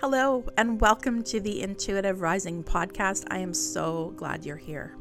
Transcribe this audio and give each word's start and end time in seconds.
Hello, 0.00 0.44
and 0.56 0.80
welcome 0.80 1.24
to 1.24 1.40
the 1.40 1.60
Intuitive 1.60 2.20
Rising 2.20 2.62
podcast. 2.62 3.24
I 3.32 3.38
am 3.38 3.52
so 3.52 4.12
glad 4.14 4.46
you're 4.46 4.56
here. 4.56 4.94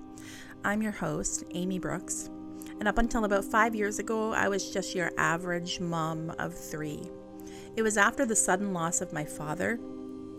I'm 0.64 0.82
your 0.82 0.92
host, 0.92 1.44
Amy 1.52 1.78
Brookes, 1.78 2.32
and 2.80 2.88
up 2.88 2.98
until 2.98 3.24
about 3.24 3.46
five 3.46 3.76
years 3.76 4.00
ago, 4.00 4.34
I 4.34 4.50
was 4.50 4.72
just 4.72 4.96
your 4.96 5.12
average 5.16 5.80
mom 5.80 6.32
of 6.40 6.58
three. 6.58 7.04
It 7.76 7.84
was 7.84 7.96
after 7.96 8.26
the 8.26 8.36
sudden 8.36 8.74
loss 8.74 9.00
of 9.00 9.14
my 9.14 9.24
father 9.24 9.80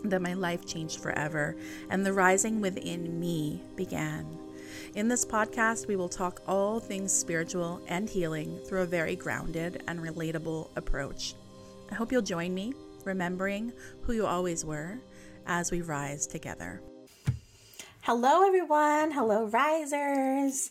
that 0.03 0.21
my 0.21 0.33
life 0.33 0.65
changed 0.65 0.99
forever 0.99 1.55
and 1.89 2.05
the 2.05 2.11
rising 2.11 2.59
within 2.59 3.17
me 3.17 3.63
began. 3.77 4.27
In 4.93 5.07
this 5.07 5.23
podcast, 5.23 5.87
we 5.87 5.95
will 5.95 6.09
talk 6.09 6.41
all 6.45 6.81
things 6.81 7.13
spiritual 7.13 7.81
and 7.87 8.09
healing 8.09 8.59
through 8.67 8.81
a 8.81 8.85
very 8.85 9.15
grounded 9.15 9.83
and 9.87 10.01
relatable 10.01 10.71
approach. 10.75 11.35
I 11.89 11.95
hope 11.95 12.11
you'll 12.11 12.21
join 12.21 12.53
me 12.53 12.73
remembering 13.09 13.73
who 14.03 14.13
you 14.13 14.27
always 14.27 14.63
were 14.63 14.99
as 15.47 15.71
we 15.71 15.81
rise 15.81 16.27
together. 16.27 16.79
Hello, 18.01 18.45
everyone. 18.45 19.11
Hello, 19.11 19.45
risers. 19.47 20.69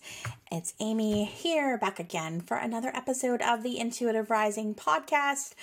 It's 0.52 0.72
Amy 0.78 1.24
here, 1.24 1.76
back 1.76 1.98
again 1.98 2.40
for 2.40 2.56
another 2.56 2.90
episode 2.94 3.42
of 3.42 3.64
the 3.64 3.78
Intuitive 3.80 4.30
Rising 4.30 4.72
podcast. 4.74 5.54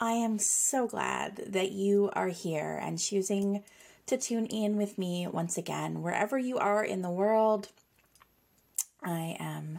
I 0.00 0.12
am 0.12 0.38
so 0.38 0.86
glad 0.86 1.44
that 1.46 1.72
you 1.72 2.10
are 2.14 2.28
here 2.28 2.80
and 2.82 2.98
choosing 2.98 3.62
to 4.06 4.16
tune 4.16 4.46
in 4.46 4.76
with 4.78 4.96
me 4.96 5.26
once 5.26 5.58
again, 5.58 6.00
wherever 6.02 6.38
you 6.38 6.56
are 6.56 6.82
in 6.82 7.02
the 7.02 7.10
world. 7.10 7.68
I 9.02 9.36
am 9.38 9.78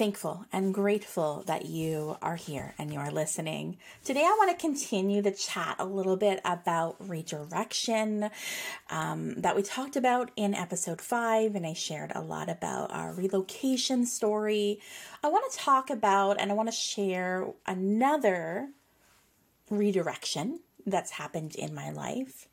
thankful 0.00 0.46
and 0.50 0.72
grateful 0.72 1.44
that 1.46 1.66
you 1.66 2.16
are 2.22 2.36
here 2.36 2.74
and 2.78 2.90
you 2.90 2.98
are 2.98 3.10
listening. 3.10 3.76
Today, 4.02 4.22
I 4.22 4.34
want 4.38 4.50
to 4.50 4.56
continue 4.56 5.20
the 5.20 5.30
chat 5.30 5.76
a 5.78 5.84
little 5.84 6.16
bit 6.16 6.40
about 6.42 6.96
redirection 7.06 8.30
um, 8.88 9.34
that 9.34 9.54
we 9.54 9.60
talked 9.60 9.96
about 9.96 10.30
in 10.36 10.54
episode 10.54 11.02
five, 11.02 11.54
and 11.54 11.66
I 11.66 11.74
shared 11.74 12.12
a 12.14 12.22
lot 12.22 12.48
about 12.48 12.90
our 12.90 13.12
relocation 13.12 14.06
story. 14.06 14.80
I 15.22 15.28
want 15.28 15.52
to 15.52 15.58
talk 15.58 15.90
about 15.90 16.40
and 16.40 16.50
I 16.50 16.54
want 16.54 16.70
to 16.70 16.74
share 16.74 17.48
another 17.66 18.70
redirection 19.68 20.60
that's 20.86 21.10
happened 21.10 21.54
in 21.56 21.74
my 21.74 21.90
life 21.90 22.48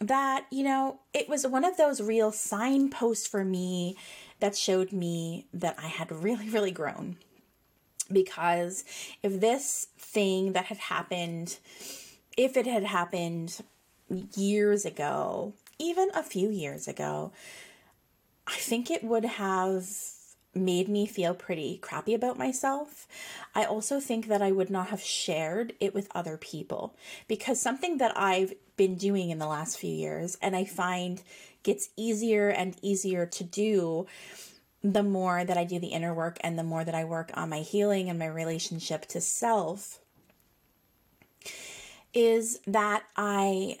that, 0.00 0.46
you 0.52 0.62
know, 0.62 1.00
it 1.12 1.28
was 1.28 1.44
one 1.44 1.64
of 1.64 1.76
those 1.76 2.00
real 2.00 2.30
signposts 2.30 3.26
for 3.26 3.44
me 3.44 3.96
that 4.40 4.56
showed 4.56 4.92
me 4.92 5.46
that 5.52 5.76
I 5.78 5.86
had 5.88 6.10
really, 6.10 6.48
really 6.48 6.70
grown. 6.70 7.16
Because 8.10 8.84
if 9.22 9.40
this 9.40 9.88
thing 9.98 10.52
that 10.52 10.66
had 10.66 10.78
happened, 10.78 11.58
if 12.36 12.56
it 12.56 12.66
had 12.66 12.84
happened 12.84 13.62
years 14.34 14.84
ago, 14.84 15.52
even 15.78 16.08
a 16.14 16.22
few 16.22 16.48
years 16.48 16.88
ago, 16.88 17.32
I 18.46 18.56
think 18.56 18.90
it 18.90 19.04
would 19.04 19.24
have 19.24 19.86
made 20.54 20.88
me 20.88 21.06
feel 21.06 21.34
pretty 21.34 21.78
crappy 21.78 22.14
about 22.14 22.38
myself. 22.38 23.06
I 23.54 23.64
also 23.64 24.00
think 24.00 24.26
that 24.28 24.42
I 24.42 24.52
would 24.52 24.70
not 24.70 24.88
have 24.88 25.02
shared 25.02 25.74
it 25.80 25.94
with 25.94 26.08
other 26.14 26.36
people 26.36 26.96
because 27.28 27.60
something 27.60 27.98
that 27.98 28.16
I've 28.16 28.54
been 28.76 28.96
doing 28.96 29.30
in 29.30 29.38
the 29.38 29.46
last 29.46 29.78
few 29.78 29.92
years 29.92 30.38
and 30.40 30.56
I 30.56 30.64
find 30.64 31.22
gets 31.62 31.90
easier 31.96 32.48
and 32.48 32.76
easier 32.82 33.26
to 33.26 33.44
do 33.44 34.06
the 34.82 35.02
more 35.02 35.44
that 35.44 35.56
I 35.56 35.64
do 35.64 35.78
the 35.78 35.88
inner 35.88 36.14
work 36.14 36.38
and 36.40 36.58
the 36.58 36.62
more 36.62 36.84
that 36.84 36.94
I 36.94 37.04
work 37.04 37.30
on 37.34 37.50
my 37.50 37.60
healing 37.60 38.08
and 38.08 38.18
my 38.18 38.26
relationship 38.26 39.06
to 39.06 39.20
self 39.20 39.98
is 42.14 42.60
that 42.66 43.02
I 43.16 43.78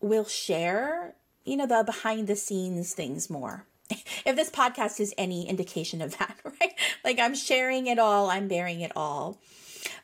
will 0.00 0.24
share, 0.24 1.14
you 1.44 1.56
know, 1.56 1.66
the 1.66 1.82
behind 1.84 2.26
the 2.26 2.36
scenes 2.36 2.94
things 2.94 3.30
more. 3.30 3.64
if 3.90 4.36
this 4.36 4.50
podcast 4.50 5.00
is 5.00 5.14
any 5.16 5.48
indication 5.48 6.02
of 6.02 6.18
that, 6.18 6.36
right? 6.44 6.74
Like 7.04 7.18
I'm 7.18 7.34
sharing 7.34 7.86
it 7.86 7.98
all, 7.98 8.30
I'm 8.30 8.48
bearing 8.48 8.80
it 8.80 8.92
all. 8.96 9.38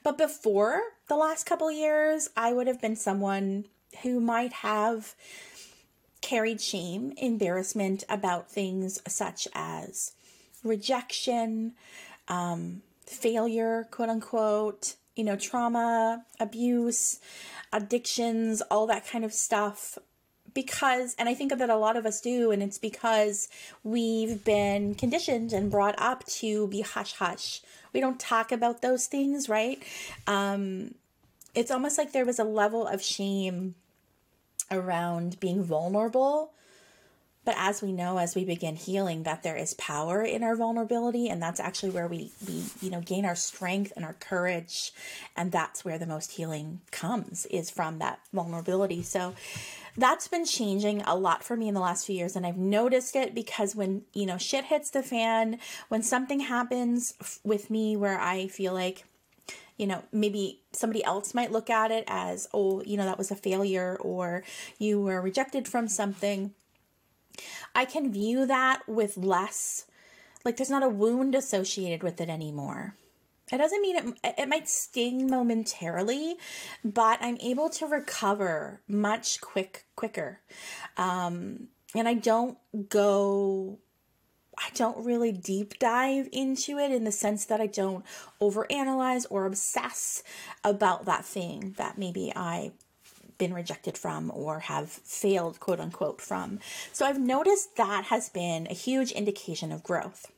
But 0.02 0.18
before 0.18 0.80
the 1.08 1.16
last 1.16 1.44
couple 1.44 1.70
years, 1.70 2.28
I 2.36 2.52
would 2.52 2.66
have 2.66 2.80
been 2.80 2.96
someone 2.96 3.66
who 4.02 4.20
might 4.20 4.52
have 4.52 5.14
carried 6.26 6.60
shame, 6.60 7.12
embarrassment 7.18 8.02
about 8.08 8.50
things 8.50 9.00
such 9.06 9.46
as 9.54 10.12
rejection, 10.64 11.72
um, 12.26 12.82
failure, 13.06 13.86
quote 13.92 14.08
unquote, 14.08 14.96
you 15.14 15.22
know, 15.22 15.36
trauma, 15.36 16.24
abuse, 16.40 17.20
addictions, 17.72 18.60
all 18.72 18.88
that 18.88 19.06
kind 19.06 19.24
of 19.24 19.32
stuff. 19.32 19.98
Because, 20.52 21.14
and 21.16 21.28
I 21.28 21.34
think 21.34 21.56
that 21.56 21.70
a 21.70 21.76
lot 21.76 21.96
of 21.96 22.04
us 22.06 22.20
do, 22.20 22.50
and 22.50 22.60
it's 22.60 22.78
because 22.78 23.48
we've 23.84 24.42
been 24.44 24.96
conditioned 24.96 25.52
and 25.52 25.70
brought 25.70 25.94
up 25.96 26.24
to 26.40 26.66
be 26.66 26.80
hush 26.80 27.12
hush. 27.12 27.62
We 27.92 28.00
don't 28.00 28.18
talk 28.18 28.50
about 28.50 28.82
those 28.82 29.06
things, 29.06 29.48
right? 29.48 29.80
Um, 30.26 30.96
it's 31.54 31.70
almost 31.70 31.98
like 31.98 32.10
there 32.10 32.24
was 32.24 32.40
a 32.40 32.44
level 32.44 32.84
of 32.84 33.00
shame 33.00 33.76
around 34.70 35.38
being 35.40 35.62
vulnerable. 35.62 36.52
But 37.46 37.54
as 37.56 37.80
we 37.80 37.92
know, 37.92 38.18
as 38.18 38.34
we 38.34 38.44
begin 38.44 38.74
healing, 38.74 39.22
that 39.22 39.44
there 39.44 39.54
is 39.54 39.72
power 39.74 40.20
in 40.22 40.42
our 40.42 40.56
vulnerability, 40.56 41.28
and 41.28 41.40
that's 41.40 41.60
actually 41.60 41.90
where 41.90 42.08
we, 42.08 42.32
we 42.44 42.64
you 42.80 42.90
know 42.90 43.00
gain 43.00 43.24
our 43.24 43.36
strength 43.36 43.92
and 43.94 44.04
our 44.04 44.14
courage, 44.14 44.92
and 45.36 45.52
that's 45.52 45.84
where 45.84 45.96
the 45.96 46.06
most 46.06 46.32
healing 46.32 46.80
comes 46.90 47.46
is 47.46 47.70
from 47.70 48.00
that 48.00 48.18
vulnerability. 48.32 49.00
So 49.04 49.34
that's 49.96 50.26
been 50.26 50.44
changing 50.44 51.02
a 51.02 51.14
lot 51.14 51.44
for 51.44 51.56
me 51.56 51.68
in 51.68 51.74
the 51.74 51.80
last 51.80 52.04
few 52.04 52.16
years, 52.16 52.34
and 52.34 52.44
I've 52.44 52.58
noticed 52.58 53.14
it 53.14 53.32
because 53.32 53.76
when 53.76 54.02
you 54.12 54.26
know 54.26 54.38
shit 54.38 54.64
hits 54.64 54.90
the 54.90 55.04
fan, 55.04 55.60
when 55.88 56.02
something 56.02 56.40
happens 56.40 57.14
with 57.44 57.70
me 57.70 57.96
where 57.96 58.18
I 58.18 58.48
feel 58.48 58.74
like 58.74 59.04
you 59.76 59.86
know, 59.86 60.02
maybe 60.12 60.62
somebody 60.72 61.04
else 61.04 61.34
might 61.34 61.52
look 61.52 61.68
at 61.70 61.90
it 61.90 62.04
as, 62.06 62.48
oh, 62.54 62.82
you 62.84 62.96
know, 62.96 63.04
that 63.04 63.18
was 63.18 63.30
a 63.30 63.36
failure 63.36 63.96
or 64.00 64.42
you 64.78 65.00
were 65.00 65.20
rejected 65.20 65.68
from 65.68 65.88
something. 65.88 66.52
I 67.74 67.84
can 67.84 68.12
view 68.12 68.46
that 68.46 68.82
with 68.88 69.16
less, 69.16 69.86
like 70.44 70.56
there's 70.56 70.70
not 70.70 70.82
a 70.82 70.88
wound 70.88 71.34
associated 71.34 72.02
with 72.02 72.20
it 72.20 72.28
anymore. 72.28 72.94
It 73.52 73.58
doesn't 73.58 73.82
mean 73.82 73.96
it, 73.96 74.34
it 74.38 74.48
might 74.48 74.68
sting 74.68 75.28
momentarily, 75.28 76.36
but 76.84 77.18
I'm 77.20 77.36
able 77.36 77.68
to 77.70 77.86
recover 77.86 78.80
much 78.88 79.40
quick 79.40 79.84
quicker. 79.94 80.40
Um, 80.96 81.68
and 81.94 82.08
I 82.08 82.14
don't 82.14 82.58
go 82.88 83.78
I 84.58 84.70
don't 84.74 85.04
really 85.04 85.32
deep 85.32 85.78
dive 85.78 86.28
into 86.32 86.78
it 86.78 86.90
in 86.90 87.04
the 87.04 87.12
sense 87.12 87.44
that 87.46 87.60
I 87.60 87.66
don't 87.66 88.04
overanalyze 88.40 89.26
or 89.28 89.46
obsess 89.46 90.22
about 90.64 91.04
that 91.04 91.24
thing 91.24 91.74
that 91.76 91.98
maybe 91.98 92.32
I 92.34 92.72
been 93.38 93.52
rejected 93.52 93.98
from 93.98 94.30
or 94.34 94.60
have 94.60 94.88
failed 94.88 95.60
quote 95.60 95.80
unquote 95.80 96.20
from. 96.20 96.58
So 96.92 97.04
I've 97.04 97.20
noticed 97.20 97.76
that 97.76 98.04
has 98.04 98.28
been 98.28 98.66
a 98.68 98.74
huge 98.74 99.12
indication 99.12 99.72
of 99.72 99.82
growth. 99.82 100.30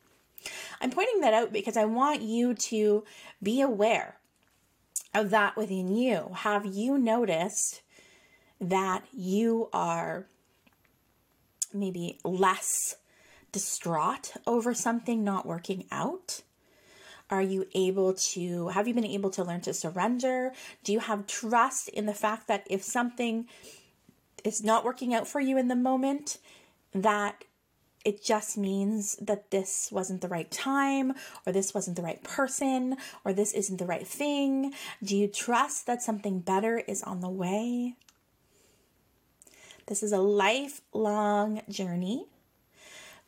I'm 0.81 0.91
pointing 0.91 1.21
that 1.21 1.35
out 1.35 1.53
because 1.53 1.77
I 1.77 1.85
want 1.85 2.23
you 2.23 2.55
to 2.55 3.05
be 3.43 3.61
aware 3.61 4.17
of 5.15 5.31
that 5.31 5.57
within 5.57 5.95
you. 5.95 6.31
Have 6.35 6.67
you 6.67 6.99
noticed 6.99 7.83
that 8.61 9.05
you 9.13 9.69
are 9.73 10.27
maybe 11.73 12.19
less 12.25 12.97
distraught 13.59 14.35
over 14.47 14.73
something 14.73 15.25
not 15.25 15.45
working 15.45 15.85
out? 15.91 16.43
Are 17.29 17.43
you 17.43 17.67
able 17.75 18.15
to, 18.15 18.69
have 18.69 18.87
you 18.87 18.95
been 18.95 19.05
able 19.05 19.31
to 19.31 19.43
learn 19.43 19.63
to 19.63 19.75
surrender? 19.75 20.53
Do 20.85 20.93
you 20.93 21.01
have 21.01 21.27
trust 21.27 21.89
in 21.89 22.07
the 22.07 22.15
fact 22.15 22.47
that 22.47 22.65
if 22.71 22.85
something 22.85 23.49
is 24.45 24.63
not 24.63 24.85
working 24.85 25.13
out 25.13 25.27
for 25.27 25.41
you 25.41 25.59
in 25.59 25.67
the 25.67 25.75
moment, 25.75 26.39
that 26.93 27.43
it 28.05 28.23
just 28.23 28.57
means 28.57 29.17
that 29.17 29.51
this 29.51 29.89
wasn't 29.91 30.21
the 30.21 30.29
right 30.29 30.51
time, 30.53 31.15
or 31.45 31.53
this 31.53 31.75
wasn't 31.75 31.97
the 31.97 32.03
right 32.03 32.23
person, 32.23 32.97
or 33.25 33.33
this 33.33 33.53
isn't 33.53 33.79
the 33.79 33.87
right 33.87 34.07
thing? 34.07 34.73
Do 35.03 35.17
you 35.17 35.27
trust 35.27 35.87
that 35.87 36.01
something 36.01 36.39
better 36.39 36.79
is 36.79 37.03
on 37.03 37.23
the 37.23 37.29
way? 37.29 37.97
This 39.87 40.05
is 40.05 40.13
a 40.13 40.19
lifelong 40.19 41.63
journey. 41.69 42.27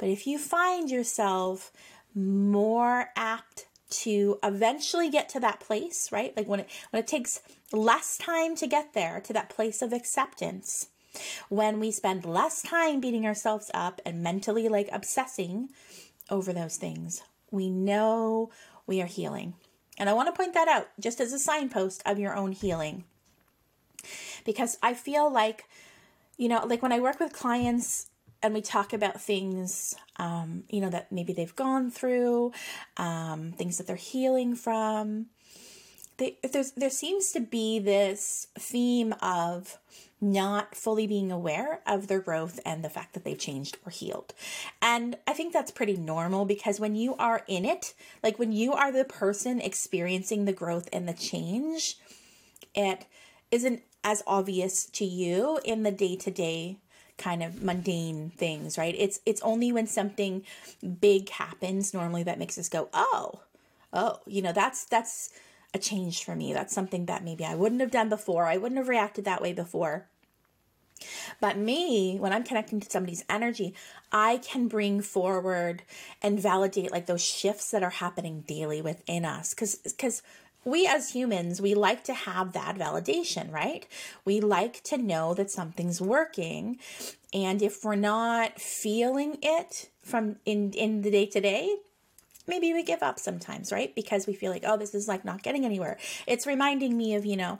But 0.01 0.09
if 0.09 0.27
you 0.27 0.39
find 0.39 0.91
yourself 0.91 1.73
more 2.15 3.11
apt 3.17 3.67
to 3.91 4.39
eventually 4.43 5.11
get 5.11 5.29
to 5.31 5.41
that 5.41 5.61
place, 5.61 6.11
right? 6.11 6.37
Like 6.37 6.49
when 6.49 6.61
it 6.61 6.71
when 6.91 7.03
it 7.03 7.07
takes 7.07 7.41
less 7.73 8.19
time 8.19 8.57
to 8.57 8.67
get 8.67 8.95
there 8.95 9.21
to 9.21 9.33
that 9.35 9.51
place 9.51 9.83
of 9.83 9.93
acceptance, 9.93 10.89
when 11.49 11.81
we 11.81 11.91
spend 11.93 12.25
less 12.25 12.63
time 12.63 13.01
beating 13.01 13.27
ourselves 13.27 13.71
up 13.75 14.01
and 14.07 14.23
mentally 14.23 14.69
like 14.69 14.89
obsessing 14.93 15.71
over 16.31 16.53
those 16.53 16.77
things, 16.79 17.23
we 17.51 17.69
know 17.71 18.51
we 18.87 19.03
are 19.03 19.07
healing. 19.07 19.55
And 19.99 20.09
I 20.09 20.15
want 20.15 20.29
to 20.29 20.33
point 20.33 20.55
that 20.55 20.69
out 20.69 20.89
just 20.99 21.21
as 21.21 21.33
a 21.33 21.39
signpost 21.39 22.03
of 22.07 22.19
your 22.19 22.35
own 22.35 22.53
healing. 22.53 23.05
because 24.45 24.79
I 24.83 24.95
feel 24.95 25.31
like, 25.31 25.65
you 26.37 26.49
know, 26.49 26.65
like 26.67 26.83
when 26.83 26.93
I 26.93 27.01
work 27.01 27.21
with 27.21 27.33
clients 27.33 28.07
and 28.43 28.55
we 28.55 28.61
talk 28.61 28.93
about 28.93 29.21
things, 29.21 29.95
um, 30.17 30.65
you 30.69 30.81
know, 30.81 30.91
that 30.91 31.13
maybe 31.13 31.33
they've 31.33 31.55
gone 31.55 31.91
through, 31.91 32.53
um, 32.97 33.53
things 33.53 33.79
that 33.79 33.87
they're 33.87 33.97
healing 33.97 34.55
from. 34.55 35.27
They, 36.17 36.39
there's 36.43 36.73
there 36.73 36.91
seems 36.91 37.33
to 37.33 37.41
be 37.41 37.79
this 37.79 38.49
theme 38.59 39.15
of 39.23 39.79
not 40.21 40.75
fully 40.75 41.07
being 41.07 41.33
aware 41.33 41.81
of 41.87 42.07
their 42.07 42.21
growth 42.21 42.61
and 42.67 42.85
the 42.85 42.91
fact 42.91 43.15
that 43.15 43.25
they've 43.25 43.39
changed 43.39 43.79
or 43.87 43.91
healed. 43.91 44.35
And 44.83 45.17
I 45.27 45.33
think 45.33 45.53
that's 45.53 45.71
pretty 45.71 45.97
normal 45.97 46.45
because 46.45 46.79
when 46.79 46.95
you 46.95 47.15
are 47.17 47.43
in 47.49 47.65
it, 47.65 47.95
like 48.23 48.39
when 48.39 48.53
you 48.53 48.73
are 48.75 48.93
the 48.93 49.05
person 49.05 49.61
experiencing 49.61 50.45
the 50.45 50.53
growth 50.53 50.89
and 50.93 51.09
the 51.09 51.15
change, 51.15 51.97
it 52.75 53.07
isn't 53.51 53.83
as 54.05 54.23
obvious 54.27 54.85
to 54.87 55.05
you 55.05 55.59
in 55.65 55.83
the 55.83 55.91
day 55.91 56.17
to 56.17 56.31
day 56.31 56.79
kind 57.21 57.43
of 57.43 57.63
mundane 57.63 58.31
things, 58.37 58.79
right? 58.79 58.95
It's 58.99 59.21
it's 59.27 59.43
only 59.43 59.71
when 59.71 59.87
something 59.87 60.43
big 61.01 61.29
happens 61.29 61.95
normally 61.95 62.25
that 62.25 62.39
makes 62.39 62.59
us 62.59 62.69
go, 62.69 62.89
"Oh. 62.93 63.43
Oh, 63.93 64.21
you 64.27 64.41
know, 64.43 64.53
that's 64.53 64.85
that's 64.85 65.31
a 65.75 65.79
change 65.79 66.25
for 66.25 66.35
me. 66.35 66.53
That's 66.53 66.75
something 66.75 67.07
that 67.07 67.25
maybe 67.25 67.45
I 67.45 67.55
wouldn't 67.55 67.81
have 67.81 67.91
done 67.91 68.09
before. 68.09 68.47
I 68.47 68.57
wouldn't 68.57 68.79
have 68.79 68.89
reacted 68.89 69.25
that 69.27 69.43
way 69.43 69.53
before." 69.53 70.07
But 71.41 71.57
me, 71.57 72.19
when 72.19 72.33
I'm 72.33 72.43
connecting 72.45 72.81
to 72.81 72.91
somebody's 72.91 73.25
energy, 73.29 73.75
I 74.13 74.39
can 74.39 74.69
bring 74.69 75.01
forward 75.01 75.83
and 76.23 76.39
validate 76.39 76.93
like 76.93 77.07
those 77.07 77.25
shifts 77.25 77.71
that 77.71 77.83
are 77.83 77.91
happening 77.91 78.43
daily 78.47 78.83
within 78.83 79.25
us 79.25 79.55
cuz 79.55 79.79
cuz 79.99 80.23
we 80.65 80.87
as 80.87 81.11
humans, 81.11 81.61
we 81.61 81.75
like 81.75 82.05
to 82.05 82.15
have 82.15 82.53
that 82.53 82.77
validation, 82.77 83.53
right? 83.53 83.87
We 84.25 84.41
like 84.41 84.83
to 84.85 84.99
know 84.99 85.35
that 85.35 85.51
something's 85.51 86.01
working. 86.01 86.79
And 87.33 87.63
if 87.63 87.85
we're 87.85 87.95
not 87.95 88.61
feeling 88.61 89.39
it 89.43 89.91
from 90.03 90.37
in 90.45 90.73
in 90.73 91.03
the 91.03 91.11
day 91.11 91.27
to 91.27 91.41
day, 91.41 91.77
maybe 92.47 92.73
we 92.73 92.83
give 92.83 93.03
up 93.03 93.19
sometimes, 93.19 93.73
right? 93.73 93.95
Because 93.95 94.27
we 94.27 94.35
feel 94.35 94.51
like, 94.51 94.65
oh, 94.67 94.77
this 94.77 94.95
is 94.95 95.09
like 95.09 95.25
not 95.25 95.43
getting 95.43 95.65
anywhere. 95.65 95.97
It's 96.27 96.47
reminding 96.47 96.97
me 96.97 97.15
of, 97.15 97.25
you 97.25 97.37
know, 97.37 97.59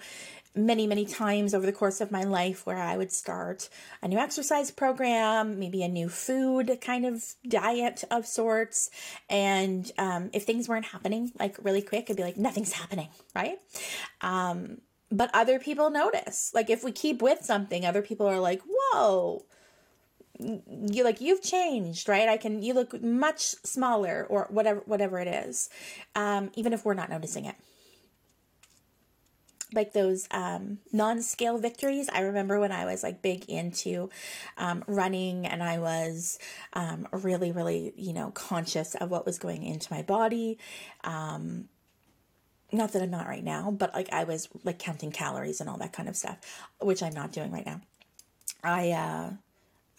many, 0.55 0.87
many 0.87 1.05
times 1.05 1.55
over 1.55 1.65
the 1.65 1.73
course 1.73 2.01
of 2.01 2.11
my 2.11 2.25
life 2.25 2.67
where 2.67 2.79
I 2.79 2.97
would 2.97 3.13
start 3.13 3.69
a 4.03 4.09
new 4.09 4.19
exercise 4.19 4.71
program, 4.71 5.59
maybe 5.59 5.83
a 5.83 5.89
new 5.89 6.09
food 6.09 6.79
kind 6.81 7.07
of 7.07 7.25
diet 7.47 8.05
of 8.11 8.27
sorts. 8.27 8.91
And 9.29 9.91
um, 9.99 10.31
if 10.33 10.45
things 10.45 10.69
weren't 10.69 10.87
happening 10.87 11.33
like 11.39 11.57
really 11.63 11.83
quick, 11.83 12.07
I'd 12.11 12.17
be 12.17 12.23
like, 12.23 12.37
nothing's 12.37 12.73
happening, 12.73 13.09
right? 13.35 13.59
Um, 14.21 14.79
but 15.13 15.31
other 15.35 15.59
people 15.59 15.91
notice. 15.91 16.51
Like 16.55 16.71
if 16.71 16.85
we 16.85 16.93
keep 16.93 17.23
with 17.23 17.45
something, 17.45 17.85
other 17.85 18.03
people 18.03 18.27
are 18.27 18.41
like, 18.41 18.63
whoa, 18.67 19.45
you 20.41 21.05
like 21.05 21.21
you've 21.21 21.43
changed 21.43 22.09
right 22.09 22.29
i 22.29 22.37
can 22.37 22.63
you 22.63 22.73
look 22.73 23.03
much 23.03 23.43
smaller 23.43 24.27
or 24.31 24.47
whatever 24.51 24.81
whatever 24.87 25.19
it 25.19 25.29
is 25.29 25.69
um, 26.15 26.51
even 26.55 26.73
if 26.73 26.85
we're 26.85 26.95
not 26.95 27.11
noticing 27.11 27.45
it 27.45 27.57
like 29.73 29.93
those 29.93 30.27
um, 30.31 30.79
non-scale 30.93 31.59
victories. 31.59 32.09
I 32.13 32.21
remember 32.21 32.59
when 32.61 32.73
I 32.73 32.85
was 32.85 33.03
like 33.03 33.23
big 33.23 33.45
into 33.49 34.11
um, 34.57 34.85
running 34.87 35.47
and 35.47 35.63
I 35.63 35.79
was 35.79 36.39
um, 36.73 37.09
really, 37.13 37.53
really, 37.53 37.93
you 37.97 38.13
know, 38.13 38.31
conscious 38.31 38.95
of 38.95 39.11
what 39.11 39.27
was 39.27 39.39
going 39.39 39.63
into 39.63 39.93
my 39.93 40.03
body. 40.03 40.59
Um, 41.05 41.69
not 42.73 42.93
that 42.93 43.03
I'm 43.03 43.11
not 43.11 43.27
right 43.27 43.45
now, 43.45 43.71
but 43.71 43.93
like 43.95 44.13
I 44.13 44.25
was 44.25 44.49
like 44.65 44.79
counting 44.79 45.11
calories 45.11 45.61
and 45.61 45.69
all 45.69 45.79
that 45.79 45.93
kind 45.93 46.09
of 46.09 46.17
stuff, 46.17 46.39
which 46.81 47.03
I'm 47.03 47.15
not 47.15 47.33
doing 47.33 47.51
right 47.51 47.67
now. 47.67 47.81
I 48.63 48.91
uh, 48.91 49.31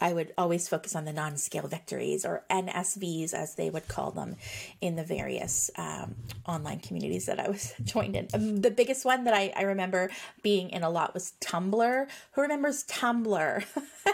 I 0.02 0.14
would 0.14 0.34
always 0.38 0.68
focus 0.68 0.96
on 0.96 1.06
the 1.06 1.14
non 1.14 1.38
scale 1.38 1.68
victories 1.68 2.26
or 2.26 2.44
NSVs, 2.50 3.34
as 3.34 3.56
they 3.56 3.70
would 3.70 3.88
call 3.88 4.12
them 4.12 4.36
in 4.82 4.96
the 4.96 5.04
various 5.04 5.70
um, 5.78 6.16
online 6.48 6.80
communities 6.80 7.28
that 7.28 7.40
I 7.40 7.50
was 7.50 7.74
joined 7.84 8.16
in. 8.16 8.28
Um, 8.34 8.62
the 8.62 8.72
biggest 8.72 9.06
one 9.06 9.24
that 9.26 9.34
I, 9.34 9.54
I 9.56 9.62
remember 9.64 10.10
being 10.42 10.72
in 10.72 10.84
a 10.84 10.90
lot 10.90 11.14
was 11.14 11.34
Tumblr. 11.40 12.08
Who 12.32 12.42
remembers 12.42 12.84
Tumblr? 12.86 13.64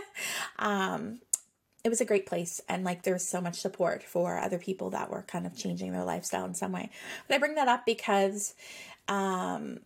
um, 0.59 1.19
it 1.83 1.89
was 1.89 2.01
a 2.01 2.05
great 2.05 2.25
place 2.25 2.59
and 2.67 2.83
like 2.83 3.03
there 3.03 3.13
was 3.13 3.25
so 3.25 3.39
much 3.39 3.55
support 3.55 4.03
for 4.03 4.37
other 4.37 4.57
people 4.57 4.89
that 4.89 5.09
were 5.09 5.21
kind 5.21 5.45
of 5.45 5.55
changing 5.55 5.93
their 5.93 6.03
lifestyle 6.03 6.43
in 6.43 6.53
some 6.53 6.73
way. 6.73 6.89
But 7.27 7.35
I 7.35 7.37
bring 7.37 7.55
that 7.55 7.69
up 7.69 7.85
because 7.85 8.55
um 9.07 9.79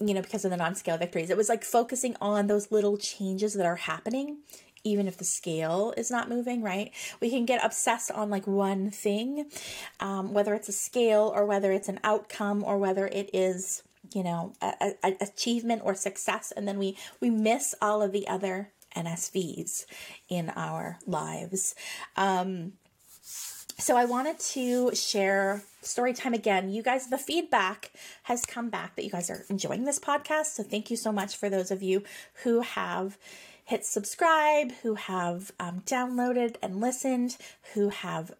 you 0.00 0.14
know, 0.14 0.22
because 0.22 0.44
of 0.44 0.50
the 0.50 0.56
non 0.56 0.74
scale 0.74 0.96
victories. 0.96 1.30
It 1.30 1.36
was 1.36 1.48
like 1.48 1.62
focusing 1.62 2.16
on 2.20 2.46
those 2.46 2.72
little 2.72 2.96
changes 2.96 3.54
that 3.54 3.66
are 3.66 3.76
happening 3.76 4.38
even 4.84 5.06
if 5.06 5.16
the 5.16 5.24
scale 5.24 5.92
is 5.96 6.10
not 6.10 6.28
moving, 6.28 6.62
right? 6.62 6.92
We 7.20 7.30
can 7.30 7.44
get 7.44 7.64
obsessed 7.64 8.10
on 8.10 8.30
like 8.30 8.46
one 8.46 8.90
thing, 8.90 9.50
um, 10.00 10.32
whether 10.32 10.54
it's 10.54 10.68
a 10.68 10.72
scale 10.72 11.32
or 11.34 11.44
whether 11.44 11.72
it's 11.72 11.88
an 11.88 12.00
outcome 12.04 12.64
or 12.64 12.78
whether 12.78 13.06
it 13.06 13.30
is, 13.32 13.82
you 14.14 14.22
know, 14.22 14.54
a, 14.62 14.94
a 15.04 15.16
achievement 15.20 15.82
or 15.84 15.94
success, 15.94 16.52
and 16.56 16.66
then 16.66 16.78
we 16.78 16.96
we 17.20 17.30
miss 17.30 17.74
all 17.80 18.02
of 18.02 18.12
the 18.12 18.26
other 18.26 18.72
NSVs 18.96 19.84
in 20.28 20.50
our 20.50 20.98
lives. 21.06 21.74
Um, 22.16 22.72
so 23.80 23.96
I 23.96 24.04
wanted 24.04 24.38
to 24.38 24.94
share 24.94 25.62
story 25.80 26.12
time 26.12 26.34
again. 26.34 26.68
You 26.68 26.82
guys, 26.82 27.08
the 27.08 27.16
feedback 27.16 27.92
has 28.24 28.44
come 28.44 28.68
back 28.68 28.94
that 28.96 29.04
you 29.04 29.10
guys 29.10 29.30
are 29.30 29.46
enjoying 29.48 29.84
this 29.84 29.98
podcast. 29.98 30.46
So 30.56 30.62
thank 30.62 30.90
you 30.90 30.96
so 30.96 31.10
much 31.10 31.36
for 31.36 31.48
those 31.48 31.70
of 31.70 31.82
you 31.82 32.02
who 32.42 32.60
have 32.60 33.16
hit 33.70 33.86
subscribe, 33.86 34.72
who 34.82 34.96
have 34.96 35.52
um, 35.60 35.80
downloaded 35.86 36.56
and 36.60 36.80
listened, 36.80 37.36
who 37.74 37.90
have 37.90 38.32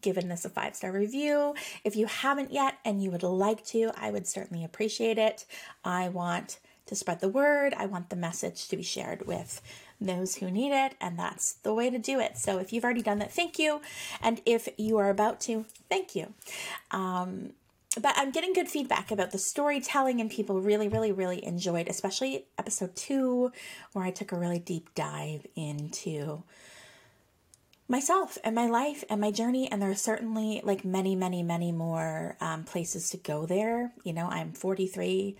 given 0.00 0.30
this 0.30 0.46
a 0.46 0.48
five 0.48 0.74
star 0.74 0.90
review. 0.90 1.54
If 1.84 1.96
you 1.96 2.06
haven't 2.06 2.50
yet 2.50 2.78
and 2.82 3.02
you 3.02 3.10
would 3.10 3.22
like 3.22 3.62
to, 3.66 3.92
I 3.94 4.10
would 4.10 4.26
certainly 4.26 4.64
appreciate 4.64 5.18
it. 5.18 5.44
I 5.84 6.08
want 6.08 6.60
to 6.86 6.94
spread 6.94 7.20
the 7.20 7.28
word, 7.28 7.74
I 7.76 7.84
want 7.84 8.08
the 8.08 8.16
message 8.16 8.68
to 8.68 8.76
be 8.78 8.82
shared 8.82 9.26
with 9.26 9.60
those 10.00 10.36
who 10.36 10.50
need 10.50 10.72
it, 10.72 10.94
and 10.98 11.18
that's 11.18 11.52
the 11.52 11.74
way 11.74 11.90
to 11.90 11.98
do 11.98 12.18
it. 12.18 12.38
So 12.38 12.56
if 12.56 12.72
you've 12.72 12.82
already 12.82 13.02
done 13.02 13.18
that, 13.18 13.30
thank 13.30 13.58
you. 13.58 13.82
And 14.22 14.40
if 14.46 14.66
you 14.78 14.96
are 14.96 15.10
about 15.10 15.40
to, 15.42 15.66
thank 15.90 16.16
you. 16.16 16.32
Um, 16.90 17.52
but 17.98 18.14
I'm 18.16 18.30
getting 18.30 18.52
good 18.52 18.68
feedback 18.68 19.10
about 19.10 19.32
the 19.32 19.38
storytelling, 19.38 20.20
and 20.20 20.30
people 20.30 20.60
really, 20.60 20.86
really, 20.88 21.10
really 21.10 21.44
enjoyed, 21.44 21.88
especially 21.88 22.46
episode 22.56 22.94
two, 22.94 23.50
where 23.92 24.04
I 24.04 24.12
took 24.12 24.30
a 24.30 24.38
really 24.38 24.60
deep 24.60 24.94
dive 24.94 25.46
into 25.56 26.44
myself 27.88 28.38
and 28.44 28.54
my 28.54 28.68
life 28.68 29.02
and 29.10 29.20
my 29.20 29.32
journey. 29.32 29.70
And 29.70 29.82
there 29.82 29.90
are 29.90 29.96
certainly 29.96 30.60
like 30.62 30.84
many, 30.84 31.16
many, 31.16 31.42
many 31.42 31.72
more 31.72 32.36
um, 32.40 32.62
places 32.62 33.10
to 33.10 33.16
go 33.16 33.44
there. 33.44 33.92
You 34.04 34.12
know, 34.12 34.28
I'm 34.28 34.52
43. 34.52 35.36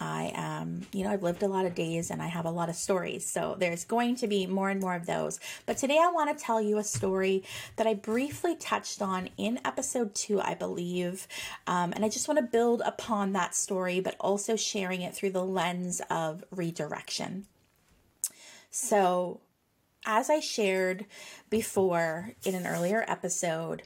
I 0.00 0.32
um, 0.34 0.86
you 0.92 1.04
know, 1.04 1.10
I've 1.10 1.22
lived 1.22 1.42
a 1.42 1.48
lot 1.48 1.66
of 1.66 1.74
days 1.74 2.10
and 2.10 2.22
I 2.22 2.28
have 2.28 2.46
a 2.46 2.50
lot 2.50 2.68
of 2.68 2.74
stories. 2.74 3.26
So 3.26 3.56
there's 3.58 3.84
going 3.84 4.16
to 4.16 4.26
be 4.26 4.46
more 4.46 4.70
and 4.70 4.80
more 4.80 4.94
of 4.94 5.06
those. 5.06 5.38
But 5.66 5.76
today 5.76 5.98
I 6.00 6.10
want 6.10 6.36
to 6.36 6.42
tell 6.42 6.60
you 6.60 6.78
a 6.78 6.84
story 6.84 7.44
that 7.76 7.86
I 7.86 7.94
briefly 7.94 8.56
touched 8.56 9.02
on 9.02 9.28
in 9.36 9.60
episode 9.64 10.14
two, 10.14 10.40
I 10.40 10.54
believe. 10.54 11.28
Um, 11.66 11.92
and 11.92 12.04
I 12.04 12.08
just 12.08 12.28
want 12.28 12.38
to 12.38 12.46
build 12.46 12.82
upon 12.84 13.32
that 13.32 13.54
story, 13.54 14.00
but 14.00 14.16
also 14.18 14.56
sharing 14.56 15.02
it 15.02 15.14
through 15.14 15.30
the 15.30 15.44
lens 15.44 16.00
of 16.08 16.44
redirection. 16.50 17.46
So, 18.70 19.40
as 20.06 20.30
I 20.30 20.40
shared 20.40 21.04
before 21.50 22.32
in 22.44 22.54
an 22.54 22.66
earlier 22.66 23.04
episode, 23.06 23.82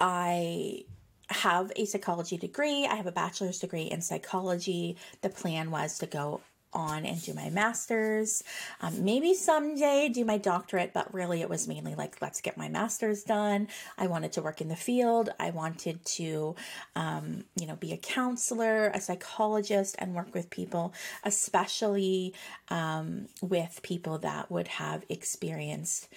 I 0.00 0.84
have 1.30 1.72
a 1.76 1.84
psychology 1.84 2.36
degree. 2.36 2.86
I 2.86 2.94
have 2.96 3.06
a 3.06 3.12
bachelor's 3.12 3.58
degree 3.58 3.82
in 3.82 4.00
psychology. 4.02 4.96
The 5.22 5.30
plan 5.30 5.70
was 5.70 5.98
to 5.98 6.06
go 6.06 6.40
on 6.72 7.04
and 7.04 7.20
do 7.22 7.34
my 7.34 7.50
master's, 7.50 8.44
um, 8.80 9.04
maybe 9.04 9.34
someday 9.34 10.08
do 10.08 10.24
my 10.24 10.38
doctorate, 10.38 10.92
but 10.92 11.12
really 11.12 11.40
it 11.40 11.48
was 11.48 11.66
mainly 11.66 11.94
like, 11.94 12.20
let's 12.20 12.40
get 12.40 12.56
my 12.56 12.68
master's 12.68 13.22
done. 13.24 13.68
I 13.98 14.06
wanted 14.06 14.32
to 14.34 14.42
work 14.42 14.60
in 14.60 14.68
the 14.68 14.76
field. 14.76 15.30
I 15.38 15.50
wanted 15.50 16.04
to, 16.04 16.54
um, 16.94 17.44
you 17.56 17.66
know, 17.66 17.76
be 17.76 17.92
a 17.92 17.96
counselor, 17.96 18.88
a 18.88 19.00
psychologist, 19.00 19.96
and 19.98 20.14
work 20.14 20.32
with 20.34 20.50
people, 20.50 20.94
especially 21.24 22.34
um, 22.68 23.26
with 23.42 23.80
people 23.82 24.18
that 24.18 24.50
would 24.50 24.68
have 24.68 25.04
experienced 25.08 26.08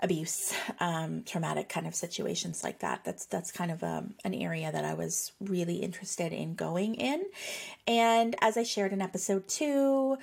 abuse, 0.00 0.54
um, 0.80 1.22
traumatic 1.24 1.68
kind 1.68 1.86
of 1.86 1.94
situations 1.94 2.62
like 2.62 2.80
that. 2.80 3.04
That's 3.04 3.26
that's 3.26 3.50
kind 3.50 3.70
of 3.70 3.82
um, 3.82 4.14
an 4.24 4.34
area 4.34 4.70
that 4.70 4.84
I 4.84 4.94
was 4.94 5.32
really 5.40 5.76
interested 5.76 6.32
in 6.32 6.54
going 6.54 6.94
in. 6.94 7.24
And 7.86 8.36
as 8.40 8.56
I 8.56 8.62
shared 8.62 8.92
in 8.92 9.02
episode 9.02 9.48
two, 9.48 10.18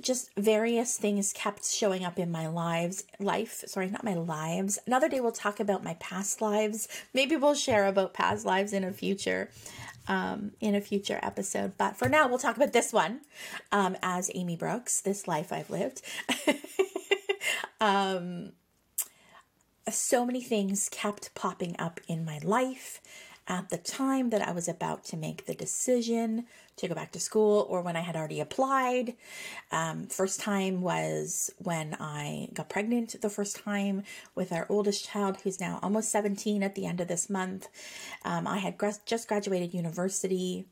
just 0.00 0.30
various 0.36 0.96
things 0.96 1.32
kept 1.32 1.64
showing 1.64 2.04
up 2.04 2.18
in 2.18 2.30
my 2.30 2.46
lives 2.46 3.02
life 3.18 3.64
sorry 3.66 3.90
not 3.90 4.04
my 4.04 4.14
lives 4.14 4.78
another 4.86 5.08
day 5.08 5.20
we'll 5.20 5.32
talk 5.32 5.58
about 5.58 5.82
my 5.82 5.94
past 5.94 6.40
lives 6.40 6.86
maybe 7.12 7.34
we'll 7.34 7.52
share 7.52 7.84
about 7.84 8.14
past 8.14 8.46
lives 8.46 8.72
in 8.72 8.84
a 8.84 8.92
future 8.92 9.50
um, 10.08 10.52
in 10.60 10.74
a 10.74 10.80
future 10.80 11.20
episode. 11.22 11.74
But 11.76 11.96
for 11.96 12.08
now, 12.08 12.26
we'll 12.26 12.38
talk 12.38 12.56
about 12.56 12.72
this 12.72 12.92
one 12.92 13.20
um, 13.70 13.96
as 14.02 14.30
Amy 14.34 14.56
Brookes, 14.56 15.02
This 15.02 15.28
Life 15.28 15.52
I've 15.52 15.70
Lived. 15.70 16.02
um, 17.80 18.52
so 19.94 20.24
many 20.24 20.40
things 20.40 20.88
kept 20.90 21.34
popping 21.34 21.76
up 21.78 22.00
in 22.08 22.24
my 22.24 22.38
life 22.42 23.00
at 23.48 23.70
the 23.70 23.78
time 23.78 24.28
that 24.30 24.46
I 24.46 24.52
was 24.52 24.68
about 24.68 25.04
to 25.06 25.16
make 25.16 25.46
the 25.46 25.54
decision 25.54 26.44
to 26.76 26.86
go 26.86 26.94
back 26.94 27.12
to 27.12 27.20
school 27.20 27.66
or 27.70 27.80
when 27.80 27.96
I 27.96 28.00
had 28.00 28.14
already 28.14 28.40
applied. 28.40 29.14
Um, 29.72 30.06
first 30.06 30.38
time 30.38 30.82
was 30.82 31.50
when 31.58 31.96
I 31.98 32.48
got 32.52 32.68
pregnant 32.68 33.20
the 33.20 33.30
first 33.30 33.56
time 33.56 34.02
with 34.34 34.52
our 34.52 34.66
oldest 34.68 35.06
child, 35.06 35.38
who's 35.42 35.60
now 35.60 35.80
almost 35.82 36.12
17 36.12 36.62
at 36.62 36.74
the 36.74 36.84
end 36.84 37.00
of 37.00 37.08
this 37.08 37.30
month. 37.30 37.68
Um, 38.24 38.46
I 38.46 38.58
had 38.58 38.76
gra- 38.76 38.92
just 39.06 39.28
graduated 39.28 39.72
university 39.72 40.66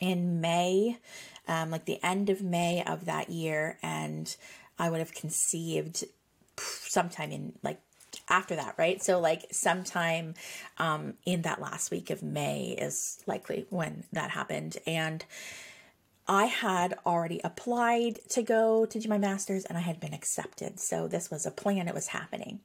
in 0.00 0.40
May, 0.40 0.98
um, 1.46 1.70
like 1.70 1.84
the 1.84 2.02
end 2.02 2.30
of 2.30 2.42
May 2.42 2.82
of 2.84 3.04
that 3.04 3.30
year, 3.30 3.78
and 3.82 4.34
I 4.78 4.90
would 4.90 4.98
have 4.98 5.14
conceived 5.14 6.04
sometime 6.58 7.30
in 7.30 7.52
like 7.62 7.80
after 8.30 8.56
that, 8.56 8.76
right? 8.78 9.02
So 9.02 9.20
like 9.20 9.46
sometime 9.50 10.34
um, 10.78 11.14
in 11.26 11.42
that 11.42 11.60
last 11.60 11.90
week 11.90 12.10
of 12.10 12.22
May 12.22 12.76
is 12.78 13.22
likely 13.26 13.66
when 13.68 14.04
that 14.12 14.30
happened. 14.30 14.78
And 14.86 15.24
I 16.26 16.44
had 16.44 16.96
already 17.04 17.40
applied 17.42 18.20
to 18.30 18.42
go 18.42 18.86
to 18.86 19.00
do 19.00 19.08
my 19.08 19.18
master's 19.18 19.64
and 19.64 19.76
I 19.76 19.80
had 19.80 19.98
been 20.00 20.14
accepted. 20.14 20.78
So 20.78 21.08
this 21.08 21.30
was 21.30 21.44
a 21.44 21.50
plan, 21.50 21.88
it 21.88 21.94
was 21.94 22.08
happening. 22.08 22.60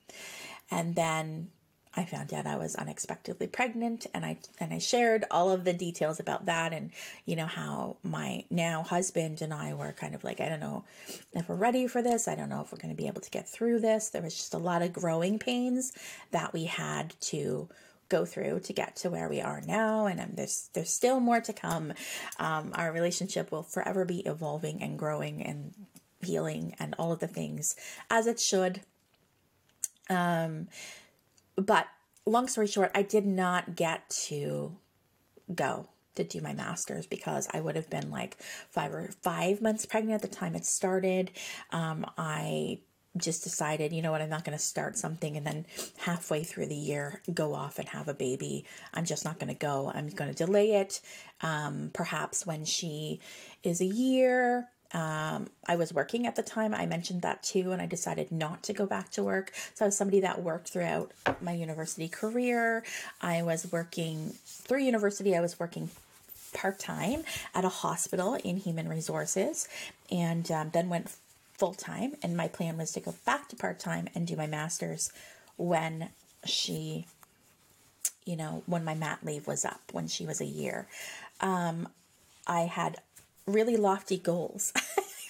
And 0.69 0.95
then 0.95 1.49
I 1.95 2.03
found 2.03 2.33
out 2.33 2.45
I 2.45 2.57
was 2.57 2.75
unexpectedly 2.75 3.47
pregnant 3.47 4.05
and 4.13 4.25
I 4.25 4.37
and 4.59 4.73
I 4.73 4.79
shared 4.79 5.25
all 5.31 5.51
of 5.51 5.63
the 5.63 5.73
details 5.73 6.19
about 6.19 6.45
that 6.45 6.73
and 6.73 6.91
you 7.25 7.35
know 7.35 7.45
how 7.45 7.97
my 8.03 8.43
now 8.49 8.83
husband 8.83 9.41
and 9.41 9.53
I 9.53 9.73
were 9.73 9.93
kind 9.93 10.13
of 10.13 10.23
like 10.23 10.41
I 10.41 10.49
don't 10.49 10.59
know 10.59 10.83
if 11.33 11.47
we're 11.47 11.55
ready 11.55 11.87
for 11.87 12.01
this. 12.01 12.27
I 12.27 12.35
don't 12.35 12.49
know 12.49 12.61
if 12.61 12.71
we're 12.71 12.79
going 12.79 12.93
to 12.93 13.01
be 13.01 13.07
able 13.07 13.21
to 13.21 13.29
get 13.29 13.47
through 13.47 13.79
this. 13.79 14.09
There 14.09 14.21
was 14.21 14.35
just 14.35 14.53
a 14.53 14.59
lot 14.59 14.81
of 14.81 14.93
growing 14.93 15.39
pains 15.39 15.93
that 16.31 16.53
we 16.53 16.65
had 16.65 17.13
to 17.21 17.69
go 18.09 18.25
through 18.25 18.59
to 18.59 18.73
get 18.73 18.95
to 18.97 19.09
where 19.09 19.27
we 19.27 19.41
are 19.41 19.61
now 19.65 20.05
and 20.05 20.19
um, 20.19 20.31
there's 20.33 20.69
there's 20.73 20.91
still 20.91 21.19
more 21.19 21.41
to 21.41 21.53
come. 21.53 21.93
Um, 22.39 22.71
our 22.75 22.91
relationship 22.91 23.51
will 23.51 23.63
forever 23.63 24.05
be 24.05 24.19
evolving 24.25 24.83
and 24.83 24.99
growing 24.99 25.41
and 25.41 25.73
healing 26.21 26.75
and 26.77 26.93
all 26.99 27.11
of 27.11 27.19
the 27.19 27.27
things 27.27 27.75
as 28.09 28.27
it 28.27 28.39
should. 28.39 28.81
Um 30.09 30.67
but 31.55 31.87
long 32.25 32.47
story 32.47 32.67
short, 32.67 32.91
I 32.95 33.01
did 33.01 33.25
not 33.25 33.75
get 33.75 34.09
to 34.27 34.77
go 35.53 35.89
to 36.15 36.23
do 36.23 36.41
my 36.41 36.53
master's 36.53 37.05
because 37.05 37.47
I 37.53 37.59
would 37.59 37.75
have 37.75 37.89
been 37.89 38.09
like 38.09 38.37
five 38.69 38.93
or 38.93 39.09
five 39.21 39.61
months 39.61 39.85
pregnant 39.85 40.23
at 40.23 40.29
the 40.29 40.35
time 40.35 40.55
it 40.55 40.65
started. 40.65 41.31
Um, 41.71 42.05
I 42.17 42.79
just 43.17 43.43
decided, 43.43 43.93
you 43.93 44.01
know 44.01 44.11
what, 44.11 44.21
I'm 44.21 44.29
not 44.29 44.43
going 44.43 44.57
to 44.57 44.63
start 44.63 44.97
something 44.97 45.37
and 45.37 45.45
then 45.45 45.65
halfway 45.97 46.43
through 46.43 46.67
the 46.67 46.75
year 46.75 47.21
go 47.33 47.53
off 47.53 47.79
and 47.79 47.87
have 47.89 48.07
a 48.07 48.13
baby. 48.13 48.65
I'm 48.93 49.05
just 49.05 49.23
not 49.23 49.39
going 49.39 49.53
to 49.53 49.59
go. 49.59 49.91
I'm 49.93 50.09
going 50.09 50.33
to 50.33 50.45
delay 50.45 50.73
it. 50.73 51.01
Um, 51.41 51.91
perhaps 51.93 52.45
when 52.45 52.65
she 52.65 53.21
is 53.63 53.79
a 53.79 53.85
year, 53.85 54.69
um, 54.93 55.49
I 55.67 55.75
was 55.75 55.93
working 55.93 56.27
at 56.27 56.35
the 56.35 56.43
time. 56.43 56.73
I 56.73 56.85
mentioned 56.85 57.21
that 57.23 57.43
too, 57.43 57.71
and 57.71 57.81
I 57.81 57.85
decided 57.85 58.31
not 58.31 58.63
to 58.63 58.73
go 58.73 58.85
back 58.85 59.11
to 59.11 59.23
work. 59.23 59.51
So 59.73 59.85
I 59.85 59.87
was 59.87 59.97
somebody 59.97 60.21
that 60.21 60.41
worked 60.41 60.69
throughout 60.69 61.11
my 61.41 61.53
university 61.53 62.07
career. 62.07 62.83
I 63.21 63.41
was 63.41 63.71
working 63.71 64.35
through 64.45 64.83
university, 64.83 65.35
I 65.35 65.41
was 65.41 65.59
working 65.59 65.89
part 66.53 66.79
time 66.79 67.23
at 67.53 67.65
a 67.65 67.69
hospital 67.69 68.35
in 68.35 68.57
human 68.57 68.87
resources, 68.87 69.67
and 70.09 70.49
um, 70.51 70.69
then 70.73 70.89
went 70.89 71.13
full 71.57 71.73
time. 71.73 72.15
And 72.23 72.37
my 72.37 72.47
plan 72.47 72.77
was 72.77 72.91
to 72.93 72.99
go 72.99 73.15
back 73.25 73.49
to 73.49 73.55
part 73.55 73.79
time 73.79 74.07
and 74.15 74.25
do 74.25 74.35
my 74.35 74.47
master's 74.47 75.11
when 75.57 76.09
she, 76.45 77.05
you 78.25 78.35
know, 78.35 78.63
when 78.65 78.83
my 78.83 78.93
mat 78.93 79.19
leave 79.23 79.47
was 79.47 79.65
up, 79.65 79.81
when 79.91 80.07
she 80.07 80.25
was 80.25 80.41
a 80.41 80.45
year. 80.45 80.87
Um, 81.41 81.89
I 82.47 82.61
had 82.61 82.97
really 83.47 83.77
lofty 83.77 84.17
goals. 84.17 84.71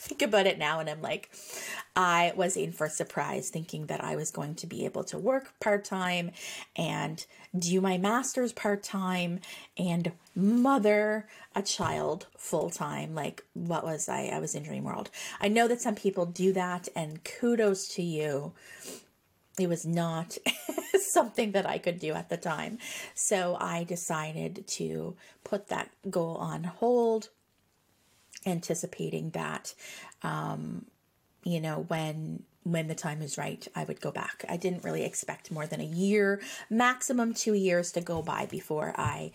Think 0.06 0.22
about 0.22 0.46
it 0.46 0.60
now 0.60 0.80
and 0.80 0.90
I'm 0.90 1.02
like, 1.02 1.32
I 1.96 2.34
was 2.36 2.58
in 2.58 2.74
for 2.74 2.86
a 2.86 2.90
surprise 2.90 3.50
thinking 3.50 3.88
that 3.88 4.04
I 4.04 4.16
was 4.16 4.30
going 4.30 4.56
to 4.56 4.68
be 4.68 4.86
able 4.86 5.04
to 5.06 5.18
work 5.18 5.54
part 5.60 5.86
time 5.86 6.32
and 6.76 7.26
do 7.58 7.80
my 7.80 7.98
master's 7.98 8.52
part 8.52 8.84
time 8.84 9.40
and 9.78 10.12
mother 10.36 11.28
a 11.56 11.62
child 11.62 12.28
full 12.38 12.70
time. 12.70 13.16
Like, 13.16 13.44
what 13.54 13.86
was 13.86 14.10
I? 14.10 14.26
I 14.26 14.40
was 14.40 14.56
in 14.56 14.64
Dream 14.64 14.84
World. 14.84 15.10
I 15.40 15.48
know 15.48 15.68
that 15.68 15.82
some 15.82 15.96
people 15.96 16.26
do 16.26 16.52
that, 16.54 16.90
and 16.96 17.24
kudos 17.24 17.88
to 17.96 18.02
you. 18.02 18.52
It 19.58 19.70
was 19.70 19.86
not 19.86 20.38
something 21.00 21.54
that 21.54 21.66
I 21.66 21.78
could 21.78 22.00
do 22.00 22.14
at 22.14 22.30
the 22.30 22.38
time. 22.38 22.78
So 23.14 23.58
I 23.60 23.86
decided 23.86 24.68
to 24.68 25.16
put 25.46 25.68
that 25.68 25.92
goal 26.10 26.36
on 26.36 26.66
hold 26.66 27.30
anticipating 28.46 29.32
that, 29.32 29.74
um, 30.24 30.86
you 31.44 31.60
know, 31.60 31.86
when 31.88 32.44
when 32.64 32.88
the 32.88 32.96
time 32.96 33.22
is 33.22 33.38
right, 33.38 33.68
I 33.76 33.84
would 33.84 34.02
go 34.02 34.12
back. 34.12 34.44
I 34.50 34.58
didn't 34.58 34.84
really 34.84 35.04
expect 35.04 35.52
more 35.52 35.68
than 35.68 35.80
a 35.80 35.86
year, 35.86 36.42
maximum 36.68 37.36
two 37.36 37.54
years 37.54 37.92
to 37.92 38.02
go 38.02 38.24
by 38.24 38.48
before 38.48 38.94
I 38.98 39.32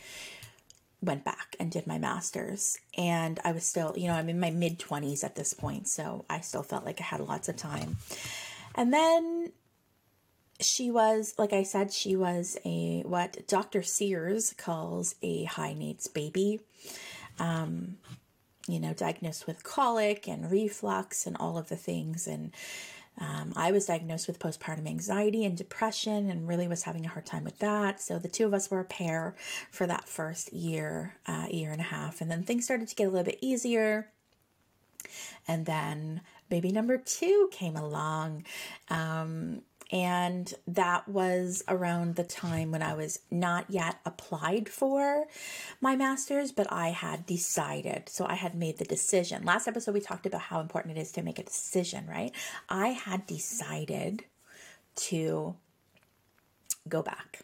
went 1.00 1.24
back 1.24 1.54
and 1.58 1.70
did 1.70 1.86
my 1.86 1.96
master's. 1.96 2.78
And 2.96 3.38
I 3.44 3.52
was 3.52 3.64
still, 3.64 3.94
you 3.96 4.08
know, 4.08 4.14
I'm 4.14 4.28
in 4.28 4.40
my 4.40 4.50
mid 4.50 4.78
20s 4.78 5.24
at 5.24 5.36
this 5.36 5.54
point, 5.54 5.88
so 5.88 6.24
I 6.28 6.40
still 6.40 6.64
felt 6.64 6.84
like 6.84 7.00
I 7.00 7.04
had 7.04 7.20
lots 7.20 7.48
of 7.48 7.56
time. 7.56 7.98
And 8.74 8.92
then 8.92 9.52
she 10.60 10.90
was, 10.90 11.34
like 11.38 11.52
I 11.52 11.62
said, 11.62 11.92
she 11.92 12.16
was 12.16 12.58
a 12.64 13.02
what 13.02 13.46
Dr. 13.46 13.82
Sears 13.82 14.54
calls 14.58 15.14
a 15.22 15.44
high 15.44 15.72
needs 15.72 16.06
baby. 16.06 16.60
Um, 17.38 17.96
you 18.70 18.80
know, 18.80 18.92
diagnosed 18.92 19.46
with 19.46 19.64
colic 19.64 20.28
and 20.28 20.50
reflux 20.50 21.26
and 21.26 21.36
all 21.38 21.58
of 21.58 21.68
the 21.68 21.76
things. 21.76 22.26
And 22.26 22.52
um, 23.18 23.52
I 23.56 23.70
was 23.72 23.86
diagnosed 23.86 24.26
with 24.26 24.38
postpartum 24.38 24.86
anxiety 24.86 25.44
and 25.44 25.56
depression 25.56 26.30
and 26.30 26.48
really 26.48 26.68
was 26.68 26.84
having 26.84 27.04
a 27.04 27.08
hard 27.08 27.26
time 27.26 27.44
with 27.44 27.58
that. 27.58 28.00
So 28.00 28.18
the 28.18 28.28
two 28.28 28.46
of 28.46 28.54
us 28.54 28.70
were 28.70 28.80
a 28.80 28.84
pair 28.84 29.34
for 29.70 29.86
that 29.86 30.08
first 30.08 30.52
year, 30.52 31.16
uh, 31.26 31.46
year 31.50 31.72
and 31.72 31.80
a 31.80 31.84
half. 31.84 32.20
And 32.20 32.30
then 32.30 32.42
things 32.42 32.64
started 32.64 32.88
to 32.88 32.94
get 32.94 33.08
a 33.08 33.10
little 33.10 33.24
bit 33.24 33.38
easier. 33.40 34.10
And 35.46 35.66
then 35.66 36.22
baby 36.48 36.72
number 36.72 36.96
two 36.98 37.48
came 37.52 37.76
along. 37.76 38.44
Um, 38.88 39.62
and 39.90 40.52
that 40.66 41.08
was 41.08 41.62
around 41.68 42.14
the 42.14 42.24
time 42.24 42.70
when 42.70 42.82
I 42.82 42.94
was 42.94 43.20
not 43.30 43.66
yet 43.68 43.98
applied 44.06 44.68
for 44.68 45.26
my 45.80 45.96
master's, 45.96 46.52
but 46.52 46.72
I 46.72 46.88
had 46.88 47.26
decided. 47.26 48.08
So 48.08 48.24
I 48.24 48.34
had 48.34 48.54
made 48.54 48.78
the 48.78 48.84
decision. 48.84 49.44
Last 49.44 49.66
episode, 49.66 49.94
we 49.94 50.00
talked 50.00 50.26
about 50.26 50.42
how 50.42 50.60
important 50.60 50.96
it 50.96 51.00
is 51.00 51.12
to 51.12 51.22
make 51.22 51.38
a 51.38 51.44
decision, 51.44 52.06
right? 52.06 52.32
I 52.68 52.88
had 52.88 53.26
decided 53.26 54.24
to 54.96 55.56
go 56.88 57.02
back. 57.02 57.40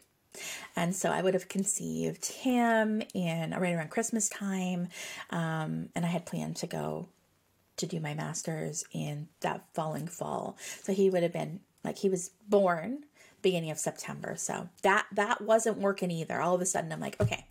And 0.76 0.94
so 0.94 1.10
I 1.10 1.22
would 1.22 1.34
have 1.34 1.48
conceived 1.48 2.26
him 2.26 3.02
in 3.14 3.50
right 3.52 3.74
around 3.74 3.90
Christmas 3.90 4.28
time. 4.28 4.88
Um, 5.30 5.88
and 5.94 6.04
I 6.04 6.08
had 6.08 6.26
planned 6.26 6.56
to 6.56 6.66
go 6.66 7.08
to 7.78 7.86
do 7.86 8.00
my 8.00 8.14
master's 8.14 8.84
in 8.92 9.28
that 9.40 9.64
following 9.74 10.06
fall. 10.06 10.56
So 10.82 10.92
he 10.92 11.10
would 11.10 11.22
have 11.22 11.32
been 11.32 11.60
like 11.86 11.98
he 11.98 12.08
was 12.08 12.30
born 12.48 13.04
beginning 13.42 13.70
of 13.70 13.78
September. 13.78 14.34
So 14.36 14.68
that 14.82 15.06
that 15.12 15.40
wasn't 15.40 15.78
working 15.78 16.10
either. 16.10 16.40
All 16.40 16.54
of 16.54 16.60
a 16.60 16.66
sudden 16.66 16.92
I'm 16.92 17.00
like, 17.00 17.20
okay, 17.20 17.46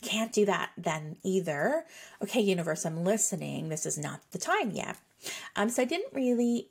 can't 0.00 0.32
do 0.32 0.46
that 0.46 0.70
then 0.78 1.16
either. 1.24 1.84
Okay, 2.22 2.40
universe, 2.40 2.86
I'm 2.86 3.04
listening. 3.04 3.68
This 3.68 3.84
is 3.84 3.98
not 3.98 4.20
the 4.30 4.38
time 4.38 4.70
yet. 4.70 4.96
Um 5.56 5.68
so 5.68 5.82
I 5.82 5.86
didn't 5.86 6.14
really 6.14 6.68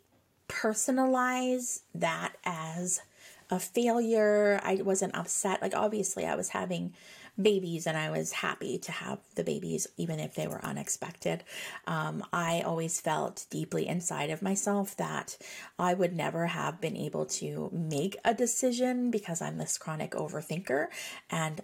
personalize 0.48 1.82
that 1.94 2.34
as 2.46 3.02
a 3.50 3.60
failure. 3.60 4.60
I 4.64 4.76
wasn't 4.76 5.16
upset. 5.16 5.62
Like 5.62 5.76
obviously 5.76 6.26
I 6.26 6.36
was 6.36 6.50
having 6.50 6.94
babies 7.41 7.88
and 7.88 7.98
I 7.98 8.10
was 8.10 8.31
happy 8.31 8.77
to 8.79 8.91
have 8.91 9.19
the 9.36 9.43
babies, 9.43 9.88
even 9.98 10.19
if 10.19 10.36
they 10.36 10.48
were 10.48 10.63
unexpected. 10.63 11.43
Um, 11.88 12.24
I 12.34 12.62
always 12.62 13.00
felt 13.00 13.46
deeply 13.50 13.88
inside 13.88 14.29
of 14.29 14.41
myself 14.41 14.96
that 14.98 15.38
I 15.77 15.93
would 15.93 16.15
never 16.15 16.48
have 16.48 16.81
been 16.81 16.98
able 16.98 17.25
to 17.25 17.69
make 17.72 18.17
a 18.25 18.34
decision 18.34 19.12
because 19.12 19.41
I'm 19.41 19.58
this 19.58 19.77
chronic 19.77 20.12
overthinker 20.12 20.88
and 21.29 21.62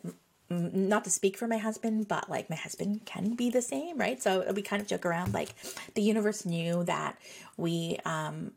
not 0.49 1.03
to 1.03 1.09
speak 1.09 1.37
for 1.37 1.47
my 1.47 1.57
husband, 1.57 2.07
but 2.07 2.29
like 2.29 2.49
my 2.49 2.55
husband 2.55 3.05
can 3.05 3.35
be 3.35 3.49
the 3.49 3.61
same, 3.61 3.97
right? 3.97 4.21
So 4.21 4.51
we 4.53 4.61
kind 4.61 4.81
of 4.81 4.87
joke 4.87 5.05
around 5.05 5.33
like 5.33 5.49
the 5.95 6.01
universe 6.01 6.45
knew 6.45 6.83
that 6.83 7.17
we 7.57 7.97
um 8.05 8.51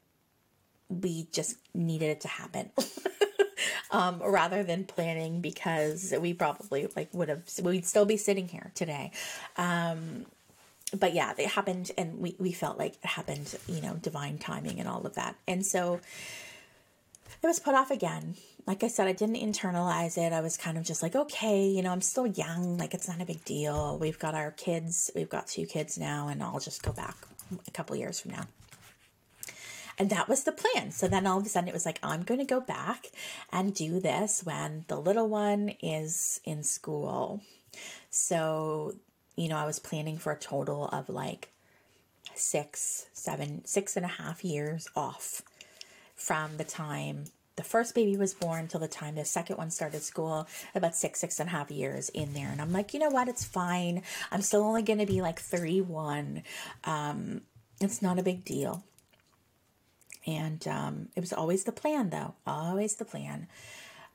we 0.88 1.28
just 1.32 1.56
needed 1.75 2.10
it 2.10 2.20
to 2.22 2.28
happen. 2.28 2.70
um, 3.90 4.23
rather 4.23 4.62
than 4.62 4.85
planning 4.85 5.40
because 5.40 6.14
we 6.21 6.35
probably 6.35 6.88
like 6.97 7.09
would 7.12 7.28
have 7.28 7.42
we'd 7.62 7.87
still 7.87 8.04
be 8.04 8.16
sitting 8.16 8.49
here 8.49 8.71
today. 8.75 9.12
Um, 9.57 10.26
but 10.97 11.12
yeah, 11.12 11.35
it 11.37 11.49
happened, 11.49 11.92
and 11.99 12.18
we 12.18 12.35
we 12.38 12.52
felt 12.52 12.78
like 12.78 12.95
it 12.95 13.07
happened, 13.07 13.54
you 13.66 13.83
know, 13.83 13.95
divine 13.95 14.38
timing 14.38 14.80
and 14.80 14.88
all 14.88 15.07
of 15.07 15.14
that, 15.14 15.37
and 15.47 15.64
so 15.64 16.00
it 17.42 17.47
was 17.47 17.61
put 17.61 17.75
off 17.75 17.90
again. 17.90 18.35
Like 18.66 18.83
I 18.83 18.88
said, 18.88 19.07
I 19.07 19.12
didn't 19.12 19.37
internalize 19.37 20.18
it. 20.18 20.33
I 20.33 20.40
was 20.40 20.57
kind 20.57 20.76
of 20.76 20.85
just 20.85 21.02
like, 21.02 21.14
okay, 21.14 21.66
you 21.66 21.83
know, 21.83 21.90
I'm 21.90 22.02
still 22.02 22.26
young. 22.26 22.76
Like, 22.76 22.92
it's 22.92 23.09
not 23.09 23.21
a 23.21 23.25
big 23.25 23.42
deal. 23.45 23.97
We've 23.99 24.18
got 24.18 24.35
our 24.35 24.50
kids. 24.50 25.11
We've 25.14 25.28
got 25.28 25.47
two 25.47 25.64
kids 25.64 25.97
now, 25.97 26.28
and 26.28 26.42
I'll 26.42 26.59
just 26.59 26.83
go 26.83 26.92
back 26.92 27.16
a 27.66 27.71
couple 27.71 27.97
years 27.97 28.21
from 28.21 28.33
now. 28.33 28.47
And 29.99 30.11
that 30.11 30.28
was 30.28 30.45
the 30.45 30.52
plan. 30.52 30.93
So 30.93 31.09
then 31.09 31.26
all 31.26 31.38
of 31.38 31.47
a 31.47 31.49
sudden 31.49 31.69
it 31.69 31.75
was 31.75 31.87
like, 31.87 31.99
I'm 32.02 32.23
going 32.23 32.40
to 32.40 32.47
go 32.47 32.61
back 32.61 33.07
and 33.52 33.75
do 33.75 34.00
this 34.00 34.43
when 34.45 34.85
the 34.88 35.00
little 35.00 35.28
one 35.28 35.75
is 35.83 36.40
in 36.45 36.62
school. 36.62 37.43
So, 38.11 38.95
you 39.37 39.49
know, 39.49 39.57
I 39.57 39.67
was 39.67 39.78
planning 39.78 40.19
for 40.19 40.33
a 40.33 40.38
total 40.38 40.87
of 40.88 41.09
like 41.09 41.50
six, 42.35 43.07
seven, 43.12 43.64
six 43.64 43.97
and 43.97 44.05
a 44.05 44.09
half 44.09 44.45
years 44.45 44.88
off 44.95 45.43
from 46.14 46.57
the 46.57 46.64
time 46.64 47.25
the 47.59 47.64
first 47.64 47.93
baby 47.93 48.17
was 48.17 48.35
born 48.35 48.69
till 48.69 48.78
the 48.78 48.87
time 48.87 49.17
the 49.17 49.25
second 49.25 49.57
one 49.57 49.71
started 49.71 50.05
school, 50.05 50.47
about 50.76 50.95
six, 50.95 51.19
six 51.19 51.40
and 51.40 51.49
a 51.49 51.50
half 51.50 51.73
years 51.73 52.09
in 52.11 52.33
there. 52.33 52.49
And 52.50 52.62
I'm 52.62 52.73
like, 52.73 52.95
you 52.95 53.00
know 53.00 53.09
what? 53.09 53.26
It's 53.26 53.45
fine. 53.45 54.02
I'm 54.31 54.43
still 54.43 54.62
only 54.62 54.83
going 54.83 55.00
to 55.00 55.07
be 55.07 55.21
like 55.21 55.40
31. 55.40 56.45
Um, 56.85 57.40
it's 57.81 58.00
not 58.00 58.17
a 58.17 58.23
big 58.23 58.45
deal. 58.45 58.85
And 60.26 60.66
um, 60.68 61.08
it 61.16 61.20
was 61.20 61.32
always 61.32 61.64
the 61.64 61.72
plan, 61.72 62.10
though, 62.10 62.34
always 62.46 62.96
the 62.96 63.04
plan. 63.04 63.48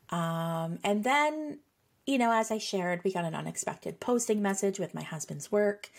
Um, 0.09 0.79
and 0.83 1.03
then, 1.03 1.59
you 2.05 2.17
know, 2.17 2.31
as 2.31 2.51
I 2.51 2.57
shared, 2.57 3.03
we 3.03 3.13
got 3.13 3.25
an 3.25 3.35
unexpected 3.35 3.99
posting 3.99 4.41
message 4.41 4.79
with 4.79 4.93
my 4.93 5.01
husband's 5.01 5.51
work 5.51 5.89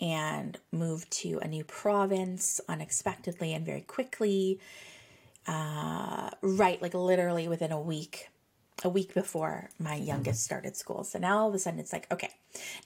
and 0.00 0.58
moved 0.70 1.10
to 1.22 1.38
a 1.42 1.48
new 1.48 1.64
province 1.64 2.60
unexpectedly 2.68 3.54
and 3.54 3.64
very 3.64 3.80
quickly. 3.80 4.60
Uh, 5.46 6.30
right, 6.42 6.80
like 6.82 6.94
literally 6.94 7.48
within 7.48 7.72
a 7.72 7.80
week 7.80 8.28
a 8.84 8.88
week 8.88 9.14
before 9.14 9.70
my 9.78 9.94
youngest 9.94 10.44
started 10.44 10.76
school. 10.76 11.02
So 11.02 11.18
now 11.18 11.38
all 11.38 11.48
of 11.48 11.54
a 11.54 11.58
sudden 11.58 11.80
it's 11.80 11.92
like, 11.92 12.10
okay, 12.12 12.30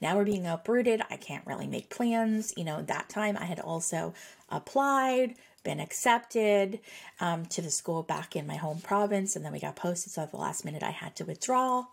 now 0.01 0.17
we're 0.17 0.25
being 0.25 0.47
uprooted. 0.47 1.03
I 1.11 1.17
can't 1.17 1.47
really 1.47 1.67
make 1.67 1.91
plans. 1.91 2.55
You 2.57 2.65
know, 2.65 2.83
that 2.83 3.09
time 3.09 3.37
I 3.37 3.45
had 3.45 3.61
also 3.61 4.15
applied, 4.49 5.35
been 5.63 5.81
accepted 5.81 6.81
um, 7.21 7.47
to 7.47 7.63
the 7.63 7.71
school 7.71 8.03
back 8.03 8.37
in 8.37 8.47
my 8.47 8.57
home 8.57 8.81
province, 8.81 9.37
and 9.37 9.45
then 9.45 9.53
we 9.53 9.61
got 9.61 9.77
posted. 9.77 10.13
So 10.13 10.23
at 10.23 10.31
the 10.31 10.37
last 10.37 10.65
minute, 10.65 10.83
I 10.83 10.91
had 10.91 11.17
to 11.17 11.25
withdraw. 11.25 11.87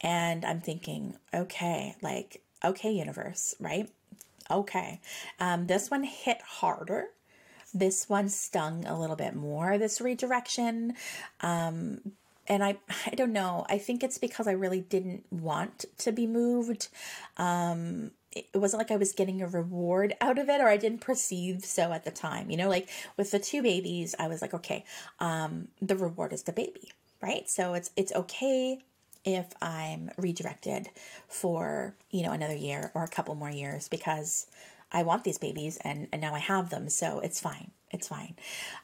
And 0.00 0.44
I'm 0.44 0.60
thinking, 0.60 1.16
okay, 1.34 1.94
like, 2.00 2.40
okay, 2.64 2.90
universe, 2.90 3.54
right? 3.60 3.90
Okay. 4.50 5.00
Um, 5.40 5.66
this 5.66 5.90
one 5.90 6.04
hit 6.04 6.40
harder. 6.42 7.08
This 7.74 8.08
one 8.08 8.28
stung 8.28 8.84
a 8.86 8.98
little 8.98 9.16
bit 9.16 9.34
more, 9.34 9.78
this 9.78 10.00
redirection. 10.00 10.94
Um, 11.40 12.12
and 12.48 12.62
I 12.62 12.76
I 13.06 13.14
don't 13.14 13.32
know. 13.32 13.64
I 13.68 13.78
think 13.78 14.02
it's 14.02 14.18
because 14.18 14.46
I 14.46 14.52
really 14.52 14.80
didn't 14.80 15.24
want 15.30 15.84
to 15.98 16.12
be 16.12 16.26
moved. 16.26 16.88
Um 17.36 18.10
it 18.32 18.58
wasn't 18.58 18.80
like 18.80 18.90
I 18.90 18.96
was 18.96 19.12
getting 19.12 19.42
a 19.42 19.46
reward 19.46 20.14
out 20.20 20.38
of 20.38 20.48
it 20.48 20.60
or 20.60 20.68
I 20.68 20.76
didn't 20.76 21.00
perceive 21.00 21.64
so 21.64 21.92
at 21.92 22.04
the 22.04 22.10
time. 22.10 22.50
You 22.50 22.56
know, 22.56 22.68
like 22.68 22.88
with 23.16 23.30
the 23.30 23.38
two 23.38 23.62
babies, 23.62 24.14
I 24.18 24.28
was 24.28 24.42
like, 24.42 24.54
okay, 24.54 24.84
um 25.18 25.68
the 25.80 25.96
reward 25.96 26.32
is 26.32 26.42
the 26.44 26.52
baby, 26.52 26.92
right? 27.20 27.48
So 27.48 27.74
it's 27.74 27.90
it's 27.96 28.12
okay 28.14 28.78
if 29.24 29.46
I'm 29.60 30.10
redirected 30.16 30.88
for, 31.28 31.94
you 32.10 32.22
know, 32.22 32.32
another 32.32 32.56
year 32.56 32.90
or 32.94 33.04
a 33.04 33.08
couple 33.08 33.34
more 33.34 33.50
years 33.50 33.88
because 33.88 34.46
I 34.90 35.04
want 35.04 35.24
these 35.24 35.38
babies 35.38 35.78
and, 35.82 36.08
and 36.12 36.20
now 36.20 36.34
I 36.34 36.40
have 36.40 36.70
them. 36.70 36.88
So 36.88 37.20
it's 37.20 37.40
fine. 37.40 37.70
It's 37.90 38.08
fine. 38.08 38.34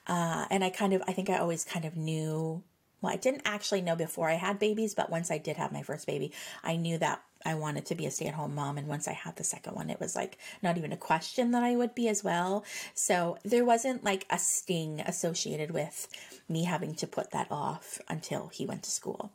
Uh, 0.06 0.46
and 0.50 0.62
I 0.62 0.70
kind 0.70 0.92
of, 0.92 1.02
I 1.08 1.12
think 1.12 1.28
I 1.28 1.38
always 1.38 1.64
kind 1.64 1.84
of 1.84 1.96
knew 1.96 2.62
well, 3.00 3.12
I 3.12 3.16
didn't 3.16 3.42
actually 3.44 3.80
know 3.80 3.94
before 3.94 4.28
I 4.28 4.34
had 4.34 4.58
babies, 4.58 4.94
but 4.94 5.10
once 5.10 5.30
I 5.30 5.38
did 5.38 5.56
have 5.56 5.72
my 5.72 5.82
first 5.82 6.06
baby, 6.06 6.32
I 6.64 6.76
knew 6.76 6.98
that 6.98 7.22
I 7.44 7.54
wanted 7.54 7.86
to 7.86 7.94
be 7.94 8.06
a 8.06 8.10
stay 8.10 8.26
at 8.26 8.34
home 8.34 8.54
mom. 8.54 8.78
And 8.78 8.88
once 8.88 9.08
I 9.08 9.12
had 9.12 9.36
the 9.36 9.44
second 9.44 9.74
one, 9.74 9.90
it 9.90 10.00
was 10.00 10.16
like 10.16 10.38
not 10.62 10.76
even 10.76 10.92
a 10.92 10.96
question 10.96 11.52
that 11.52 11.62
I 11.62 11.76
would 11.76 11.94
be 11.94 12.08
as 12.08 12.24
well. 12.24 12.64
So 12.94 13.38
there 13.44 13.64
wasn't 13.64 14.04
like 14.04 14.26
a 14.30 14.38
sting 14.38 15.00
associated 15.00 15.70
with 15.70 16.08
me 16.48 16.64
having 16.64 16.94
to 16.96 17.06
put 17.06 17.30
that 17.30 17.48
off 17.50 18.00
until 18.08 18.48
he 18.48 18.66
went 18.66 18.82
to 18.84 18.90
school. 18.90 19.30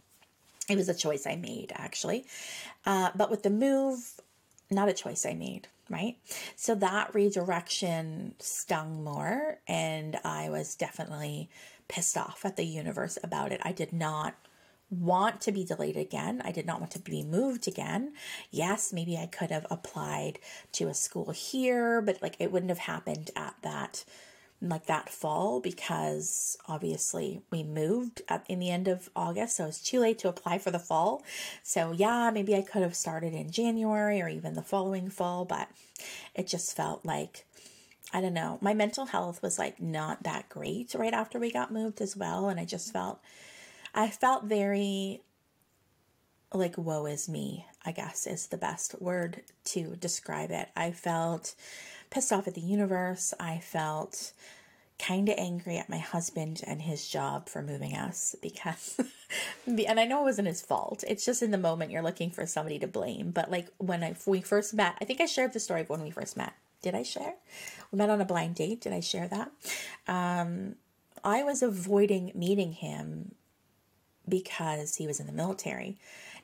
It 0.69 0.77
was 0.77 0.89
a 0.89 0.93
choice 0.93 1.27
I 1.27 1.35
made, 1.35 1.71
actually. 1.75 2.25
Uh, 2.85 3.09
but 3.15 3.29
with 3.29 3.43
the 3.43 3.49
move, 3.49 4.21
not 4.71 4.89
a 4.89 4.93
choice 4.93 5.25
I 5.25 5.33
made, 5.33 5.67
right? 5.89 6.17
So 6.55 6.73
that 6.75 7.13
redirection 7.13 8.35
stung 8.39 9.03
more, 9.03 9.59
and 9.67 10.19
I 10.23 10.49
was 10.49 10.75
definitely 10.75 11.49
pissed 11.87 12.17
off 12.17 12.41
at 12.45 12.55
the 12.55 12.65
universe 12.65 13.17
about 13.23 13.51
it. 13.51 13.61
I 13.63 13.73
did 13.73 13.91
not 13.91 14.35
want 14.99 15.41
to 15.41 15.51
be 15.51 15.63
delayed 15.63 15.97
again. 15.97 16.41
I 16.43 16.51
did 16.51 16.65
not 16.65 16.79
want 16.79 16.91
to 16.91 16.99
be 16.99 17.23
moved 17.23 17.67
again. 17.67 18.13
Yes, 18.51 18.93
maybe 18.93 19.17
I 19.17 19.25
could 19.25 19.51
have 19.51 19.65
applied 19.69 20.39
to 20.73 20.87
a 20.87 20.93
school 20.93 21.31
here, 21.31 22.01
but 22.01 22.21
like 22.21 22.35
it 22.39 22.51
wouldn't 22.51 22.69
have 22.69 22.79
happened 22.79 23.31
at 23.35 23.55
that 23.61 24.05
like 24.61 24.85
that 24.85 25.09
fall 25.09 25.59
because 25.59 26.57
obviously 26.69 27.41
we 27.51 27.63
moved 27.63 28.21
in 28.47 28.59
the 28.59 28.69
end 28.69 28.87
of 28.87 29.09
August, 29.13 29.57
so 29.57 29.65
it's 29.65 29.81
too 29.81 29.99
late 29.99 30.17
to 30.19 30.29
apply 30.29 30.57
for 30.57 30.71
the 30.71 30.79
fall. 30.79 31.21
So 31.63 31.91
yeah, 31.91 32.31
maybe 32.33 32.55
I 32.55 32.61
could 32.61 32.81
have 32.81 32.95
started 32.95 33.33
in 33.33 33.51
January 33.51 34.21
or 34.21 34.29
even 34.29 34.53
the 34.53 34.61
following 34.61 35.09
fall, 35.09 35.43
but 35.43 35.67
it 36.33 36.47
just 36.47 36.75
felt 36.75 37.05
like 37.05 37.45
I 38.13 38.21
don't 38.21 38.33
know. 38.33 38.59
My 38.61 38.73
mental 38.73 39.07
health 39.07 39.41
was 39.41 39.57
like 39.57 39.81
not 39.81 40.23
that 40.23 40.47
great 40.47 40.93
right 40.93 41.13
after 41.13 41.39
we 41.39 41.51
got 41.51 41.73
moved 41.73 41.99
as 41.99 42.15
well. 42.15 42.47
And 42.47 42.59
I 42.59 42.65
just 42.65 42.93
felt, 42.93 43.19
I 43.93 44.09
felt 44.09 44.45
very 44.45 45.21
like, 46.53 46.77
woe 46.77 47.05
is 47.05 47.27
me, 47.27 47.65
I 47.85 47.91
guess 47.91 48.27
is 48.27 48.47
the 48.47 48.57
best 48.57 49.01
word 49.01 49.41
to 49.65 49.95
describe 49.95 50.51
it. 50.51 50.69
I 50.75 50.91
felt 50.91 51.55
pissed 52.09 52.31
off 52.31 52.47
at 52.47 52.53
the 52.53 52.61
universe. 52.61 53.33
I 53.39 53.59
felt 53.59 54.33
kind 54.99 55.27
of 55.27 55.35
angry 55.37 55.77
at 55.77 55.89
my 55.89 55.97
husband 55.97 56.61
and 56.65 56.81
his 56.81 57.07
job 57.07 57.49
for 57.49 57.61
moving 57.61 57.95
us 57.95 58.35
because 58.41 58.99
and 59.65 59.99
I 59.99 60.05
know 60.05 60.21
it 60.21 60.25
wasn't 60.25 60.47
his 60.47 60.61
fault. 60.61 61.03
It's 61.07 61.25
just 61.25 61.41
in 61.41 61.51
the 61.51 61.57
moment 61.57 61.91
you're 61.91 62.03
looking 62.03 62.29
for 62.29 62.45
somebody 62.45 62.79
to 62.79 62.87
blame. 62.87 63.31
But 63.31 63.49
like 63.49 63.67
when 63.77 64.03
I 64.03 64.15
we 64.25 64.41
first 64.41 64.73
met, 64.73 64.95
I 65.01 65.05
think 65.05 65.19
I 65.19 65.25
shared 65.25 65.53
the 65.53 65.59
story 65.59 65.81
of 65.81 65.89
when 65.89 66.03
we 66.03 66.11
first 66.11 66.37
met. 66.37 66.53
Did 66.81 66.95
I 66.95 67.03
share? 67.03 67.33
We 67.91 67.97
met 67.97 68.09
on 68.09 68.21
a 68.21 68.25
blind 68.25 68.55
date. 68.55 68.81
Did 68.81 68.93
I 68.93 68.99
share 68.99 69.27
that? 69.29 69.51
Um, 70.07 70.75
I 71.23 71.43
was 71.43 71.63
avoiding 71.63 72.31
meeting 72.35 72.73
him 72.73 73.35
because 74.27 74.95
he 74.95 75.07
was 75.07 75.19
in 75.19 75.27
the 75.27 75.33
military. 75.33 75.97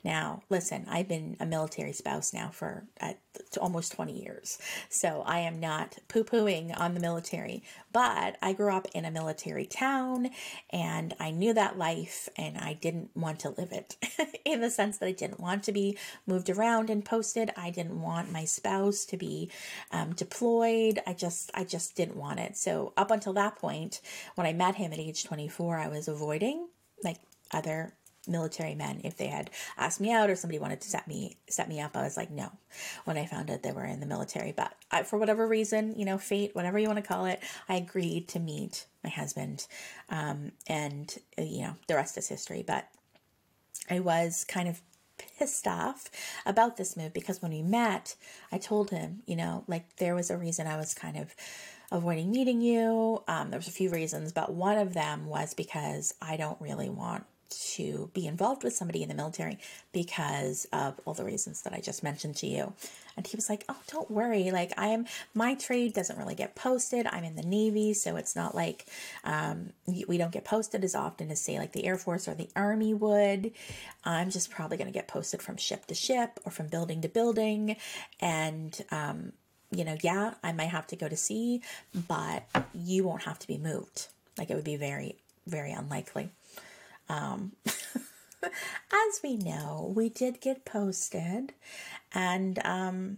Now, 0.04 0.44
listen, 0.50 0.86
I've 0.90 1.10
been 1.10 1.36
a 1.40 1.46
military 1.46 1.92
spouse 1.92 2.34
now 2.34 2.50
for 2.50 2.86
uh, 3.02 3.14
almost 3.60 3.92
20 3.92 4.14
years. 4.14 4.58
So 4.88 5.24
I 5.26 5.40
am 5.40 5.60
not 5.60 5.98
poo 6.08 6.24
pooing 6.24 6.78
on 6.80 6.94
the 6.94 7.02
military, 7.02 7.64
but 7.92 8.38
I 8.42 8.54
grew 8.54 8.74
up 8.74 8.88
in 8.94 9.04
a 9.04 9.12
military 9.12 9.66
town 9.66 10.30
and 10.70 11.14
I 11.20 11.32
knew 11.32 11.54
that 11.54 11.78
life 11.78 12.30
and 12.38 12.58
I 12.58 12.74
didn't 12.74 13.12
want 13.16 13.40
to 13.42 13.50
live 13.50 13.74
it 13.74 13.98
in 14.46 14.62
the 14.62 14.70
sense 14.70 14.98
that 15.00 15.08
I 15.08 15.12
didn't 15.12 15.40
want 15.40 15.64
to 15.64 15.74
be 15.74 15.98
moved 16.26 16.50
around 16.50 16.90
and 16.90 17.04
posted. 17.04 17.52
I 17.58 17.70
didn't 17.70 18.02
want 18.02 18.32
my 18.32 18.46
spouse 18.46 19.04
to 19.06 19.18
be 19.18 19.52
um, 19.92 20.14
deployed. 20.14 21.00
I 21.06 21.14
just, 21.14 21.52
I 21.54 21.66
just 21.66 21.96
didn't 21.96 22.16
want 22.16 22.40
it. 22.40 22.56
So 22.56 22.94
up 22.96 23.12
until 23.12 23.34
that 23.34 23.58
point, 23.58 24.00
when 24.36 24.48
I 24.48 24.54
met 24.54 24.76
him 24.76 24.94
at 24.94 25.00
age 25.00 25.26
24, 25.26 25.78
I 25.78 25.88
was 25.90 26.08
avoiding 26.08 26.68
like 27.04 27.18
other 27.52 27.94
military 28.30 28.76
men 28.76 29.02
if 29.04 29.18
they 29.18 29.28
had 29.28 29.50
asked 29.78 30.00
me 30.00 30.12
out 30.12 30.30
or 30.30 30.36
somebody 30.36 30.60
wanted 30.60 30.82
to 30.82 30.90
set 30.90 31.08
me 31.08 31.38
set 31.50 31.68
me 31.68 31.80
up 31.80 31.96
i 31.96 32.04
was 32.04 32.18
like 32.18 32.30
no 32.30 32.52
when 33.06 33.18
i 33.18 33.26
found 33.26 33.50
out 33.50 33.64
they 33.64 33.72
were 33.72 33.86
in 33.86 34.00
the 34.00 34.06
military. 34.06 34.52
But 34.52 34.74
I, 34.92 35.04
for 35.04 35.18
whatever 35.18 35.48
reason 35.48 35.96
you 35.98 36.06
know 36.06 36.18
fate 36.18 36.56
whatever 36.56 36.78
you 36.78 36.88
want 36.88 36.98
to 36.98 37.08
call 37.08 37.26
it 37.26 37.42
i 37.68 37.76
agreed 37.76 38.28
to 38.30 38.40
meet 38.40 38.86
my 39.04 39.10
husband 39.10 39.66
um, 40.10 40.52
and 40.68 41.18
uh, 41.38 41.44
you 41.44 41.62
know 41.62 41.76
the 41.88 41.96
rest 41.96 42.18
is 42.18 42.28
history. 42.28 42.64
But 42.66 42.88
i 43.90 44.00
was 44.00 44.46
kind 44.48 44.68
of 44.68 44.82
pissed 45.38 45.68
off 45.68 46.10
about 46.46 46.78
this 46.78 46.96
move 46.96 47.14
because 47.14 47.42
when 47.42 47.52
we 47.52 47.62
met 47.62 48.16
i 48.52 48.58
told 48.58 48.90
him 48.90 49.22
you 49.26 49.36
know 49.36 49.64
like 49.68 49.96
there 49.98 50.16
was 50.16 50.30
a 50.30 50.38
reason 50.38 50.66
i 50.68 50.78
was 50.78 50.94
kind 50.94 51.18
of 51.18 51.36
avoiding 51.92 52.30
meeting 52.30 52.62
you. 52.62 53.24
Um, 53.28 53.50
there 53.50 53.58
was 53.58 53.68
a 53.68 53.72
few 53.72 53.90
reasons 53.90 54.32
but 54.32 54.54
one 54.54 54.78
of 54.78 54.94
them 54.94 55.26
was 55.26 55.54
because 55.54 56.14
i 56.22 56.38
don't 56.38 56.60
really 56.62 56.90
want 56.90 57.26
to 57.50 58.10
be 58.14 58.28
involved 58.28 58.64
with 58.64 58.74
somebody 58.74 59.02
in 59.02 59.10
the 59.10 59.16
military 59.16 59.58
because 59.92 60.68
of 60.72 61.00
all 61.06 61.14
the 61.14 61.24
reasons 61.24 61.62
that 61.64 61.74
I 61.74 61.80
just 61.80 62.04
mentioned 62.04 62.36
to 62.38 62.48
you. 62.48 62.74
And 63.18 63.28
he 63.28 63.36
was 63.36 63.50
like, 63.50 63.66
Oh, 63.68 63.78
don't 63.88 64.10
worry. 64.10 64.52
Like, 64.52 64.72
I 64.78 64.88
am, 64.88 65.06
my 65.34 65.56
trade 65.56 65.94
doesn't 65.94 66.18
really 66.18 66.36
get 66.36 66.56
posted. 66.56 67.06
I'm 67.08 67.24
in 67.24 67.36
the 67.36 67.44
Navy, 67.44 67.94
so 67.94 68.16
it's 68.16 68.36
not 68.36 68.56
like 68.56 68.86
um, 69.24 69.74
we 70.08 70.18
don't 70.18 70.32
get 70.32 70.46
posted 70.46 70.84
as 70.84 70.96
often 70.96 71.30
as, 71.32 71.42
say, 71.42 71.58
like 71.60 71.74
the 71.74 71.86
Air 71.86 71.98
Force 71.98 72.28
or 72.28 72.34
the 72.34 72.50
Army 72.56 72.94
would. 72.94 73.52
I'm 74.06 74.30
just 74.30 74.52
probably 74.52 74.78
going 74.78 74.88
to 74.88 74.94
get 74.94 75.08
posted 75.08 75.42
from 75.42 75.58
ship 75.58 75.86
to 75.88 75.96
ship 75.96 76.40
or 76.46 76.52
from 76.52 76.68
building 76.68 77.02
to 77.02 77.10
building. 77.10 77.76
And, 78.22 78.80
um, 78.92 79.34
you 79.72 79.84
know, 79.84 79.98
yeah, 80.02 80.36
I 80.44 80.52
might 80.52 80.70
have 80.70 80.88
to 80.88 80.96
go 80.96 81.10
to 81.10 81.18
sea, 81.18 81.62
but 82.08 82.48
you 82.74 83.04
won't 83.04 83.24
have 83.24 83.40
to 83.40 83.48
be 83.48 83.58
moved. 83.58 84.08
Like, 84.38 84.50
it 84.50 84.56
would 84.56 84.64
be 84.64 84.78
very, 84.78 85.18
very 85.46 85.72
unlikely. 85.72 86.30
Um, 87.10 87.54
as 88.44 89.20
we 89.24 89.36
know, 89.38 89.92
we 89.96 90.10
did 90.10 90.40
get 90.40 90.66
posted 90.66 91.54
and 92.14 92.60
um, 92.66 93.18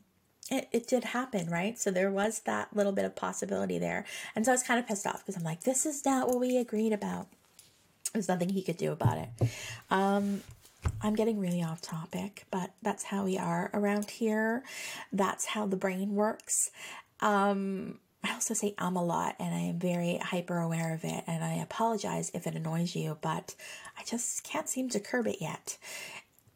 it, 0.49 0.67
it 0.71 0.88
did 0.88 1.06
happen, 1.06 1.49
right? 1.49 1.80
So 1.80 1.91
there 1.91 2.12
was 2.12 2.39
that 2.41 2.75
little 2.75 2.91
bit 2.91 3.06
of 3.06 3.15
possibility 3.15 3.80
there. 3.80 4.06
And 4.36 4.45
so 4.45 4.51
I 4.51 4.56
was 4.56 4.63
kind 4.63 4.80
of 4.80 4.88
pissed 4.88 5.08
off 5.08 5.19
because 5.19 5.38
I'm 5.38 5.43
like, 5.43 5.63
this 5.63 5.86
is 5.86 6.06
not 6.06 6.27
what 6.27 6.39
we 6.39 6.58
agreed 6.58 6.93
about. 6.93 7.27
There's 8.13 8.27
nothing 8.27 8.49
he 8.49 8.62
could 8.62 8.77
do 8.77 8.91
about 8.91 9.17
it. 9.17 9.49
Um, 9.89 10.41
I'm 11.01 11.15
getting 11.15 11.39
really 11.39 11.63
off 11.63 11.82
topic, 11.82 12.45
but 12.51 12.71
that's 12.82 13.04
how 13.04 13.23
we 13.23 13.38
are 13.38 13.69
around 13.73 14.10
here. 14.10 14.63
That's 15.13 15.45
how 15.45 15.67
the 15.67 15.77
brain 15.77 16.15
works. 16.15 16.71
Um, 17.21 17.99
I 18.23 18.34
also 18.34 18.53
say 18.53 18.75
I'm 18.77 18.95
a 18.95 19.03
lot 19.03 19.36
and 19.39 19.53
I 19.53 19.60
am 19.60 19.79
very 19.79 20.17
hyper 20.17 20.60
aware 20.60 20.93
of 20.93 21.03
it 21.03 21.23
and 21.25 21.43
I 21.43 21.55
apologize 21.55 22.29
if 22.34 22.45
it 22.45 22.55
annoys 22.55 22.95
you, 22.95 23.17
but 23.21 23.55
I 23.97 24.03
just 24.03 24.43
can't 24.43 24.69
seem 24.69 24.89
to 24.89 24.99
curb 24.99 25.27
it 25.27 25.38
yet. 25.41 25.77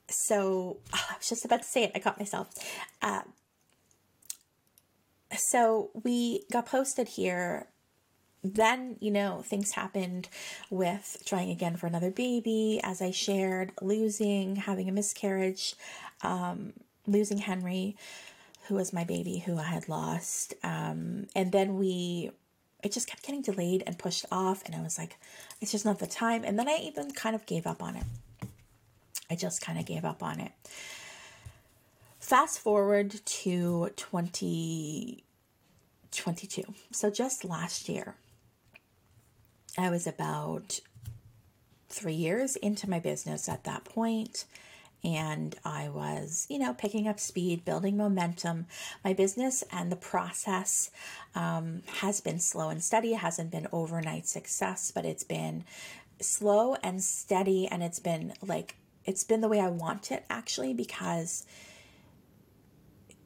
So 0.08 0.78
oh, 0.93 1.06
I 1.10 1.17
was 1.17 1.30
just 1.30 1.45
about 1.45 1.63
to 1.63 1.67
say 1.67 1.84
it, 1.84 1.91
I 1.95 1.99
caught 1.99 2.19
myself. 2.19 2.54
Uh, 3.01 3.21
so 5.36 5.89
we 6.04 6.43
got 6.51 6.65
posted 6.65 7.08
here. 7.10 7.67
Then, 8.43 8.97
you 8.99 9.10
know, 9.10 9.41
things 9.43 9.71
happened 9.71 10.30
with 10.69 11.23
trying 11.25 11.49
again 11.49 11.78
for 11.78 11.88
another 11.88 12.12
baby, 12.12 12.80
as 12.84 13.01
I 13.01 13.10
shared, 13.10 13.71
losing, 13.82 14.56
having 14.58 14.88
a 14.88 14.91
miscarriage, 14.91 15.73
um, 16.21 16.73
losing 17.08 17.39
Henry 17.39 17.97
who 18.67 18.75
was 18.75 18.93
my 18.93 19.04
baby 19.04 19.39
who 19.39 19.58
I 19.58 19.63
had 19.63 19.89
lost. 19.89 20.54
Um, 20.63 21.28
and 21.36 21.51
then 21.51 21.78
we, 21.78 22.32
it 22.84 22.91
just 22.91 23.08
kept 23.08 23.23
getting 23.23 23.41
delayed 23.41 23.84
and 23.86 23.97
pushed 23.97 24.25
off. 24.32 24.63
And 24.65 24.75
I 24.75 24.82
was 24.82 24.97
like, 24.97 25.17
it's 25.62 25.71
just 25.71 25.86
not 25.86 25.99
the 25.99 26.08
time. 26.08 26.43
And 26.43 26.58
then 26.58 26.67
I 26.67 26.80
even 26.84 27.12
kind 27.12 27.36
of 27.36 27.45
gave 27.45 27.67
up 27.67 27.84
on 27.84 27.95
it. 27.95 28.04
I 29.30 29.36
just 29.36 29.62
kind 29.62 29.80
of 29.80 29.86
gave 29.86 30.06
up 30.06 30.23
on 30.23 30.39
it. 30.39 30.51
Fast 32.19 32.60
forward 32.60 33.12
to 33.12 33.89
2022. 33.95 36.63
So 36.91 37.12
just 37.12 37.45
last 37.45 37.88
year, 37.88 38.15
I 39.78 39.89
was 39.89 40.08
about 40.08 40.80
three 41.89 42.13
years 42.13 42.56
into 42.58 42.89
my 42.89 42.99
business 42.99 43.47
at 43.47 43.63
that 43.65 43.86
point 43.86 44.45
and 45.06 45.56
I 45.63 45.89
was, 45.89 46.48
you 46.50 46.58
know, 46.58 46.74
picking 46.74 47.08
up 47.08 47.20
speed, 47.20 47.63
building 47.63 47.96
momentum. 47.96 48.65
My 49.04 49.13
business 49.13 49.63
and 49.72 49.91
the 49.91 49.96
process 49.96 50.89
um, 51.36 51.84
has 52.00 52.22
been 52.22 52.39
slow 52.39 52.70
and 52.70 52.84
steady. 52.84 53.13
It 53.13 53.20
hasn't 53.20 53.52
been 53.52 53.68
overnight 53.72 54.28
success, 54.28 54.91
but 54.94 55.06
it's 55.06 55.24
been 55.24 55.63
slow 56.20 56.76
and 56.82 57.04
steady, 57.04 57.68
and 57.68 57.84
it's 57.84 58.00
been 58.00 58.34
like 58.41 58.76
it's 59.06 59.24
been 59.24 59.41
the 59.41 59.48
way 59.48 59.60
I 59.60 59.70
want 59.70 60.12
it 60.12 60.26
actually 60.30 60.74
because 60.74 61.46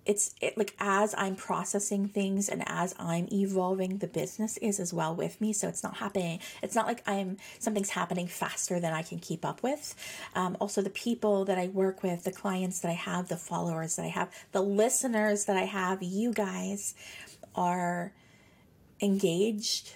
it's 0.10 0.34
it, 0.42 0.58
like 0.58 0.74
as 0.80 1.14
I'm 1.20 1.36
processing 1.36 2.08
things 2.08 2.50
and 2.50 2.64
as 2.66 2.96
I'm 2.98 3.28
evolving, 3.32 4.00
the 4.00 4.08
business 4.08 4.58
is 4.58 4.80
as 4.80 4.92
well 4.92 5.14
with 5.14 5.40
me. 5.40 5.54
So 5.54 5.68
it's 5.68 5.84
not 5.84 5.98
happening. 5.98 6.40
It's 6.64 6.74
not 6.74 6.88
like 6.88 7.04
I'm 7.08 7.38
something's 7.60 7.92
happening 7.92 8.26
faster 8.26 8.80
than 8.80 8.92
I 8.92 9.04
can 9.04 9.20
keep 9.20 9.46
up 9.46 9.62
with. 9.62 9.94
Um, 10.34 10.58
also, 10.60 10.82
the 10.82 10.90
people 10.90 11.46
that 11.46 11.60
I 11.60 11.68
work 11.68 12.02
with, 12.02 12.24
the 12.24 12.32
clients 12.32 12.80
that 12.80 12.90
I 12.90 12.96
have, 12.96 13.28
the 13.28 13.38
followers 13.38 13.98
that 13.98 14.06
I 14.06 14.08
have, 14.10 14.32
the 14.52 14.64
listeners 14.64 15.46
that 15.46 15.58
I 15.58 15.66
have, 15.66 16.02
you 16.02 16.34
guys 16.34 16.96
are 17.54 18.12
engaged 19.02 19.94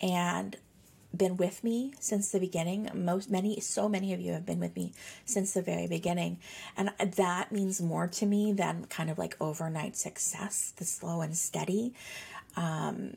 and 0.00 0.56
been 1.16 1.36
with 1.36 1.62
me 1.62 1.94
since 2.00 2.30
the 2.30 2.40
beginning. 2.40 2.88
Most 2.94 3.30
many 3.30 3.60
so 3.60 3.88
many 3.88 4.12
of 4.12 4.20
you 4.20 4.32
have 4.32 4.46
been 4.46 4.60
with 4.60 4.74
me 4.74 4.92
since 5.24 5.52
the 5.52 5.62
very 5.62 5.86
beginning. 5.86 6.38
And 6.76 6.90
that 6.98 7.52
means 7.52 7.80
more 7.80 8.06
to 8.08 8.26
me 8.26 8.52
than 8.52 8.86
kind 8.86 9.10
of 9.10 9.18
like 9.18 9.36
overnight 9.40 9.96
success, 9.96 10.72
the 10.76 10.84
slow 10.84 11.20
and 11.20 11.36
steady. 11.36 11.94
Um, 12.56 13.16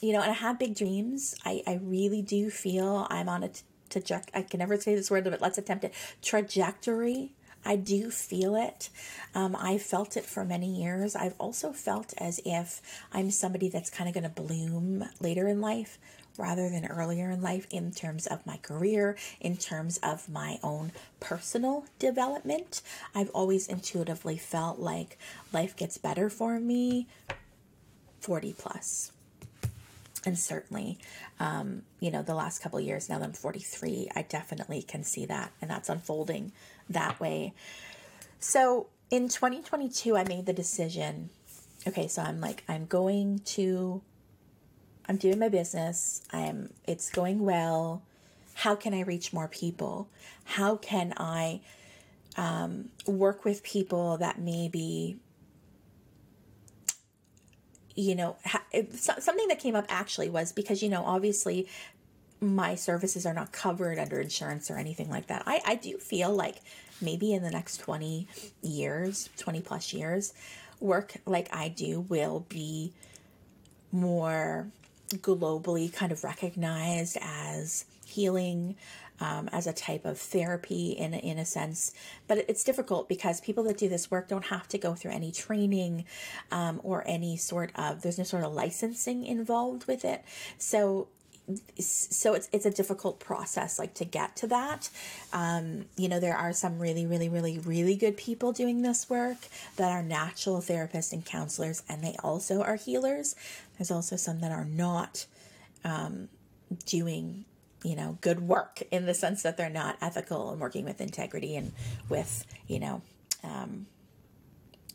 you 0.00 0.12
know, 0.12 0.20
and 0.20 0.30
I 0.30 0.34
have 0.34 0.58
big 0.58 0.74
dreams. 0.74 1.34
I, 1.44 1.62
I 1.66 1.80
really 1.82 2.22
do 2.22 2.50
feel 2.50 3.06
I'm 3.10 3.28
on 3.28 3.42
a 3.42 3.50
trajectory. 3.90 4.40
I 4.40 4.42
can 4.42 4.58
never 4.58 4.76
say 4.78 4.94
this 4.94 5.10
word, 5.10 5.24
but 5.24 5.40
let's 5.40 5.58
attempt 5.58 5.84
it. 5.84 5.94
Trajectory. 6.22 7.34
I 7.62 7.76
do 7.76 8.10
feel 8.10 8.56
it. 8.56 8.88
Um, 9.34 9.54
I 9.54 9.76
felt 9.76 10.16
it 10.16 10.24
for 10.24 10.46
many 10.46 10.80
years. 10.82 11.14
I've 11.14 11.34
also 11.38 11.72
felt 11.72 12.14
as 12.16 12.40
if 12.46 12.80
I'm 13.12 13.30
somebody 13.30 13.68
that's 13.68 13.90
kind 13.90 14.08
of 14.08 14.14
going 14.14 14.24
to 14.24 14.30
bloom 14.30 15.04
later 15.20 15.46
in 15.46 15.60
life 15.60 15.98
rather 16.36 16.68
than 16.68 16.86
earlier 16.86 17.30
in 17.30 17.42
life 17.42 17.66
in 17.70 17.92
terms 17.92 18.26
of 18.26 18.46
my 18.46 18.56
career, 18.58 19.16
in 19.40 19.56
terms 19.56 19.98
of 20.02 20.28
my 20.28 20.58
own 20.62 20.92
personal 21.18 21.84
development. 21.98 22.82
I've 23.14 23.30
always 23.30 23.68
intuitively 23.68 24.36
felt 24.36 24.78
like 24.78 25.18
life 25.52 25.76
gets 25.76 25.98
better 25.98 26.30
for 26.30 26.58
me 26.58 27.06
40 28.20 28.54
plus. 28.54 29.12
And 30.26 30.38
certainly, 30.38 30.98
um, 31.38 31.82
you 31.98 32.10
know, 32.10 32.22
the 32.22 32.34
last 32.34 32.60
couple 32.60 32.78
years 32.78 33.08
now 33.08 33.18
that 33.18 33.24
I'm 33.24 33.32
43, 33.32 34.10
I 34.14 34.22
definitely 34.22 34.82
can 34.82 35.02
see 35.02 35.24
that, 35.24 35.50
and 35.62 35.70
that's 35.70 35.88
unfolding 35.88 36.52
that 36.90 37.18
way. 37.20 37.54
So 38.38 38.88
in 39.10 39.28
2022, 39.28 40.18
I 40.18 40.24
made 40.24 40.44
the 40.44 40.52
decision 40.52 41.30
okay, 41.86 42.08
so 42.08 42.22
I'm 42.22 42.40
like, 42.40 42.62
I'm 42.68 42.86
going 42.86 43.40
to 43.40 44.02
I'm 45.10 45.16
doing 45.16 45.40
my 45.40 45.48
business. 45.48 46.22
I'm 46.32 46.70
it's 46.86 47.10
going 47.10 47.40
well. 47.40 48.00
How 48.54 48.76
can 48.76 48.94
I 48.94 49.00
reach 49.00 49.32
more 49.32 49.48
people? 49.48 50.08
How 50.44 50.76
can 50.76 51.14
I 51.16 51.62
um, 52.36 52.90
work 53.08 53.44
with 53.44 53.64
people 53.64 54.18
that 54.18 54.38
maybe 54.38 55.18
you 57.96 58.14
know 58.14 58.36
ha- 58.44 58.62
something 58.92 59.48
that 59.48 59.58
came 59.58 59.74
up 59.74 59.86
actually 59.88 60.30
was 60.30 60.52
because 60.52 60.80
you 60.80 60.88
know 60.88 61.02
obviously 61.04 61.66
my 62.40 62.76
services 62.76 63.26
are 63.26 63.34
not 63.34 63.50
covered 63.50 63.98
under 63.98 64.20
insurance 64.20 64.70
or 64.70 64.76
anything 64.76 65.10
like 65.10 65.26
that. 65.26 65.42
I, 65.44 65.60
I 65.66 65.74
do 65.74 65.98
feel 65.98 66.32
like 66.32 66.58
maybe 67.00 67.32
in 67.32 67.42
the 67.42 67.50
next 67.50 67.78
20 67.78 68.28
years, 68.62 69.28
20 69.38 69.60
plus 69.60 69.92
years, 69.92 70.34
work 70.78 71.14
like 71.26 71.52
I 71.52 71.66
do 71.66 71.98
will 72.02 72.46
be 72.48 72.92
more 73.90 74.70
globally 75.18 75.92
kind 75.92 76.12
of 76.12 76.24
recognized 76.24 77.18
as 77.20 77.84
healing 78.06 78.76
um, 79.20 79.48
as 79.52 79.66
a 79.66 79.72
type 79.72 80.04
of 80.04 80.18
therapy 80.18 80.90
in 80.90 81.14
in 81.14 81.38
a 81.38 81.44
sense. 81.44 81.92
But 82.26 82.38
it's 82.48 82.64
difficult 82.64 83.08
because 83.08 83.40
people 83.40 83.64
that 83.64 83.76
do 83.76 83.88
this 83.88 84.10
work 84.10 84.28
don't 84.28 84.46
have 84.46 84.66
to 84.68 84.78
go 84.78 84.94
through 84.94 85.12
any 85.12 85.30
training 85.30 86.06
um, 86.50 86.80
or 86.82 87.04
any 87.06 87.36
sort 87.36 87.70
of 87.74 88.02
there's 88.02 88.18
no 88.18 88.24
sort 88.24 88.44
of 88.44 88.52
licensing 88.52 89.24
involved 89.24 89.86
with 89.86 90.04
it. 90.04 90.24
So 90.58 91.08
so 91.78 92.34
it's 92.34 92.48
it's 92.52 92.66
a 92.66 92.70
difficult 92.70 93.20
process 93.20 93.78
like 93.78 93.94
to 93.94 94.04
get 94.04 94.36
to 94.36 94.46
that. 94.48 94.90
Um, 95.32 95.86
you 95.96 96.08
know 96.08 96.20
there 96.20 96.36
are 96.36 96.52
some 96.52 96.78
really 96.78 97.06
really 97.06 97.28
really 97.28 97.58
really 97.58 97.96
good 97.96 98.16
people 98.16 98.52
doing 98.52 98.82
this 98.82 99.08
work 99.08 99.38
that 99.76 99.90
are 99.90 100.02
natural 100.02 100.60
therapists 100.60 101.12
and 101.12 101.24
counselors 101.24 101.82
and 101.88 102.02
they 102.02 102.16
also 102.22 102.62
are 102.62 102.76
healers. 102.76 103.34
There's 103.78 103.90
also 103.90 104.16
some 104.16 104.40
that 104.40 104.52
are 104.52 104.64
not 104.64 105.26
um, 105.84 106.28
doing 106.86 107.44
you 107.82 107.96
know 107.96 108.18
good 108.20 108.40
work 108.40 108.82
in 108.90 109.06
the 109.06 109.14
sense 109.14 109.42
that 109.42 109.56
they're 109.56 109.70
not 109.70 109.96
ethical 110.00 110.50
and 110.50 110.60
working 110.60 110.84
with 110.84 111.00
integrity 111.00 111.56
and 111.56 111.72
with 112.08 112.46
you 112.66 112.78
know 112.78 113.02
um, 113.42 113.86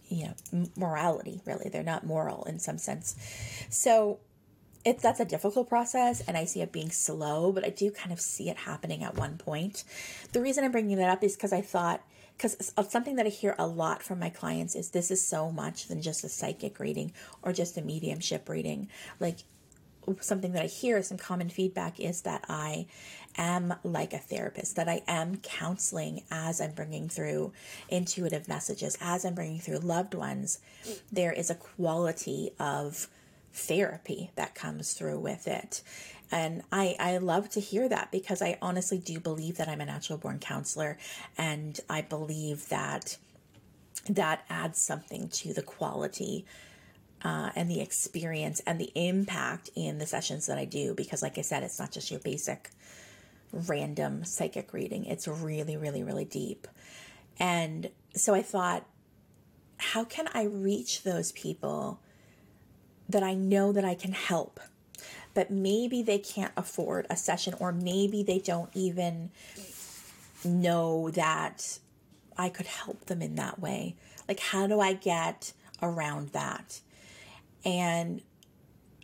you 0.08 0.28
know 0.28 0.68
morality 0.76 1.42
really. 1.46 1.70
They're 1.70 1.84
not 1.84 2.06
moral 2.06 2.44
in 2.46 2.60
some 2.60 2.78
sense. 2.78 3.16
So 3.70 4.20
it 4.86 5.00
that's 5.00 5.20
a 5.20 5.26
difficult 5.26 5.68
process 5.68 6.22
and 6.28 6.38
I 6.38 6.46
see 6.46 6.62
it 6.62 6.72
being 6.72 6.92
slow, 6.92 7.52
but 7.52 7.66
I 7.66 7.70
do 7.70 7.92
kind 7.92 8.14
of 8.14 8.22
see 8.22 8.50
it 8.50 8.58
happening 8.58 9.04
at 9.04 9.16
one 9.18 9.38
point. 9.38 9.84
The 10.32 10.42
reason 10.42 10.64
I'm 10.64 10.72
bringing 10.72 10.98
that 10.98 11.10
up 11.10 11.24
is 11.24 11.36
because 11.36 11.52
I 11.52 11.62
thought 11.62 12.02
because 12.38 12.74
something 12.90 13.16
that 13.16 13.26
I 13.26 13.30
hear 13.30 13.56
a 13.58 13.66
lot 13.66 14.04
from 14.04 14.20
my 14.20 14.30
clients 14.30 14.76
is 14.76 14.90
this 14.90 15.10
is 15.10 15.26
so 15.26 15.52
much 15.52 15.88
than 15.88 16.02
just 16.02 16.24
a 16.24 16.30
psychic 16.30 16.80
reading 16.80 17.14
or 17.42 17.54
just 17.54 17.78
a 17.78 17.82
mediumship 17.82 18.50
reading. 18.50 18.90
Like 19.20 19.40
something 20.20 20.52
that 20.52 20.64
I 20.64 20.68
hear, 20.68 21.02
some 21.02 21.18
common 21.18 21.50
feedback 21.50 22.00
is 22.00 22.22
that 22.22 22.44
I 22.50 22.88
am 23.38 23.74
like 23.84 24.14
a 24.14 24.18
therapist, 24.18 24.76
that 24.76 24.90
I 24.90 25.02
am 25.08 25.38
counseling 25.38 26.24
as 26.30 26.62
I'm 26.62 26.72
bringing 26.72 27.10
through 27.10 27.54
intuitive 27.90 28.48
messages, 28.48 28.98
as 29.02 29.26
I'm 29.26 29.34
bringing 29.34 29.60
through 29.60 29.80
loved 29.80 30.14
ones. 30.14 30.60
There 31.12 31.32
is 31.32 31.50
a 31.50 31.56
quality 31.56 32.52
of 32.60 33.08
therapy 33.56 34.32
that 34.36 34.54
comes 34.54 34.94
through 34.94 35.20
with 35.20 35.48
it. 35.48 35.82
And 36.32 36.64
I, 36.72 36.96
I 37.00 37.18
love 37.18 37.50
to 37.52 37.60
hear 37.60 37.88
that 37.90 38.12
because 38.12 38.42
I 38.42 38.58
honestly 38.62 38.98
do 38.98 39.20
believe 39.20 39.58
that 39.58 39.68
I'm 39.68 39.82
a 39.82 39.86
natural 39.86 40.18
born 40.18 40.40
counselor. 40.40 40.98
And 41.38 41.80
I 41.90 42.02
believe 42.02 42.70
that 42.70 43.18
that 44.10 44.44
adds 44.50 44.80
something 44.82 45.30
to 45.30 45.54
the 45.54 45.62
quality 45.62 46.46
uh, 47.24 47.52
and 47.56 47.70
the 47.70 47.80
experience 47.80 48.62
and 48.68 48.80
the 48.80 48.92
impact 48.96 49.70
in 49.76 49.98
the 49.98 50.06
sessions 50.06 50.48
that 50.48 50.58
I 50.58 50.66
do. 50.66 50.94
Because, 50.94 51.22
like 51.22 51.38
I 51.38 51.42
said, 51.42 51.64
it's 51.64 51.80
not 51.80 51.92
just 51.92 52.12
your 52.12 52.20
basic 52.20 52.72
random 53.52 54.26
psychic 54.26 54.74
reading, 54.74 55.06
it's 55.06 55.28
really, 55.28 55.78
really, 55.78 56.04
really 56.04 56.26
deep. 56.26 56.68
And 57.40 57.90
so 58.14 58.34
I 58.34 58.42
thought, 58.42 58.86
how 59.78 60.04
can 60.04 60.28
I 60.34 60.44
reach 60.44 61.04
those 61.04 61.32
people 61.32 62.00
that 63.10 63.24
I 63.24 63.34
know 63.34 63.72
that 63.72 63.86
I 63.86 63.96
can 63.96 64.12
help? 64.12 64.60
But 65.34 65.52
maybe 65.52 66.02
they 66.02 66.18
can't 66.18 66.54
afford 66.56 67.08
a 67.10 67.18
session, 67.18 67.54
or 67.60 67.72
maybe 67.72 68.24
they 68.24 68.40
don't 68.40 68.70
even 68.74 69.32
know 70.44 71.10
that 71.12 71.80
I 72.38 72.50
could 72.50 72.68
help 72.68 73.06
them 73.06 73.22
in 73.22 73.36
that 73.36 73.60
way. 73.60 73.96
Like, 74.28 74.40
how 74.40 74.68
do 74.68 74.80
I 74.80 74.94
get 74.94 75.54
around 75.82 76.30
that? 76.30 76.82
And 77.64 78.22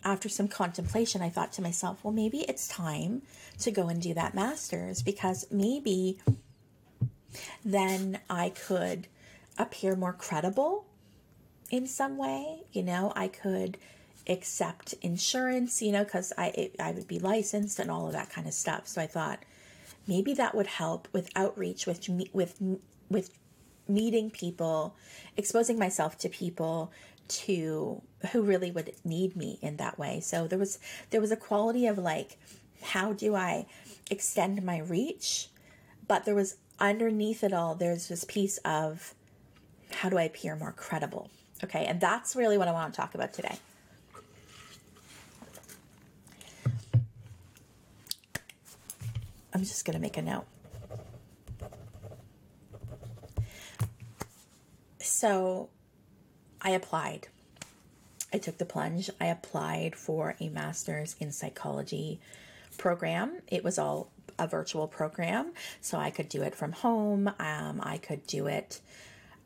after 0.04 0.28
some 0.28 0.48
contemplation, 0.48 1.22
I 1.22 1.28
thought 1.28 1.52
to 1.54 1.62
myself, 1.62 2.02
well, 2.02 2.12
maybe 2.12 2.40
it's 2.40 2.66
time 2.66 3.22
to 3.60 3.70
go 3.70 3.88
and 3.88 4.00
do 4.00 4.14
that 4.14 4.34
master's 4.34 5.02
because 5.02 5.46
maybe 5.50 6.18
then 7.64 8.18
I 8.28 8.50
could 8.50 9.06
appear 9.58 9.94
more 9.96 10.12
credible 10.12 10.86
in 11.72 11.88
some 11.88 12.16
way. 12.16 12.62
You 12.70 12.84
know, 12.84 13.12
I 13.16 13.26
could 13.26 13.78
accept 14.28 14.94
insurance, 15.02 15.82
you 15.82 15.90
know, 15.90 16.04
because 16.04 16.32
I, 16.38 16.70
I 16.78 16.92
would 16.92 17.08
be 17.08 17.18
licensed 17.18 17.80
and 17.80 17.90
all 17.90 18.06
of 18.06 18.12
that 18.12 18.30
kind 18.30 18.46
of 18.46 18.54
stuff. 18.54 18.86
So 18.86 19.02
I 19.02 19.08
thought 19.08 19.40
maybe 20.06 20.34
that 20.34 20.54
would 20.54 20.68
help 20.68 21.08
with 21.12 21.28
outreach, 21.34 21.86
with, 21.86 22.08
with, 22.32 22.62
with 23.08 23.30
meeting 23.88 24.30
people, 24.30 24.94
exposing 25.36 25.78
myself 25.78 26.16
to 26.18 26.28
people 26.28 26.92
to 27.28 28.02
who 28.30 28.42
really 28.42 28.70
would 28.70 28.92
need 29.04 29.34
me 29.34 29.58
in 29.62 29.78
that 29.78 29.98
way. 29.98 30.20
So 30.20 30.46
there 30.46 30.58
was 30.58 30.78
there 31.10 31.20
was 31.20 31.32
a 31.32 31.36
quality 31.36 31.86
of 31.86 31.96
like 31.96 32.36
how 32.82 33.12
do 33.12 33.34
I 33.34 33.66
extend 34.10 34.62
my 34.62 34.78
reach? 34.80 35.48
But 36.06 36.24
there 36.24 36.34
was 36.34 36.56
underneath 36.78 37.42
it 37.42 37.52
all 37.52 37.74
there's 37.74 38.08
this 38.08 38.24
piece 38.24 38.58
of 38.58 39.14
how 39.92 40.08
do 40.08 40.18
I 40.18 40.24
appear 40.24 40.56
more 40.56 40.72
credible? 40.72 41.30
Okay? 41.64 41.84
And 41.84 42.00
that's 42.00 42.36
really 42.36 42.58
what 42.58 42.68
I 42.68 42.72
want 42.72 42.92
to 42.92 42.96
talk 43.00 43.14
about 43.14 43.32
today. 43.32 43.56
I'm 49.54 49.64
just 49.64 49.84
going 49.84 49.94
to 49.94 50.00
make 50.00 50.16
a 50.16 50.22
note. 50.22 50.46
So 54.98 55.68
I 56.60 56.70
applied. 56.70 57.28
I 58.32 58.38
took 58.38 58.58
the 58.58 58.64
plunge. 58.64 59.10
I 59.20 59.26
applied 59.26 59.94
for 59.94 60.36
a 60.40 60.48
master's 60.48 61.16
in 61.20 61.32
psychology 61.32 62.18
program. 62.78 63.40
It 63.46 63.62
was 63.62 63.78
all 63.78 64.10
a 64.38 64.46
virtual 64.46 64.88
program, 64.88 65.52
so 65.80 65.98
I 65.98 66.10
could 66.10 66.28
do 66.28 66.42
it 66.42 66.54
from 66.54 66.72
home. 66.72 67.28
Um, 67.38 67.80
I 67.82 67.98
could 67.98 68.26
do 68.26 68.46
it 68.46 68.80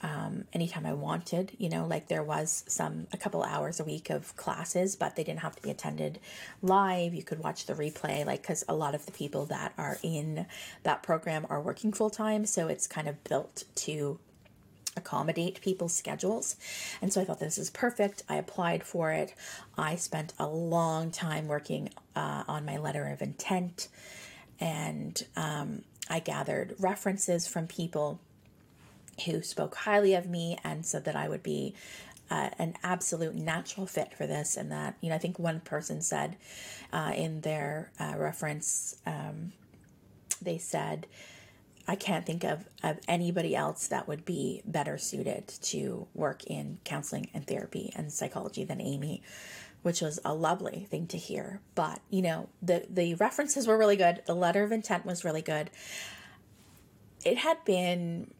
um, 0.03 0.45
anytime 0.53 0.87
I 0.87 0.93
wanted. 0.93 1.53
You 1.59 1.69
know, 1.69 1.87
like 1.87 2.09
there 2.09 2.23
was 2.23 2.65
some 2.69 3.07
a 3.13 3.17
couple 3.17 3.43
hours 3.43 3.81
a 3.81 3.85
week 3.85 4.11
of 4.11 4.37
classes, 4.37 4.97
but 4.97 5.17
they 5.17 5.25
didn't 5.25 5.41
have 5.41 5.57
to 5.57 5.63
be 5.63 5.71
attended 5.71 6.19
live. 6.63 7.15
You 7.15 7.23
could 7.23 7.39
watch 7.39 7.67
the 7.67 7.75
replay, 7.75 8.25
like 8.25 8.43
because 8.43 8.65
a 8.69 8.75
lot 8.75 8.95
of 8.95 9.07
the 9.07 9.13
people 9.13 9.47
that 9.47 9.73
are 9.79 9.99
in 10.03 10.47
that 10.83 11.03
program 11.03 11.47
are 11.49 11.61
working 11.61 11.93
full 11.93 12.11
time, 12.11 12.47
so 12.47 12.69
it's 12.69 12.87
kind 12.87 13.09
of 13.09 13.23
built 13.25 13.65
to 13.77 14.19
accommodate 14.97 15.61
people's 15.61 15.93
schedules. 15.93 16.57
And 17.03 17.13
so 17.13 17.21
I 17.21 17.25
thought 17.25 17.39
this 17.39 17.59
is 17.59 17.71
perfect. 17.71 18.23
I 18.29 18.37
applied 18.37 18.83
for 18.83 19.13
it. 19.13 19.35
I 19.77 19.97
spent 19.97 20.33
a 20.39 20.47
long 20.47 21.11
time 21.11 21.49
working 21.49 21.91
uh, 22.15 22.45
on 22.49 22.65
my 22.65 22.79
letter 22.79 23.07
of 23.09 23.21
intent 23.21 23.89
and 24.59 25.23
um, 25.37 25.83
I 26.09 26.21
gathered 26.21 26.75
references 26.79 27.47
from 27.47 27.67
people 27.67 28.21
who 29.25 29.43
spoke 29.43 29.75
highly 29.75 30.15
of 30.15 30.29
me 30.29 30.59
and 30.63 30.85
said 30.85 31.05
that 31.05 31.17
I 31.17 31.29
would 31.29 31.43
be 31.43 31.75
uh, 32.31 32.51
an 32.59 32.75
absolute 32.83 33.35
natural 33.35 33.87
fit 33.87 34.13
for 34.15 34.27
this. 34.27 34.57
And 34.57 34.71
that, 34.73 34.97
you 35.01 35.09
know, 35.09 35.15
I 35.15 35.19
think 35.19 35.39
one 35.39 35.61
person 35.61 36.03
said 36.03 36.37
uh, 36.93 37.13
in 37.15 37.41
their 37.41 37.93
uh, 37.99 38.15
reference, 38.17 38.97
um, 39.07 39.53
they 40.43 40.59
said, 40.59 41.07
I 41.89 41.95
can't 41.95 42.27
think 42.27 42.43
of, 42.43 42.65
of 42.83 42.99
anybody 43.07 43.55
else 43.55 43.87
that 43.89 44.09
would 44.09 44.25
be 44.25 44.61
better 44.65 44.99
suited 44.99 45.47
to 45.63 46.09
work 46.15 46.45
in 46.45 46.79
counseling 46.85 47.31
and 47.33 47.47
therapy 47.47 47.93
and 47.95 48.13
psychology 48.13 48.65
than 48.65 48.81
Amy, 48.81 49.23
which 49.83 50.01
was 50.01 50.19
a 50.25 50.35
lovely 50.35 50.89
thing 50.91 51.07
to 51.07 51.17
hear. 51.17 51.61
But, 51.77 52.01
you 52.11 52.23
know, 52.23 52.49
the, 52.61 52.87
the 52.91 53.15
references 53.15 53.69
were 53.69 53.79
really 53.79 53.97
good. 53.97 54.23
The 54.27 54.35
letter 54.35 54.65
of 54.65 54.73
intent 54.73 55.07
was 55.07 55.25
really 55.25 55.43
good. 55.43 55.71
It 57.25 57.39
had 57.39 57.65
been 57.65 58.33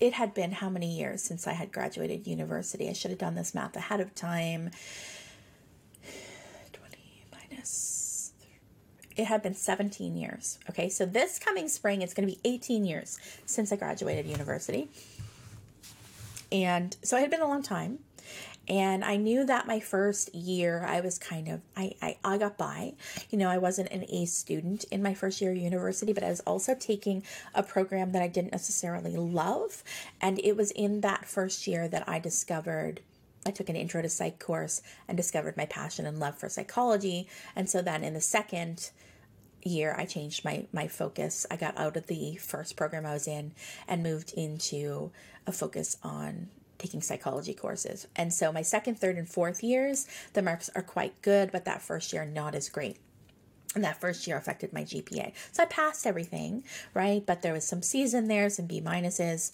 it 0.00 0.14
had 0.14 0.34
been 0.34 0.52
how 0.52 0.68
many 0.68 0.96
years 0.96 1.22
since 1.22 1.46
I 1.46 1.52
had 1.52 1.72
graduated 1.72 2.26
university? 2.26 2.88
I 2.88 2.92
should 2.92 3.10
have 3.10 3.20
done 3.20 3.34
this 3.34 3.54
math 3.54 3.76
ahead 3.76 4.00
of 4.00 4.14
time. 4.14 4.70
20 6.72 7.24
minus 7.32 7.96
it 9.16 9.24
had 9.24 9.42
been 9.42 9.54
17 9.54 10.16
years. 10.16 10.58
Okay, 10.68 10.88
so 10.88 11.06
this 11.06 11.38
coming 11.38 11.68
spring, 11.68 12.02
it's 12.02 12.12
going 12.12 12.28
to 12.28 12.34
be 12.34 12.40
18 12.44 12.84
years 12.84 13.18
since 13.46 13.72
I 13.72 13.76
graduated 13.76 14.26
university. 14.26 14.88
And 16.52 16.96
so 17.02 17.16
it 17.16 17.20
had 17.20 17.30
been 17.30 17.40
a 17.40 17.48
long 17.48 17.62
time. 17.62 18.00
And 18.68 19.04
I 19.04 19.16
knew 19.16 19.44
that 19.44 19.66
my 19.66 19.78
first 19.78 20.34
year, 20.34 20.84
I 20.86 21.00
was 21.00 21.18
kind 21.18 21.48
of, 21.48 21.60
I, 21.76 21.94
I, 22.02 22.16
I 22.24 22.38
got 22.38 22.58
by. 22.58 22.94
You 23.30 23.38
know, 23.38 23.48
I 23.48 23.58
wasn't 23.58 23.90
an 23.90 24.04
A 24.08 24.26
student 24.26 24.84
in 24.90 25.02
my 25.02 25.14
first 25.14 25.40
year 25.40 25.52
of 25.52 25.56
university, 25.56 26.12
but 26.12 26.24
I 26.24 26.30
was 26.30 26.40
also 26.40 26.74
taking 26.74 27.22
a 27.54 27.62
program 27.62 28.12
that 28.12 28.22
I 28.22 28.28
didn't 28.28 28.52
necessarily 28.52 29.16
love. 29.16 29.84
And 30.20 30.40
it 30.40 30.56
was 30.56 30.72
in 30.72 31.00
that 31.02 31.26
first 31.26 31.66
year 31.66 31.86
that 31.88 32.08
I 32.08 32.18
discovered 32.18 33.00
I 33.46 33.52
took 33.52 33.68
an 33.68 33.76
intro 33.76 34.02
to 34.02 34.08
psych 34.08 34.40
course 34.40 34.82
and 35.06 35.16
discovered 35.16 35.56
my 35.56 35.66
passion 35.66 36.04
and 36.04 36.18
love 36.18 36.36
for 36.36 36.48
psychology. 36.48 37.28
And 37.54 37.70
so 37.70 37.80
then 37.80 38.02
in 38.02 38.12
the 38.12 38.20
second 38.20 38.90
year 39.62 39.94
I 39.96 40.04
changed 40.04 40.44
my 40.44 40.66
my 40.72 40.88
focus. 40.88 41.46
I 41.50 41.56
got 41.56 41.78
out 41.78 41.96
of 41.96 42.08
the 42.08 42.36
first 42.36 42.76
program 42.76 43.06
I 43.06 43.12
was 43.12 43.28
in 43.28 43.52
and 43.86 44.02
moved 44.02 44.32
into 44.36 45.12
a 45.46 45.52
focus 45.52 45.96
on 46.02 46.48
taking 46.78 47.02
psychology 47.02 47.54
courses. 47.54 48.06
And 48.16 48.32
so 48.32 48.52
my 48.52 48.62
second, 48.62 48.98
third 48.98 49.16
and 49.16 49.28
fourth 49.28 49.62
years, 49.62 50.06
the 50.32 50.42
marks 50.42 50.70
are 50.74 50.82
quite 50.82 51.20
good, 51.22 51.52
but 51.52 51.64
that 51.64 51.82
first 51.82 52.12
year 52.12 52.24
not 52.24 52.54
as 52.54 52.68
great. 52.68 52.96
And 53.76 53.84
that 53.84 54.00
first 54.00 54.26
year 54.26 54.38
affected 54.38 54.72
my 54.72 54.84
GPA. 54.84 55.32
So 55.52 55.62
I 55.62 55.66
passed 55.66 56.06
everything, 56.06 56.64
right? 56.94 57.24
But 57.24 57.42
there 57.42 57.52
was 57.52 57.68
some 57.68 57.82
C's 57.82 58.14
in 58.14 58.26
there, 58.26 58.48
some 58.48 58.64
B 58.64 58.80
minuses. 58.80 59.52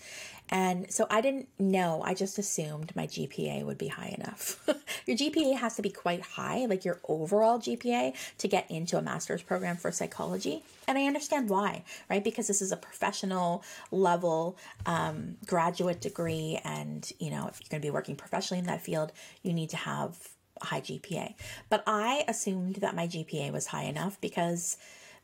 And 0.49 0.89
so 0.93 1.09
I 1.11 1.21
didn't 1.21 1.49
know. 1.59 2.03
I 2.05 2.15
just 2.15 2.39
assumed 2.39 2.95
my 2.95 3.09
GPA 3.09 3.65
would 3.65 3.79
be 3.79 3.89
high 3.89 4.15
enough. 4.17 4.65
your 5.07 5.17
GPA 5.17 5.57
has 5.57 5.75
to 5.75 5.83
be 5.83 5.91
quite 5.91 6.21
high, 6.21 6.67
like 6.67 6.85
your 6.85 7.01
overall 7.09 7.59
GPA, 7.59 8.15
to 8.39 8.47
get 8.47 8.71
into 8.71 8.97
a 8.97 9.03
master's 9.03 9.43
program 9.43 9.77
for 9.77 9.91
psychology. 9.91 10.63
And 10.87 10.97
I 10.97 11.07
understand 11.07 11.49
why, 11.49 11.83
right? 12.09 12.23
Because 12.23 12.47
this 12.47 12.63
is 12.63 12.71
a 12.71 12.77
professional 12.77 13.65
level 13.91 14.57
um, 14.87 15.37
graduate 15.47 16.01
degree. 16.01 16.61
And, 16.63 17.11
you 17.19 17.31
know, 17.31 17.49
if 17.49 17.61
you're 17.61 17.71
going 17.71 17.83
to 17.83 17.87
be 17.87 17.91
working 17.91 18.15
professionally 18.15 18.61
in 18.61 18.67
that 18.67 18.83
field, 18.83 19.11
you 19.43 19.53
need 19.53 19.71
to 19.71 19.79
have 19.79 20.29
high 20.61 20.81
GPA. 20.81 21.35
But 21.69 21.83
I 21.87 22.25
assumed 22.29 22.77
that 22.77 22.95
my 22.95 23.07
GPA 23.07 23.53
was 23.53 23.69
high 23.69 23.85
enough 23.85 24.21
because 24.21 24.77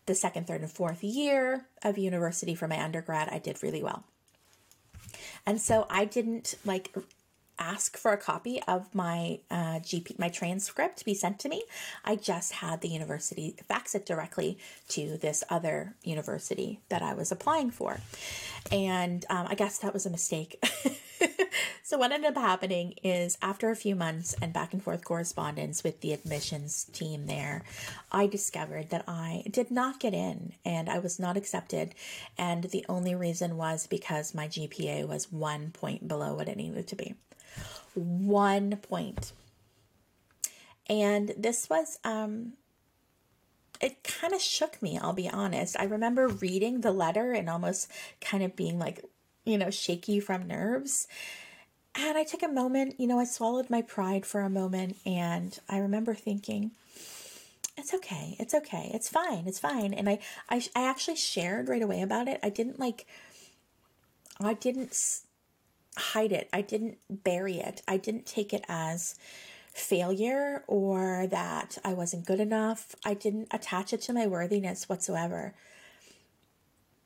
the 0.07 0.14
second, 0.14 0.47
third, 0.47 0.62
and 0.62 0.71
fourth 0.71 1.05
year 1.05 1.67
of 1.83 1.99
university 1.99 2.55
for 2.55 2.67
my 2.67 2.83
undergrad, 2.83 3.29
I 3.31 3.38
did 3.38 3.62
really 3.62 3.83
well. 3.83 4.05
And 5.47 5.61
so 5.61 5.87
I 5.91 6.05
didn't 6.05 6.55
like 6.64 6.95
ask 7.59 7.97
for 7.97 8.12
a 8.12 8.16
copy 8.16 8.62
of 8.68 8.94
my 8.94 9.40
uh, 9.51 9.81
GP, 9.81 10.18
my 10.18 10.29
transcript 10.29 10.99
to 10.99 11.05
be 11.05 11.14
sent 11.14 11.38
to 11.40 11.49
me. 11.49 11.64
I 12.05 12.16
just 12.16 12.53
had 12.53 12.81
the 12.81 12.88
university 12.88 13.57
fax 13.66 13.94
it 13.94 14.07
directly 14.07 14.59
to 14.88 15.18
this 15.18 15.44
other 15.51 15.94
university 16.03 16.81
that 16.88 17.03
I 17.03 17.14
was 17.14 17.33
applying 17.33 17.71
for. 17.71 18.01
And 18.71 19.25
um, 19.31 19.47
I 19.49 19.55
guess 19.55 19.79
that 19.79 19.92
was 19.92 20.07
a 20.07 20.11
mistake. 20.11 20.62
so, 21.83 21.99
what 21.99 22.12
ended 22.12 22.37
up 22.37 22.42
happening 22.42 22.94
is 23.03 23.38
after 23.40 23.71
a 23.71 23.77
few 23.77 23.94
months 23.94 24.35
and 24.40 24.53
back 24.53 24.73
and 24.73 24.83
forth 24.83 25.05
correspondence 25.05 25.83
with 25.83 26.01
the 26.01 26.12
admissions 26.12 26.85
team 26.92 27.27
there, 27.27 27.62
I 28.12 28.27
discovered 28.27 28.90
that 28.90 29.05
I 29.09 29.44
did 29.51 29.71
not 29.71 30.01
get 30.01 30.14
in 30.14 30.53
and 30.64 30.88
I 30.88 30.99
was 30.99 31.18
not 31.18 31.37
accepted. 31.37 31.94
And 32.37 32.64
the 32.64 32.85
only 32.88 33.14
reason 33.14 33.57
was 33.57 33.87
because 33.87 34.35
my 34.35 34.49
GPA 34.49 35.07
was 35.07 35.33
one 35.33 35.71
point 35.71 36.07
below 36.07 36.35
what 36.35 36.49
it 36.49 36.57
needed 36.57 36.87
to 36.88 36.97
be. 36.97 37.14
One 37.94 38.77
point. 38.77 39.33
And 40.88 41.35
this 41.37 41.68
was, 41.68 41.98
um, 42.05 42.55
it 43.81 44.03
kind 44.03 44.33
of 44.33 44.40
shook 44.40 44.81
me, 44.83 44.98
I'll 44.98 45.12
be 45.12 45.29
honest. 45.29 45.77
I 45.79 45.85
remember 45.85 46.29
reading 46.29 46.81
the 46.81 46.92
letter 46.92 47.33
and 47.33 47.48
almost 47.48 47.90
kind 48.20 48.42
of 48.42 48.57
being 48.57 48.79
like, 48.79 49.05
you 49.44 49.59
know, 49.59 49.70
shaky 49.70 50.20
from 50.20 50.46
nerves. 50.46 51.07
And 51.94 52.16
I 52.16 52.24
took 52.24 52.42
a 52.42 52.48
moment, 52.48 52.94
you 52.98 53.07
know, 53.07 53.18
I 53.18 53.24
swallowed 53.24 53.70
my 53.70 53.83
pride 53.83 54.24
for 54.24 54.40
a 54.40 54.51
moment 54.51 54.96
and 55.05 55.59
I 55.68 55.79
remember 55.79 56.14
thinking, 56.14 56.72
it's 57.77 57.94
okay. 57.94 58.37
It's 58.38 58.55
okay. 58.55 58.90
It's 58.92 59.09
fine. 59.09 59.44
It's 59.46 59.61
fine. 59.61 59.94
And 59.94 60.09
I, 60.09 60.18
I, 60.48 60.62
I 60.74 60.85
actually 60.85 61.16
shared 61.16 61.68
right 61.68 61.83
away 61.83 62.03
about 62.03 62.27
it. 62.29 62.40
I 62.42 62.51
didn't 62.51 62.79
like, 62.79 63.07
I 64.40 64.55
didn't 64.55 64.94
hide 65.99 66.33
it. 66.33 66.49
I 66.53 66.63
didn't 66.63 66.99
bury 67.11 67.59
it. 67.59 67.83
I 67.87 67.97
didn't 67.97 68.27
take 68.27 68.53
it 68.53 68.65
as 68.69 69.17
failure 69.73 70.65
or 70.67 71.27
that 71.29 71.79
I 71.85 71.93
wasn't 71.93 72.27
good 72.27 72.41
enough. 72.41 72.95
I 73.05 73.15
didn't 73.15 73.49
attach 73.51 73.93
it 73.93 74.03
to 74.03 74.13
my 74.13 74.27
worthiness 74.27 74.89
whatsoever. 74.89 75.55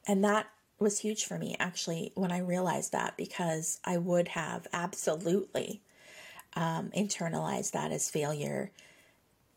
And 0.07 0.25
that 0.25 0.47
was 0.79 1.01
huge 1.01 1.25
for 1.25 1.39
me 1.39 1.57
actually 1.61 2.13
when 2.15 2.33
I 2.33 2.39
realized 2.39 2.93
that 2.93 3.17
because 3.17 3.81
I 3.85 3.99
would 3.99 4.29
have 4.29 4.67
absolutely 4.73 5.81
um, 6.55 6.91
internalized 6.97 7.73
that 7.73 7.93
as 7.93 8.11
failure 8.11 8.73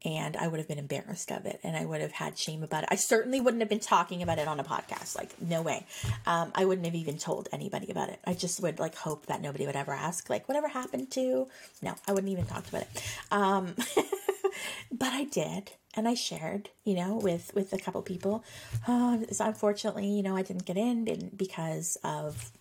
and 0.05 0.37
I 0.37 0.47
would 0.47 0.59
have 0.59 0.67
been 0.67 0.77
embarrassed 0.77 1.31
of 1.31 1.45
it 1.45 1.59
and 1.63 1.75
I 1.75 1.83
would 1.83 1.99
have 1.99 2.11
had 2.11 2.37
shame 2.37 2.61
about 2.61 2.83
it. 2.83 2.89
I 2.91 2.95
certainly 2.95 3.41
wouldn't 3.41 3.61
have 3.61 3.69
been 3.69 3.79
talking 3.79 4.21
about 4.21 4.37
it 4.37 4.47
on 4.47 4.59
a 4.59 4.63
podcast. 4.63 5.17
Like, 5.17 5.41
no 5.41 5.63
way. 5.63 5.85
Um, 6.27 6.51
I 6.53 6.65
wouldn't 6.65 6.85
have 6.85 6.95
even 6.95 7.17
told 7.17 7.49
anybody 7.51 7.89
about 7.89 8.09
it. 8.09 8.19
I 8.25 8.33
just 8.33 8.61
would 8.61 8.79
like 8.79 8.95
hope 8.95 9.25
that 9.25 9.41
nobody 9.41 9.65
would 9.65 9.75
ever 9.75 9.93
ask, 9.93 10.29
like, 10.29 10.47
whatever 10.47 10.67
happened 10.67 11.11
to. 11.11 11.47
No, 11.81 11.95
I 12.07 12.13
wouldn't 12.13 12.31
even 12.31 12.45
talk 12.45 12.67
about 12.67 12.83
it. 12.83 13.03
Um, 13.31 13.75
but 14.91 15.11
I 15.11 15.23
did. 15.25 15.71
And 15.95 16.07
I 16.07 16.13
shared, 16.13 16.69
you 16.83 16.93
know, 16.93 17.15
with 17.15 17.53
with 17.55 17.71
a 17.71 17.77
couple 17.77 18.01
people. 18.01 18.43
Uh, 18.85 19.19
so 19.31 19.45
unfortunately, 19.45 20.07
you 20.07 20.21
know, 20.21 20.35
I 20.35 20.41
didn't 20.41 20.65
get 20.65 20.75
in 20.75 21.05
didn't 21.05 21.37
because 21.37 21.97
of 22.03 22.51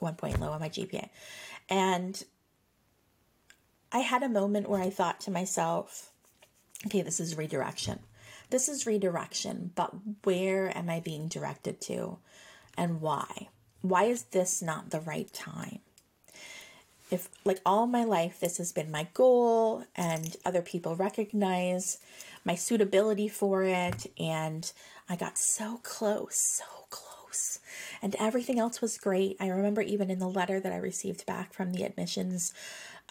one 0.00 0.16
point 0.16 0.38
low 0.38 0.50
on 0.50 0.60
my 0.60 0.68
GPA, 0.68 1.08
and 1.70 2.22
I 3.90 4.00
had 4.00 4.22
a 4.22 4.28
moment 4.28 4.68
where 4.68 4.82
I 4.82 4.90
thought 4.90 5.20
to 5.20 5.30
myself, 5.30 6.10
okay, 6.86 7.02
this 7.02 7.20
is 7.20 7.36
redirection. 7.36 8.00
This 8.50 8.68
is 8.68 8.86
redirection, 8.86 9.72
but 9.74 9.92
where 10.22 10.76
am 10.76 10.88
I 10.90 11.00
being 11.00 11.28
directed 11.28 11.80
to 11.82 12.18
and 12.76 13.00
why? 13.00 13.48
Why 13.80 14.04
is 14.04 14.24
this 14.24 14.62
not 14.62 14.90
the 14.90 15.00
right 15.00 15.32
time? 15.32 15.80
If, 17.10 17.28
like, 17.44 17.60
all 17.66 17.86
my 17.86 18.04
life, 18.04 18.40
this 18.40 18.58
has 18.58 18.72
been 18.72 18.90
my 18.90 19.08
goal, 19.12 19.84
and 19.94 20.36
other 20.44 20.62
people 20.62 20.96
recognize 20.96 21.98
my 22.44 22.54
suitability 22.54 23.28
for 23.28 23.62
it, 23.62 24.06
and 24.18 24.70
I 25.08 25.16
got 25.16 25.38
so 25.38 25.80
close, 25.82 26.36
so 26.36 26.64
close, 26.88 27.60
and 28.00 28.16
everything 28.18 28.58
else 28.58 28.80
was 28.80 28.96
great. 28.96 29.36
I 29.38 29.48
remember 29.48 29.82
even 29.82 30.10
in 30.10 30.18
the 30.18 30.28
letter 30.28 30.60
that 30.60 30.72
I 30.72 30.76
received 30.76 31.26
back 31.26 31.52
from 31.52 31.72
the 31.72 31.84
admissions 31.84 32.54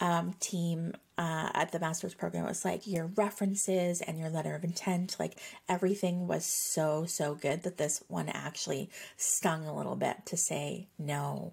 um, 0.00 0.34
team 0.40 0.94
uh, 1.16 1.48
at 1.54 1.70
the 1.70 1.78
master's 1.78 2.14
program. 2.14 2.44
It 2.44 2.48
was 2.48 2.64
like 2.64 2.86
your 2.86 3.06
references 3.06 4.00
and 4.00 4.18
your 4.18 4.30
letter 4.30 4.54
of 4.54 4.64
intent, 4.64 5.16
like 5.18 5.38
everything 5.68 6.26
was 6.26 6.44
so, 6.44 7.04
so 7.04 7.34
good 7.34 7.62
that 7.62 7.76
this 7.76 8.02
one 8.08 8.28
actually 8.28 8.90
stung 9.16 9.64
a 9.66 9.76
little 9.76 9.94
bit 9.94 10.26
to 10.26 10.36
say 10.36 10.88
no 10.98 11.52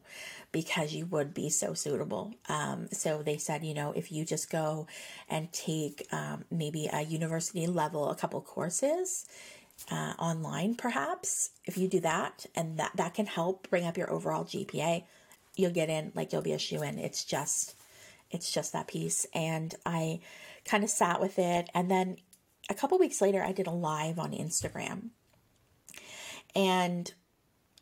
because 0.51 0.93
you 0.93 1.05
would 1.05 1.33
be 1.33 1.49
so 1.49 1.73
suitable. 1.73 2.33
Um, 2.49 2.87
so 2.91 3.21
they 3.21 3.37
said, 3.37 3.63
you 3.63 3.73
know, 3.73 3.91
if 3.95 4.11
you 4.11 4.25
just 4.25 4.49
go 4.49 4.87
and 5.29 5.51
take 5.51 6.07
um, 6.11 6.43
maybe 6.49 6.89
a 6.91 7.01
university 7.01 7.67
level, 7.67 8.09
a 8.09 8.15
couple 8.15 8.41
courses, 8.41 9.25
uh, 9.89 10.13
online 10.19 10.75
perhaps 10.75 11.49
if 11.65 11.75
you 11.75 11.87
do 11.87 11.99
that 11.99 12.45
and 12.53 12.77
that 12.77 12.91
that 12.95 13.15
can 13.15 13.25
help 13.25 13.67
bring 13.71 13.83
up 13.83 13.97
your 13.97 14.11
overall 14.11 14.43
gpa 14.43 15.03
you'll 15.55 15.71
get 15.71 15.89
in 15.89 16.11
like 16.13 16.31
you'll 16.31 16.43
be 16.43 16.53
a 16.53 16.59
shoe 16.59 16.83
in 16.83 16.99
it's 16.99 17.25
just 17.25 17.75
it's 18.31 18.51
just 18.51 18.73
that 18.73 18.87
piece. 18.87 19.25
And 19.33 19.73
I 19.85 20.19
kind 20.65 20.83
of 20.83 20.89
sat 20.89 21.21
with 21.21 21.37
it. 21.39 21.69
And 21.73 21.89
then 21.89 22.17
a 22.69 22.73
couple 22.73 22.97
weeks 22.97 23.21
later, 23.21 23.43
I 23.43 23.51
did 23.51 23.67
a 23.67 23.71
live 23.71 24.19
on 24.19 24.31
Instagram. 24.31 25.09
And 26.55 27.13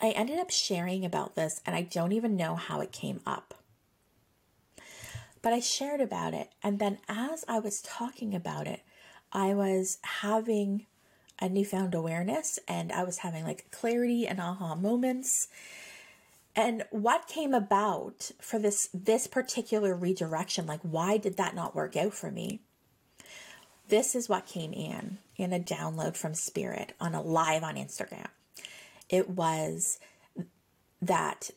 I 0.02 0.12
ended 0.12 0.40
up 0.40 0.50
sharing 0.50 1.04
about 1.04 1.36
this, 1.36 1.60
and 1.66 1.76
I 1.76 1.82
don't 1.82 2.14
even 2.14 2.38
know 2.38 2.56
how 2.56 2.80
it 2.80 2.92
came 2.92 3.20
up. 3.26 3.54
But 5.42 5.54
I 5.54 5.60
shared 5.60 6.02
about 6.02 6.34
it. 6.34 6.50
And 6.64 6.80
then 6.80 7.00
as 7.08 7.44
I 7.48 7.60
was 7.60 7.82
talking 7.82 8.34
about 8.34 8.68
it, 8.68 8.82
I 9.32 9.54
was 9.54 9.98
having 10.22 10.86
a 11.42 11.48
newfound 11.48 11.96
awareness 11.96 12.60
and 12.68 12.92
I 12.92 13.04
was 13.04 13.20
having 13.20 13.46
like 13.46 13.72
clarity 13.72 14.28
and 14.28 14.40
aha 14.40 14.76
moments 14.76 15.48
and 16.56 16.84
what 16.92 17.28
came 17.28 17.54
about 17.54 18.32
for 18.42 18.60
this 18.60 18.90
this 18.94 19.28
particular 19.28 19.96
redirection? 19.96 20.66
Like 20.66 20.82
why 20.82 21.18
did 21.18 21.38
that 21.38 21.56
not 21.56 21.76
work 21.76 21.96
out 21.96 22.14
for 22.14 22.32
me? 22.32 22.62
This 23.88 24.16
is 24.16 24.30
what 24.30 24.46
came 24.46 24.74
in 24.74 25.18
in 25.36 25.54
a 25.54 25.60
download 25.60 26.16
from 26.16 26.34
spirit 26.34 26.94
on 27.00 27.16
a 27.16 27.22
live 27.22 27.64
on 27.64 27.76
instagram. 27.76 28.28
It 29.10 29.30
was 29.30 30.00
that 31.02 31.50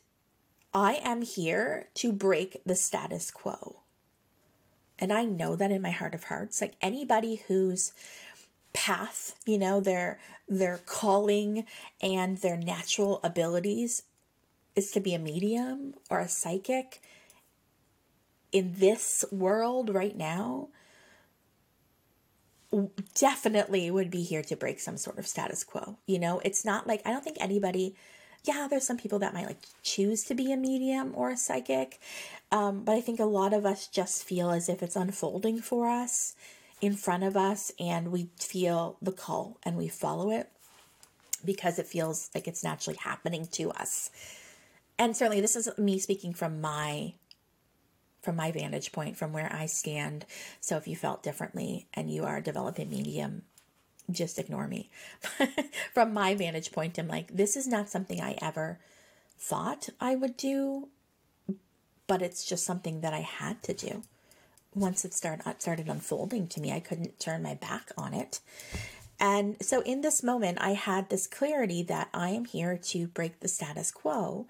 i 0.73 0.93
am 1.03 1.21
here 1.21 1.89
to 1.95 2.11
break 2.11 2.61
the 2.65 2.75
status 2.75 3.29
quo. 3.29 3.81
And 4.99 5.11
i 5.11 5.25
know 5.25 5.55
that 5.55 5.71
in 5.71 5.81
my 5.81 5.91
heart 5.91 6.15
of 6.15 6.25
hearts 6.25 6.61
like 6.61 6.75
anybody 6.81 7.41
whose 7.47 7.93
path 8.73 9.35
you 9.45 9.57
know 9.57 9.79
their 9.79 10.19
their 10.47 10.79
calling 10.85 11.65
and 12.01 12.39
their 12.39 12.57
natural 12.57 13.19
abilities 13.23 14.03
is 14.75 14.91
to 14.91 14.99
be 14.99 15.13
a 15.13 15.19
medium 15.19 15.93
or 16.09 16.19
a 16.19 16.27
psychic 16.27 17.01
in 18.51 18.75
this 18.77 19.25
world 19.31 19.93
right 19.93 20.15
now 20.15 20.69
definitely 23.15 23.91
would 23.91 24.09
be 24.09 24.23
here 24.23 24.41
to 24.41 24.55
break 24.55 24.79
some 24.79 24.97
sort 24.97 25.19
of 25.19 25.27
status 25.27 25.63
quo. 25.63 25.97
You 26.07 26.19
know, 26.19 26.39
it's 26.43 26.65
not 26.65 26.87
like 26.87 27.01
I 27.05 27.11
don't 27.11 27.23
think 27.23 27.37
anybody 27.39 27.95
yeah, 28.45 28.67
there's 28.69 28.85
some 28.85 28.97
people 28.97 29.19
that 29.19 29.33
might 29.33 29.45
like 29.45 29.61
choose 29.83 30.23
to 30.25 30.35
be 30.35 30.51
a 30.51 30.57
medium 30.57 31.13
or 31.15 31.29
a 31.29 31.37
psychic. 31.37 31.99
Um, 32.51 32.83
but 32.83 32.93
I 32.93 33.01
think 33.01 33.19
a 33.19 33.25
lot 33.25 33.53
of 33.53 33.65
us 33.65 33.87
just 33.87 34.23
feel 34.23 34.51
as 34.51 34.67
if 34.67 34.83
it's 34.83 34.97
unfolding 34.97 35.61
for 35.61 35.89
us 35.89 36.35
in 36.81 36.93
front 36.95 37.23
of 37.23 37.37
us 37.37 37.71
and 37.79 38.11
we 38.11 38.27
feel 38.37 38.97
the 39.01 39.13
call 39.13 39.57
and 39.63 39.77
we 39.77 39.87
follow 39.87 40.29
it 40.29 40.49
because 41.45 41.79
it 41.79 41.87
feels 41.87 42.29
like 42.35 42.47
it's 42.47 42.63
naturally 42.63 42.97
happening 43.01 43.47
to 43.53 43.71
us 43.71 44.09
and 44.97 45.15
certainly 45.15 45.41
this 45.41 45.55
is 45.55 45.69
me 45.77 45.99
speaking 45.99 46.33
from 46.33 46.61
my 46.61 47.13
from 48.21 48.35
my 48.37 48.51
vantage 48.51 48.91
point 48.91 49.17
from 49.17 49.33
where 49.33 49.51
i 49.53 49.65
stand. 49.65 50.25
So 50.61 50.77
if 50.77 50.87
you 50.87 50.95
felt 50.95 51.23
differently 51.23 51.87
and 51.93 52.09
you 52.09 52.23
are 52.23 52.37
a 52.37 52.43
developing 52.43 52.89
medium 52.89 53.43
just 54.11 54.37
ignore 54.37 54.67
me. 54.67 54.89
From 55.93 56.13
my 56.13 56.35
vantage 56.35 56.71
point 56.71 56.97
i'm 56.97 57.07
like 57.07 57.35
this 57.35 57.55
is 57.55 57.67
not 57.67 57.89
something 57.89 58.21
i 58.21 58.37
ever 58.41 58.79
thought 59.39 59.89
i 59.99 60.15
would 60.15 60.37
do 60.37 60.89
but 62.05 62.21
it's 62.21 62.43
just 62.45 62.65
something 62.65 63.01
that 63.01 63.13
i 63.13 63.21
had 63.21 63.61
to 63.63 63.73
do. 63.73 64.03
Once 64.75 65.05
it 65.05 65.13
started 65.13 65.47
uh, 65.47 65.53
started 65.59 65.87
unfolding 65.87 66.47
to 66.47 66.59
me 66.59 66.71
i 66.71 66.79
couldn't 66.79 67.19
turn 67.19 67.41
my 67.43 67.53
back 67.55 67.91
on 67.97 68.13
it 68.13 68.39
and 69.23 69.55
so 69.61 69.79
in 69.83 70.01
this 70.01 70.21
moment, 70.21 70.57
I 70.59 70.71
had 70.73 71.09
this 71.09 71.27
clarity 71.27 71.81
that 71.83 72.09
I 72.13 72.31
am 72.31 72.43
here 72.43 72.77
to 72.89 73.07
break 73.07 73.39
the 73.39 73.47
status 73.47 73.89
quo. 73.89 74.47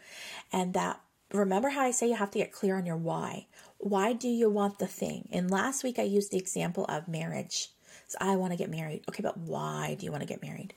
And 0.52 0.74
that, 0.74 1.00
remember 1.32 1.70
how 1.70 1.82
I 1.82 1.92
say 1.92 2.08
you 2.10 2.16
have 2.16 2.32
to 2.32 2.40
get 2.40 2.52
clear 2.52 2.76
on 2.76 2.88
your 2.88 2.98
why. 2.98 3.46
Why 3.78 4.14
do 4.14 4.28
you 4.28 4.50
want 4.50 4.80
the 4.80 4.88
thing? 4.88 5.30
And 5.32 5.52
last 5.52 5.84
week, 5.84 6.00
I 6.00 6.02
used 6.02 6.32
the 6.32 6.40
example 6.40 6.86
of 6.90 7.08
marriage. 7.08 7.70
So 8.08 8.18
I 8.20 8.36
want 8.36 8.52
to 8.52 8.58
get 8.58 8.72
married. 8.72 9.04
Okay, 9.08 9.22
but 9.22 9.38
why 9.38 9.96
do 10.00 10.08
you 10.08 10.12
want 10.12 10.24
to 10.24 10.28
get 10.28 10.42
married? 10.42 10.74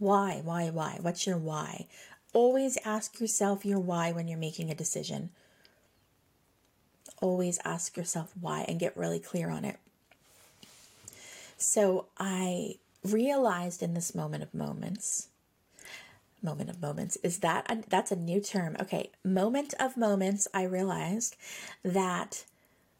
Why, 0.00 0.40
why, 0.42 0.70
why? 0.70 0.98
What's 1.00 1.24
your 1.24 1.38
why? 1.38 1.86
Always 2.32 2.76
ask 2.84 3.20
yourself 3.20 3.64
your 3.64 3.78
why 3.78 4.10
when 4.10 4.26
you're 4.26 4.36
making 4.36 4.68
a 4.68 4.74
decision. 4.74 5.30
always 7.20 7.60
ask 7.64 7.96
yourself 7.96 8.32
why 8.40 8.62
and 8.68 8.80
get 8.80 8.96
really 8.96 9.20
clear 9.20 9.48
on 9.48 9.64
it. 9.64 9.78
So 11.56 12.06
I 12.18 12.78
realized 13.04 13.82
in 13.82 13.94
this 13.94 14.14
moment 14.14 14.42
of 14.42 14.54
moments 14.54 15.28
moment 16.42 16.68
of 16.68 16.82
moments 16.82 17.16
is 17.22 17.38
that 17.38 17.64
a, 17.70 17.78
that's 17.88 18.10
a 18.10 18.16
new 18.16 18.40
term. 18.40 18.76
Okay 18.80 19.10
moment 19.24 19.74
of 19.78 19.96
moments 19.96 20.48
i 20.52 20.64
realized 20.64 21.36
that 21.84 22.44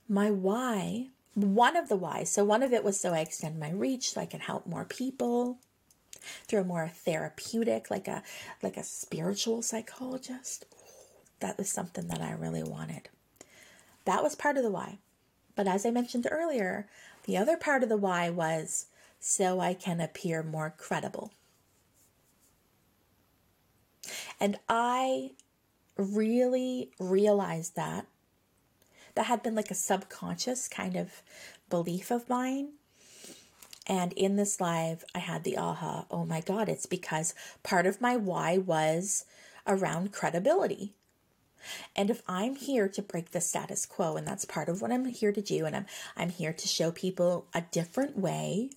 my 0.08 0.30
why 0.30 1.08
one 1.34 1.76
of 1.76 1.88
the 1.88 1.96
whys 1.96 2.30
so 2.30 2.44
one 2.44 2.62
of 2.62 2.72
it 2.72 2.84
was 2.84 3.00
so 3.00 3.12
i 3.12 3.18
extend 3.18 3.58
my 3.58 3.70
reach 3.70 4.10
so 4.12 4.20
i 4.20 4.26
can 4.26 4.40
help 4.40 4.66
more 4.66 4.84
people 4.84 5.58
through 6.46 6.60
a 6.60 6.64
more 6.64 6.88
therapeutic 6.88 7.90
like 7.90 8.08
a 8.08 8.22
like 8.62 8.76
a 8.76 8.82
spiritual 8.84 9.62
psychologist. 9.62 10.66
That 11.40 11.58
was 11.58 11.68
something 11.68 12.06
that 12.08 12.20
i 12.20 12.32
really 12.32 12.62
wanted. 12.62 13.08
That 14.04 14.22
was 14.22 14.34
part 14.34 14.56
of 14.56 14.62
the 14.62 14.70
why. 14.70 14.98
But 15.56 15.66
as 15.66 15.84
i 15.84 15.90
mentioned 15.90 16.26
earlier 16.30 16.88
the 17.24 17.36
other 17.36 17.56
part 17.56 17.82
of 17.82 17.88
the 17.88 17.96
why 17.96 18.30
was 18.30 18.86
so 19.24 19.60
i 19.60 19.72
can 19.72 20.00
appear 20.00 20.42
more 20.42 20.74
credible 20.76 21.32
and 24.42 24.58
I 24.68 25.30
really 25.96 26.90
realized 26.98 27.76
that. 27.76 28.06
That 29.14 29.26
had 29.26 29.42
been 29.42 29.54
like 29.54 29.70
a 29.70 29.74
subconscious 29.74 30.68
kind 30.68 30.96
of 30.96 31.22
belief 31.68 32.10
of 32.10 32.28
mine. 32.28 32.70
And 33.86 34.12
in 34.14 34.36
this 34.36 34.60
live, 34.60 35.04
I 35.14 35.18
had 35.18 35.44
the 35.44 35.58
aha 35.58 36.06
oh 36.10 36.24
my 36.24 36.40
God, 36.40 36.68
it's 36.68 36.86
because 36.86 37.34
part 37.62 37.86
of 37.86 38.00
my 38.00 38.16
why 38.16 38.58
was 38.58 39.26
around 39.66 40.12
credibility. 40.12 40.92
And 41.94 42.10
if 42.10 42.22
I'm 42.26 42.56
here 42.56 42.88
to 42.88 43.02
break 43.02 43.30
the 43.30 43.40
status 43.40 43.86
quo, 43.86 44.16
and 44.16 44.26
that's 44.26 44.44
part 44.44 44.68
of 44.68 44.82
what 44.82 44.90
I'm 44.90 45.04
here 45.04 45.30
to 45.30 45.40
do, 45.40 45.66
and 45.66 45.76
I'm, 45.76 45.86
I'm 46.16 46.30
here 46.30 46.52
to 46.52 46.66
show 46.66 46.90
people 46.90 47.46
a 47.54 47.60
different 47.60 48.18
way 48.18 48.70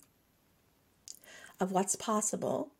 of 1.60 1.72
what's 1.72 1.96
possible, 1.96 2.70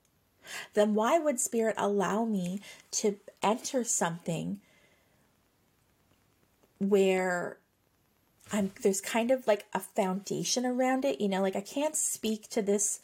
then 0.75 0.95
why 0.95 1.19
would 1.19 1.41
Spirit 1.41 1.75
allow 1.77 2.25
me 2.25 2.61
to 2.93 3.17
enter 3.43 3.85
something 3.85 4.61
where 6.79 7.59
I'm 8.53 8.71
there's 8.83 9.01
kind 9.01 9.31
of 9.31 9.47
like 9.47 9.65
a 9.75 9.81
foundation 9.81 10.65
around 10.65 11.05
it, 11.05 11.21
you 11.21 11.29
know, 11.29 11.43
like 11.43 11.57
I 11.57 11.61
can't 11.61 11.97
speak 11.97 12.49
to 12.51 12.63
this 12.63 13.01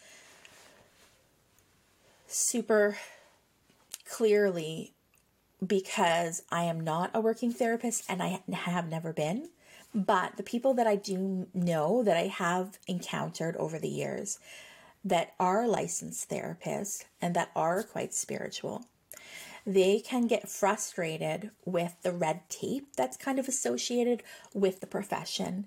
super 2.26 2.98
clearly 4.08 4.92
because 5.64 6.42
I 6.50 6.64
am 6.64 6.80
not 6.80 7.10
a 7.14 7.20
working 7.20 7.52
therapist 7.52 8.04
and 8.08 8.22
I 8.22 8.40
have 8.52 8.88
never 8.88 9.12
been. 9.12 9.48
But 9.94 10.36
the 10.36 10.42
people 10.42 10.74
that 10.74 10.86
I 10.86 10.96
do 10.96 11.48
know 11.52 12.02
that 12.02 12.16
I 12.16 12.28
have 12.28 12.78
encountered 12.86 13.56
over 13.56 13.78
the 13.78 13.88
years, 13.88 14.38
that 15.04 15.34
are 15.38 15.66
licensed 15.66 16.30
therapists 16.30 17.04
and 17.20 17.34
that 17.34 17.50
are 17.56 17.82
quite 17.82 18.14
spiritual, 18.14 18.84
they 19.66 20.00
can 20.00 20.26
get 20.26 20.48
frustrated 20.48 21.50
with 21.64 21.94
the 22.02 22.12
red 22.12 22.48
tape 22.48 22.96
that's 22.96 23.16
kind 23.16 23.38
of 23.38 23.48
associated 23.48 24.22
with 24.54 24.80
the 24.80 24.86
profession 24.86 25.66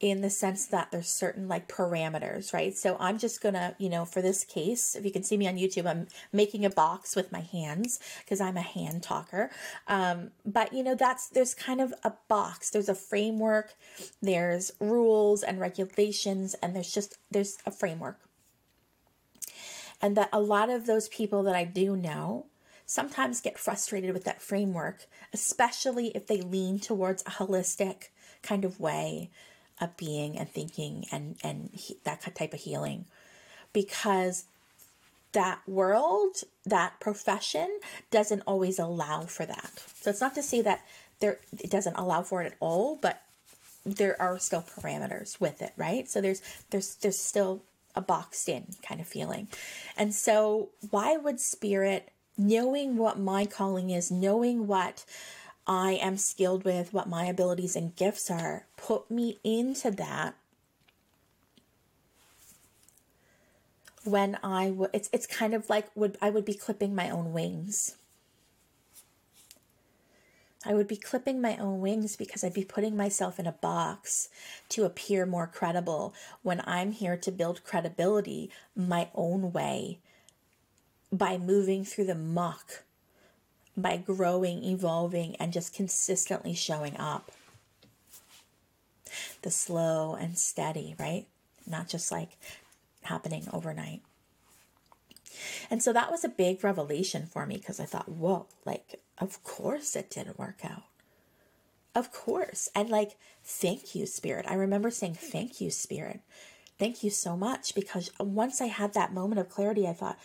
in 0.00 0.22
the 0.22 0.30
sense 0.30 0.64
that 0.64 0.90
there's 0.90 1.10
certain 1.10 1.46
like 1.46 1.68
parameters, 1.68 2.54
right? 2.54 2.74
So 2.74 2.96
I'm 2.98 3.18
just 3.18 3.42
gonna, 3.42 3.76
you 3.78 3.90
know, 3.90 4.06
for 4.06 4.22
this 4.22 4.44
case, 4.44 4.96
if 4.96 5.04
you 5.04 5.10
can 5.10 5.22
see 5.22 5.36
me 5.36 5.46
on 5.46 5.56
YouTube, 5.56 5.86
I'm 5.86 6.06
making 6.32 6.64
a 6.64 6.70
box 6.70 7.14
with 7.14 7.30
my 7.30 7.40
hands 7.40 8.00
because 8.24 8.40
I'm 8.40 8.56
a 8.56 8.62
hand 8.62 9.02
talker. 9.02 9.50
Um, 9.86 10.30
but 10.46 10.72
you 10.72 10.82
know, 10.82 10.94
that's 10.94 11.28
there's 11.28 11.52
kind 11.52 11.82
of 11.82 11.92
a 12.02 12.14
box, 12.28 12.70
there's 12.70 12.88
a 12.88 12.94
framework, 12.94 13.74
there's 14.22 14.72
rules 14.80 15.42
and 15.42 15.60
regulations, 15.60 16.54
and 16.62 16.74
there's 16.74 16.92
just 16.92 17.18
there's 17.30 17.58
a 17.66 17.70
framework 17.70 18.18
and 20.00 20.16
that 20.16 20.28
a 20.32 20.40
lot 20.40 20.70
of 20.70 20.86
those 20.86 21.08
people 21.08 21.42
that 21.44 21.54
I 21.54 21.64
do 21.64 21.96
know 21.96 22.46
sometimes 22.86 23.40
get 23.40 23.58
frustrated 23.58 24.12
with 24.12 24.24
that 24.24 24.42
framework, 24.42 25.06
especially 25.32 26.08
if 26.08 26.26
they 26.26 26.40
lean 26.40 26.80
towards 26.80 27.22
a 27.22 27.30
holistic 27.30 28.08
kind 28.42 28.64
of 28.64 28.80
way 28.80 29.30
of 29.80 29.96
being 29.96 30.36
and 30.36 30.48
thinking 30.48 31.06
and 31.10 31.36
and 31.42 31.70
he, 31.72 31.96
that 32.04 32.20
type 32.34 32.52
of 32.52 32.60
healing 32.60 33.06
because 33.72 34.44
that 35.32 35.60
world, 35.66 36.38
that 36.66 36.98
profession 37.00 37.78
doesn't 38.10 38.42
always 38.46 38.78
allow 38.78 39.22
for 39.22 39.46
that. 39.46 39.70
So 40.00 40.10
it's 40.10 40.20
not 40.20 40.34
to 40.34 40.42
say 40.42 40.60
that 40.62 40.84
there 41.20 41.38
it 41.52 41.70
doesn't 41.70 41.96
allow 41.96 42.22
for 42.22 42.42
it 42.42 42.46
at 42.46 42.58
all, 42.60 42.98
but 43.00 43.22
there 43.86 44.20
are 44.20 44.38
still 44.38 44.62
parameters 44.62 45.40
with 45.40 45.62
it, 45.62 45.72
right? 45.76 46.08
So 46.08 46.20
there's 46.20 46.42
there's 46.70 46.96
there's 46.96 47.18
still 47.18 47.62
a 47.94 48.00
boxed 48.00 48.48
in 48.48 48.74
kind 48.86 49.00
of 49.00 49.06
feeling. 49.06 49.48
And 49.96 50.14
so, 50.14 50.70
why 50.90 51.16
would 51.16 51.40
spirit, 51.40 52.10
knowing 52.36 52.96
what 52.96 53.18
my 53.18 53.46
calling 53.46 53.90
is, 53.90 54.10
knowing 54.10 54.66
what 54.66 55.04
I 55.66 55.92
am 55.92 56.16
skilled 56.16 56.64
with, 56.64 56.92
what 56.92 57.08
my 57.08 57.26
abilities 57.26 57.76
and 57.76 57.94
gifts 57.94 58.30
are, 58.30 58.66
put 58.76 59.10
me 59.10 59.38
into 59.44 59.90
that 59.92 60.34
when 64.04 64.38
I 64.42 64.70
would 64.70 64.90
it's 64.92 65.10
it's 65.12 65.26
kind 65.26 65.54
of 65.54 65.68
like 65.68 65.94
would 65.94 66.16
I 66.22 66.30
would 66.30 66.44
be 66.44 66.54
clipping 66.54 66.94
my 66.94 67.10
own 67.10 67.32
wings. 67.32 67.96
I 70.64 70.74
would 70.74 70.88
be 70.88 70.96
clipping 70.96 71.40
my 71.40 71.56
own 71.56 71.80
wings 71.80 72.16
because 72.16 72.44
I'd 72.44 72.52
be 72.52 72.64
putting 72.64 72.96
myself 72.96 73.38
in 73.38 73.46
a 73.46 73.52
box 73.52 74.28
to 74.70 74.84
appear 74.84 75.24
more 75.24 75.46
credible 75.46 76.12
when 76.42 76.62
I'm 76.66 76.92
here 76.92 77.16
to 77.16 77.32
build 77.32 77.64
credibility 77.64 78.50
my 78.76 79.08
own 79.14 79.52
way 79.52 79.98
by 81.10 81.38
moving 81.38 81.84
through 81.84 82.04
the 82.04 82.14
muck, 82.14 82.82
by 83.74 83.96
growing, 83.96 84.62
evolving, 84.62 85.34
and 85.36 85.52
just 85.52 85.74
consistently 85.74 86.54
showing 86.54 86.96
up. 86.98 87.32
The 89.42 89.50
slow 89.50 90.14
and 90.14 90.38
steady, 90.38 90.94
right? 90.98 91.26
Not 91.66 91.88
just 91.88 92.12
like 92.12 92.36
happening 93.02 93.48
overnight. 93.50 94.02
And 95.70 95.82
so 95.82 95.92
that 95.94 96.10
was 96.10 96.22
a 96.22 96.28
big 96.28 96.62
revelation 96.62 97.26
for 97.26 97.46
me 97.46 97.56
because 97.56 97.80
I 97.80 97.86
thought, 97.86 98.08
whoa, 98.08 98.46
like, 98.66 99.00
of 99.20 99.42
course 99.44 99.94
it 99.94 100.10
didn't 100.10 100.38
work 100.38 100.64
out. 100.64 100.84
Of 101.94 102.12
course. 102.12 102.68
And 102.74 102.88
like, 102.88 103.16
thank 103.42 103.94
you, 103.94 104.06
Spirit. 104.06 104.46
I 104.48 104.54
remember 104.54 104.90
saying, 104.90 105.14
thank 105.14 105.60
you, 105.60 105.70
Spirit. 105.70 106.20
Thank 106.78 107.02
you 107.02 107.10
so 107.10 107.36
much 107.36 107.74
because 107.74 108.10
once 108.18 108.60
I 108.60 108.66
had 108.66 108.94
that 108.94 109.12
moment 109.12 109.40
of 109.40 109.48
clarity, 109.48 109.86
I 109.86 109.92
thought, 109.92 110.18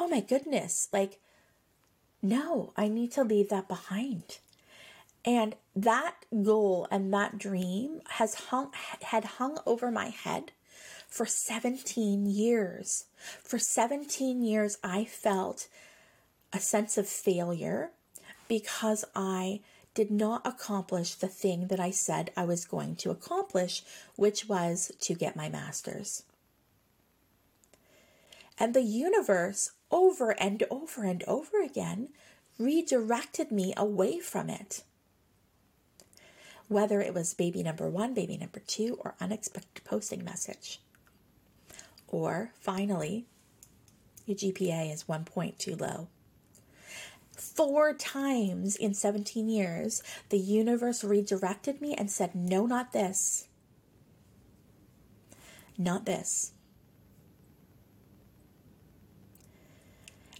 oh 0.00 0.08
my 0.08 0.20
goodness, 0.20 0.88
like, 0.92 1.18
no, 2.22 2.72
I 2.76 2.88
need 2.88 3.12
to 3.12 3.24
leave 3.24 3.48
that 3.50 3.68
behind. 3.68 4.38
And 5.24 5.56
that 5.76 6.14
goal 6.42 6.88
and 6.90 7.12
that 7.12 7.38
dream 7.38 8.00
has 8.10 8.34
hung 8.34 8.72
had 9.02 9.24
hung 9.24 9.58
over 9.66 9.90
my 9.90 10.08
head 10.08 10.52
for 11.08 11.26
17 11.26 12.26
years. 12.26 13.04
For 13.42 13.58
17 13.58 14.42
years, 14.42 14.78
I 14.82 15.04
felt 15.04 15.68
a 16.52 16.60
sense 16.60 16.96
of 16.96 17.08
failure 17.08 17.90
because 18.48 19.04
I 19.14 19.60
did 19.94 20.10
not 20.10 20.46
accomplish 20.46 21.14
the 21.14 21.28
thing 21.28 21.68
that 21.68 21.80
I 21.80 21.90
said 21.90 22.30
I 22.36 22.44
was 22.44 22.64
going 22.64 22.96
to 22.96 23.10
accomplish, 23.10 23.82
which 24.16 24.48
was 24.48 24.92
to 25.00 25.14
get 25.14 25.36
my 25.36 25.48
master's. 25.48 26.22
And 28.58 28.74
the 28.74 28.82
universe, 28.82 29.72
over 29.90 30.30
and 30.40 30.62
over 30.70 31.04
and 31.04 31.22
over 31.24 31.62
again, 31.62 32.08
redirected 32.58 33.52
me 33.52 33.72
away 33.76 34.18
from 34.18 34.50
it. 34.50 34.82
Whether 36.66 37.00
it 37.00 37.14
was 37.14 37.34
baby 37.34 37.62
number 37.62 37.88
one, 37.88 38.14
baby 38.14 38.36
number 38.36 38.60
two, 38.66 38.98
or 39.00 39.14
unexpected 39.20 39.84
posting 39.84 40.24
message. 40.24 40.80
Or 42.08 42.52
finally, 42.60 43.26
your 44.26 44.36
GPA 44.36 44.92
is 44.92 45.08
one 45.08 45.24
point 45.24 45.58
too 45.58 45.76
low. 45.76 46.08
Four 47.40 47.94
times 47.94 48.74
in 48.74 48.94
17 48.94 49.48
years, 49.48 50.02
the 50.28 50.38
universe 50.38 51.04
redirected 51.04 51.80
me 51.80 51.94
and 51.94 52.10
said, 52.10 52.34
No, 52.34 52.66
not 52.66 52.92
this. 52.92 53.48
Not 55.76 56.04
this. 56.04 56.52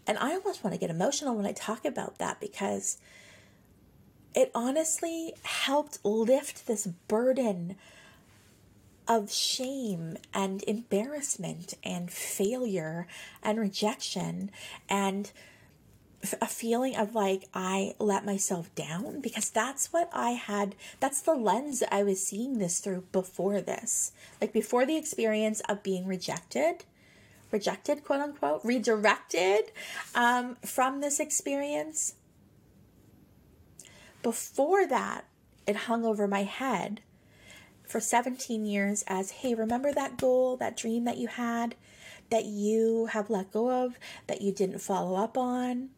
And 0.09 0.19
I 0.19 0.33
almost 0.33 0.65
want 0.65 0.75
to 0.75 0.81
get 0.81 0.91
emotional 0.91 1.37
when 1.37 1.47
I 1.47 1.53
talk 1.53 1.85
about 1.85 2.19
that 2.19 2.41
because 2.41 2.99
it 4.35 4.51
honestly 4.55 5.35
helped 5.43 5.99
lift 6.05 6.67
this 6.67 6.87
burden 6.87 7.77
of 9.07 9.33
shame 9.33 10.17
and 10.35 10.63
embarrassment 10.65 11.75
and 11.85 12.11
failure 12.11 13.07
and 13.43 13.59
rejection 13.59 14.51
and 14.89 15.31
a 16.41 16.47
feeling 16.47 16.97
of 16.97 17.15
like 17.15 17.45
I 17.55 17.95
let 17.99 18.25
myself 18.25 18.75
down 18.75 19.21
because 19.21 19.51
that's 19.51 19.93
what 19.93 20.11
I 20.13 20.31
had. 20.31 20.75
That's 21.01 21.21
the 21.21 21.35
lens 21.35 21.83
I 21.91 22.03
was 22.03 22.25
seeing 22.25 22.59
this 22.59 22.81
through 22.81 23.05
before 23.13 23.61
this. 23.61 24.13
Like 24.41 24.53
before 24.53 24.85
the 24.85 24.97
experience 24.97 25.61
of 25.69 25.83
being 25.83 26.07
rejected, 26.07 26.85
rejected, 27.53 28.05
quote 28.05 28.21
unquote, 28.21 28.65
redirected 28.65 29.71
um, 30.15 30.57
from 30.65 31.01
this 31.01 31.21
experience. 31.21 32.15
Before 34.23 34.87
that, 34.87 35.25
it 35.67 35.77
hung 35.77 36.05
over 36.05 36.27
my 36.27 36.43
head 36.43 37.01
for 37.87 38.01
17 38.01 38.67
years 38.67 39.05
as 39.07 39.31
hey, 39.31 39.55
remember 39.55 39.93
that 39.93 40.19
goal, 40.19 40.57
that 40.57 40.77
dream 40.77 41.05
that 41.05 41.17
you 41.17 41.29
had, 41.29 41.77
that 42.31 42.45
you 42.45 43.07
have 43.07 43.31
let 43.31 43.53
go 43.53 43.85
of, 43.85 43.99
that 44.27 44.43
you 44.43 44.51
didn't 44.53 44.81
follow 44.81 45.15
up 45.17 45.39
on? 45.39 45.91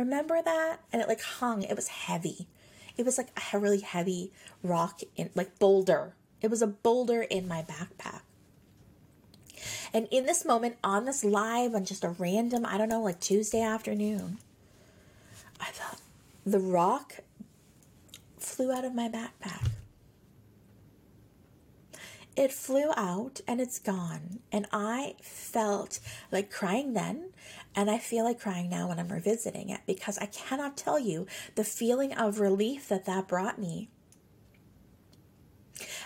Remember 0.00 0.40
that? 0.42 0.78
And 0.94 1.02
it 1.02 1.08
like 1.08 1.20
hung, 1.20 1.62
it 1.62 1.76
was 1.76 1.88
heavy. 1.88 2.48
It 2.96 3.04
was 3.04 3.18
like 3.18 3.38
a 3.52 3.58
really 3.58 3.80
heavy 3.80 4.32
rock 4.62 5.00
in 5.14 5.28
like 5.34 5.58
boulder. 5.58 6.14
It 6.40 6.50
was 6.50 6.62
a 6.62 6.66
boulder 6.66 7.20
in 7.20 7.46
my 7.46 7.62
backpack. 7.62 8.22
And 9.92 10.08
in 10.10 10.24
this 10.24 10.42
moment, 10.46 10.76
on 10.82 11.04
this 11.04 11.22
live, 11.22 11.74
on 11.74 11.84
just 11.84 12.02
a 12.02 12.08
random, 12.08 12.64
I 12.64 12.78
don't 12.78 12.88
know, 12.88 13.02
like 13.02 13.20
Tuesday 13.20 13.60
afternoon, 13.60 14.38
I 15.60 15.66
thought 15.66 16.00
the 16.46 16.60
rock 16.60 17.16
flew 18.38 18.72
out 18.72 18.86
of 18.86 18.94
my 18.94 19.10
backpack. 19.10 19.68
It 22.36 22.52
flew 22.52 22.90
out 22.96 23.42
and 23.46 23.60
it's 23.60 23.78
gone. 23.78 24.38
And 24.50 24.66
I 24.72 25.16
felt 25.20 26.00
like 26.32 26.50
crying 26.50 26.94
then. 26.94 27.34
And 27.74 27.90
I 27.90 27.98
feel 27.98 28.24
like 28.24 28.40
crying 28.40 28.68
now 28.68 28.88
when 28.88 28.98
I'm 28.98 29.12
revisiting 29.12 29.70
it 29.70 29.80
because 29.86 30.18
I 30.18 30.26
cannot 30.26 30.76
tell 30.76 30.98
you 30.98 31.26
the 31.54 31.64
feeling 31.64 32.12
of 32.12 32.40
relief 32.40 32.88
that 32.88 33.04
that 33.04 33.28
brought 33.28 33.58
me. 33.58 33.88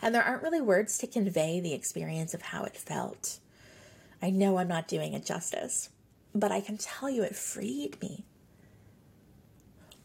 And 0.03 0.15
there 0.15 0.23
aren't 0.23 0.43
really 0.43 0.61
words 0.61 0.99
to 0.99 1.07
convey 1.07 1.61
the 1.61 1.73
experience 1.73 2.35
of 2.35 2.43
how 2.43 2.65
it 2.65 2.77
felt. 2.77 3.39
I 4.21 4.31
know 4.31 4.59
I'm 4.59 4.69
not 4.69 4.89
doing 4.89 5.15
it 5.15 5.25
justice, 5.25 5.89
but 6.35 6.53
I 6.53 6.61
can 6.61 6.77
tell 6.77 7.09
you 7.09 7.23
it 7.23 7.35
freed 7.35 8.01
me. 8.01 8.25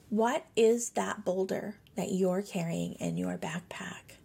What 0.10 0.46
is 0.56 0.92
that 0.92 1.24
boulder 1.24 1.76
that 1.96 2.12
you're 2.12 2.42
carrying 2.42 2.94
in 2.94 3.18
your 3.18 3.38
backpack? 3.38 4.18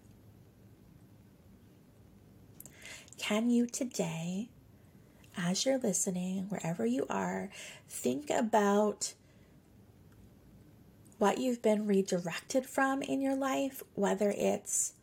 Can 3.18 3.50
you 3.50 3.66
today, 3.66 4.48
as 5.36 5.64
you're 5.64 5.78
listening, 5.78 6.46
wherever 6.48 6.86
you 6.86 7.06
are, 7.08 7.50
think 7.88 8.30
about 8.30 9.14
what 11.18 11.38
you've 11.38 11.62
been 11.62 11.86
redirected 11.86 12.66
from 12.66 13.02
in 13.02 13.20
your 13.20 13.36
life, 13.36 13.82
whether 13.94 14.30
it's 14.36 14.94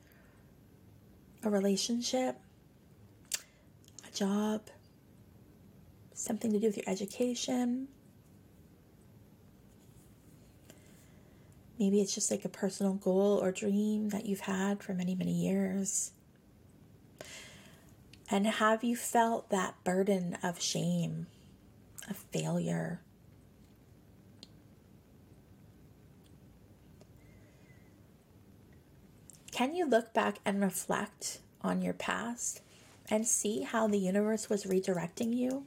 a 1.43 1.49
relationship, 1.49 2.37
a 4.07 4.15
job, 4.15 4.61
something 6.13 6.51
to 6.51 6.59
do 6.59 6.67
with 6.67 6.77
your 6.77 6.87
education. 6.87 7.87
Maybe 11.79 11.99
it's 11.99 12.13
just 12.13 12.29
like 12.29 12.45
a 12.45 12.49
personal 12.49 12.93
goal 12.93 13.39
or 13.41 13.51
dream 13.51 14.09
that 14.09 14.25
you've 14.25 14.41
had 14.41 14.83
for 14.83 14.93
many, 14.93 15.15
many 15.15 15.31
years. 15.31 16.11
And 18.33 18.47
have 18.47 18.81
you 18.81 18.95
felt 18.95 19.49
that 19.49 19.75
burden 19.83 20.37
of 20.41 20.61
shame, 20.61 21.27
of 22.09 22.15
failure? 22.15 23.01
Can 29.51 29.75
you 29.75 29.85
look 29.85 30.13
back 30.13 30.37
and 30.45 30.61
reflect 30.61 31.39
on 31.61 31.81
your 31.81 31.93
past 31.93 32.61
and 33.09 33.27
see 33.27 33.63
how 33.63 33.87
the 33.87 33.99
universe 33.99 34.49
was 34.49 34.63
redirecting 34.63 35.35
you? 35.35 35.65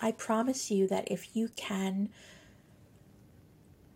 I 0.00 0.12
promise 0.12 0.70
you 0.70 0.86
that 0.86 1.10
if 1.10 1.34
you 1.34 1.48
can, 1.56 2.10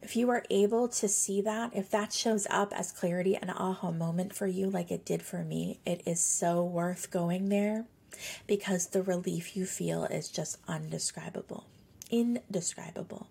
if 0.07 0.15
you 0.15 0.31
are 0.31 0.45
able 0.51 0.87
to 0.87 1.09
see 1.09 1.41
that, 1.41 1.75
if 1.75 1.91
that 1.91 2.13
shows 2.13 2.47
up 2.49 2.73
as 2.73 2.93
clarity 2.93 3.35
and 3.35 3.51
aha 3.51 3.91
moment 3.91 4.33
for 4.33 4.47
you, 4.47 4.71
like 4.71 4.93
it 4.93 5.05
did 5.05 5.21
for 5.21 5.43
me, 5.43 5.81
it 5.85 6.01
is 6.07 6.21
so 6.21 6.63
worth 6.63 7.11
going 7.11 7.49
there 7.49 7.87
because 8.47 8.87
the 8.87 9.03
relief 9.03 9.57
you 9.57 9.67
feel 9.67 10.05
is 10.05 10.29
just 10.29 10.59
undescribable. 10.69 11.65
Indescribable. 12.09 13.27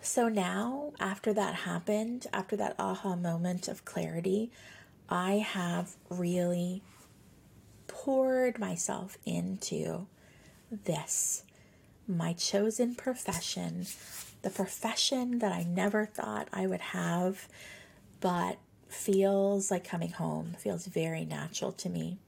So 0.00 0.30
now, 0.30 0.94
after 0.98 1.34
that 1.34 1.54
happened, 1.54 2.28
after 2.32 2.56
that 2.56 2.76
aha 2.78 3.14
moment 3.14 3.68
of 3.68 3.84
clarity, 3.84 4.50
I 5.06 5.34
have 5.34 5.96
really 6.08 6.80
poured 7.88 8.58
myself 8.58 9.18
into 9.26 10.06
this, 10.84 11.42
my 12.06 12.32
chosen 12.32 12.94
profession, 12.94 13.86
the 14.42 14.50
profession 14.50 15.38
that 15.38 15.52
I 15.52 15.62
never 15.64 16.06
thought 16.06 16.48
I 16.52 16.66
would 16.66 16.80
have, 16.80 17.48
but 18.20 18.58
feels 18.88 19.70
like 19.70 19.84
coming 19.84 20.12
home, 20.12 20.54
feels 20.58 20.86
very 20.86 21.24
natural 21.24 21.72
to 21.72 21.88
me. 21.88 22.18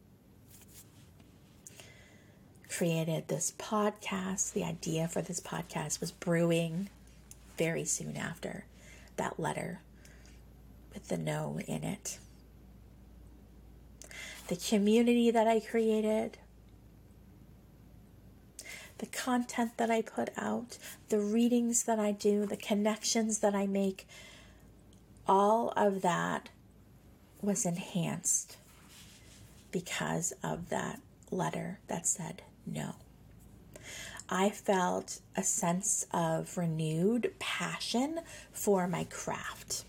Created 2.68 3.28
this 3.28 3.52
podcast. 3.58 4.52
The 4.52 4.64
idea 4.64 5.08
for 5.08 5.22
this 5.22 5.40
podcast 5.40 6.00
was 6.00 6.12
brewing 6.12 6.90
very 7.56 7.84
soon 7.84 8.16
after 8.16 8.64
that 9.16 9.40
letter 9.40 9.80
with 10.92 11.08
the 11.08 11.16
no 11.16 11.58
in 11.66 11.84
it 11.84 12.18
the 14.48 14.56
community 14.56 15.30
that 15.30 15.48
I 15.48 15.60
created, 15.60 16.38
the 18.98 19.06
content 19.06 19.76
that 19.76 19.90
I 19.90 20.02
put 20.02 20.30
out, 20.36 20.78
the 21.08 21.20
readings 21.20 21.84
that 21.84 21.98
I 21.98 22.12
do, 22.12 22.46
the 22.46 22.56
connections 22.56 23.40
that 23.40 23.54
I 23.54 23.66
make, 23.66 24.06
all 25.26 25.72
of 25.76 26.02
that 26.02 26.48
was 27.42 27.66
enhanced 27.66 28.56
because 29.70 30.32
of 30.42 30.70
that 30.70 31.00
letter 31.30 31.80
that 31.88 32.06
said 32.06 32.42
no. 32.64 32.94
I 34.28 34.50
felt 34.50 35.20
a 35.36 35.42
sense 35.42 36.06
of 36.12 36.56
renewed 36.56 37.34
passion 37.38 38.20
for 38.52 38.88
my 38.88 39.04
craft 39.04 39.84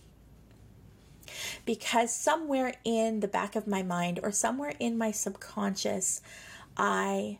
because 1.66 2.14
somewhere 2.14 2.74
in 2.84 3.20
the 3.20 3.28
back 3.28 3.56
of 3.56 3.68
my 3.68 3.84
mind 3.84 4.20
or 4.22 4.32
somewhere 4.32 4.74
in 4.80 4.98
my 4.98 5.12
subconscious, 5.12 6.22
I 6.76 7.40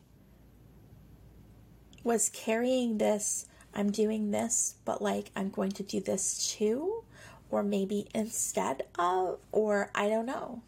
was 2.08 2.30
carrying 2.30 2.96
this, 2.96 3.44
I'm 3.74 3.92
doing 3.92 4.30
this, 4.30 4.76
but 4.86 5.02
like 5.02 5.30
I'm 5.36 5.50
going 5.50 5.72
to 5.72 5.82
do 5.82 6.00
this 6.00 6.54
too, 6.56 7.04
or 7.50 7.62
maybe 7.62 8.08
instead 8.14 8.86
of, 8.98 9.38
or 9.52 9.90
I 9.94 10.08
don't 10.08 10.24
know. 10.24 10.62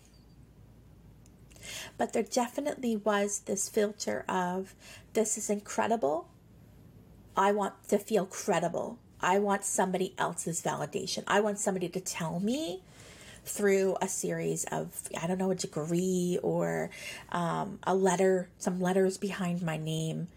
But 1.96 2.12
there 2.12 2.22
definitely 2.22 2.94
was 2.94 3.40
this 3.40 3.70
filter 3.70 4.26
of 4.28 4.74
this 5.14 5.38
is 5.38 5.48
incredible. 5.48 6.28
I 7.34 7.52
want 7.52 7.72
to 7.88 7.98
feel 7.98 8.26
credible. 8.26 8.98
I 9.22 9.38
want 9.38 9.64
somebody 9.64 10.14
else's 10.18 10.60
validation. 10.60 11.24
I 11.26 11.40
want 11.40 11.58
somebody 11.58 11.88
to 11.88 12.00
tell 12.00 12.38
me 12.38 12.82
through 13.46 13.96
a 14.02 14.08
series 14.08 14.64
of, 14.64 15.08
I 15.18 15.26
don't 15.26 15.38
know, 15.38 15.50
a 15.50 15.54
degree 15.54 16.38
or 16.42 16.90
um, 17.32 17.78
a 17.84 17.94
letter, 17.94 18.50
some 18.58 18.78
letters 18.78 19.16
behind 19.16 19.62
my 19.62 19.78
name 19.78 20.28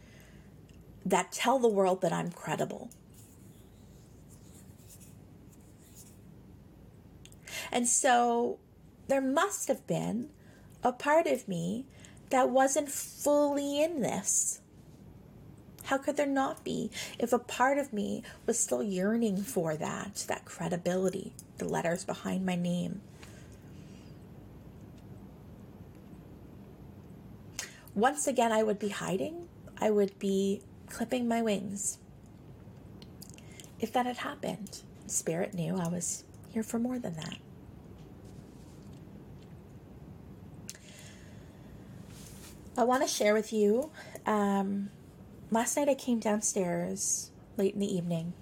that 1.05 1.31
tell 1.31 1.59
the 1.59 1.67
world 1.67 2.01
that 2.01 2.13
I'm 2.13 2.31
credible. 2.31 2.89
And 7.71 7.87
so 7.87 8.59
there 9.07 9.21
must 9.21 9.67
have 9.67 9.85
been 9.87 10.29
a 10.83 10.91
part 10.91 11.27
of 11.27 11.47
me 11.47 11.85
that 12.29 12.49
wasn't 12.49 12.89
fully 12.89 13.81
in 13.81 14.01
this. 14.01 14.61
How 15.85 15.97
could 15.97 16.15
there 16.15 16.25
not 16.25 16.63
be 16.63 16.91
if 17.19 17.33
a 17.33 17.39
part 17.39 17.77
of 17.77 17.91
me 17.91 18.23
was 18.45 18.57
still 18.57 18.81
yearning 18.81 19.37
for 19.37 19.75
that, 19.75 20.23
that 20.27 20.45
credibility, 20.45 21.33
the 21.57 21.67
letters 21.67 22.05
behind 22.05 22.45
my 22.45 22.55
name? 22.55 23.01
Once 27.95 28.25
again, 28.27 28.51
I 28.51 28.63
would 28.63 28.79
be 28.79 28.89
hiding. 28.89 29.47
I 29.79 29.91
would 29.91 30.17
be 30.17 30.61
clipping 30.93 31.27
my 31.27 31.41
wings. 31.41 31.97
If 33.79 33.91
that 33.93 34.05
had 34.05 34.17
happened, 34.17 34.81
Spirit 35.07 35.53
knew 35.53 35.75
I 35.75 35.87
was 35.87 36.23
here 36.49 36.63
for 36.63 36.77
more 36.77 36.99
than 36.99 37.15
that. 37.15 37.37
I 42.77 42.83
want 42.83 43.03
to 43.03 43.09
share 43.09 43.33
with 43.33 43.51
you. 43.51 43.91
Um, 44.25 44.89
last 45.51 45.75
night 45.75 45.89
I 45.89 45.95
came 45.95 46.19
downstairs 46.19 47.31
late 47.57 47.73
in 47.73 47.79
the 47.79 47.93
evening, 47.93 48.33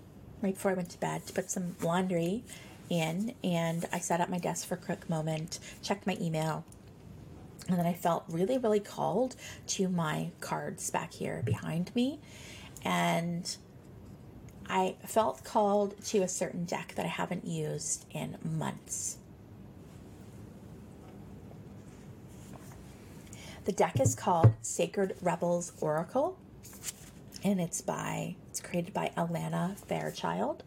right 0.42 0.54
before 0.54 0.72
I 0.72 0.74
went 0.74 0.90
to 0.92 1.00
bed, 1.00 1.26
to 1.28 1.34
put 1.34 1.50
some 1.50 1.76
laundry 1.82 2.44
in, 2.90 3.34
and 3.44 3.88
I 3.94 4.00
sat 4.00 4.20
at 4.20 4.30
my 4.30 4.38
desk 4.38 4.68
for 4.68 4.76
a 4.76 4.78
quick 4.78 5.10
moment, 5.10 5.60
checked 5.82 6.06
my 6.06 6.18
email, 6.20 6.66
and 7.68 7.78
then 7.78 7.86
I 7.86 7.94
felt 7.94 8.24
really, 8.28 8.58
really 8.58 8.80
called 8.80 9.36
to 9.68 9.88
my 9.88 10.32
cards 10.40 10.90
back 10.90 11.14
here 11.14 11.42
behind 11.46 11.96
me, 11.96 12.20
and 12.84 13.56
I 14.68 14.96
felt 15.06 15.44
called 15.44 16.02
to 16.06 16.20
a 16.20 16.28
certain 16.28 16.66
deck 16.66 16.94
that 16.96 17.06
I 17.06 17.10
haven't 17.10 17.46
used 17.46 18.06
in 18.12 18.38
months. 18.44 19.18
The 23.66 23.72
deck 23.72 24.00
is 24.00 24.16
called 24.16 24.54
Sacred 24.62 25.16
Rebels 25.22 25.74
Oracle, 25.82 26.38
and 27.44 27.62
it's 27.62 27.82
by 27.82 28.36
it's 28.50 28.60
created 28.60 28.94
by 28.94 29.12
Alana 29.16 29.78
Fairchild. 29.78 30.64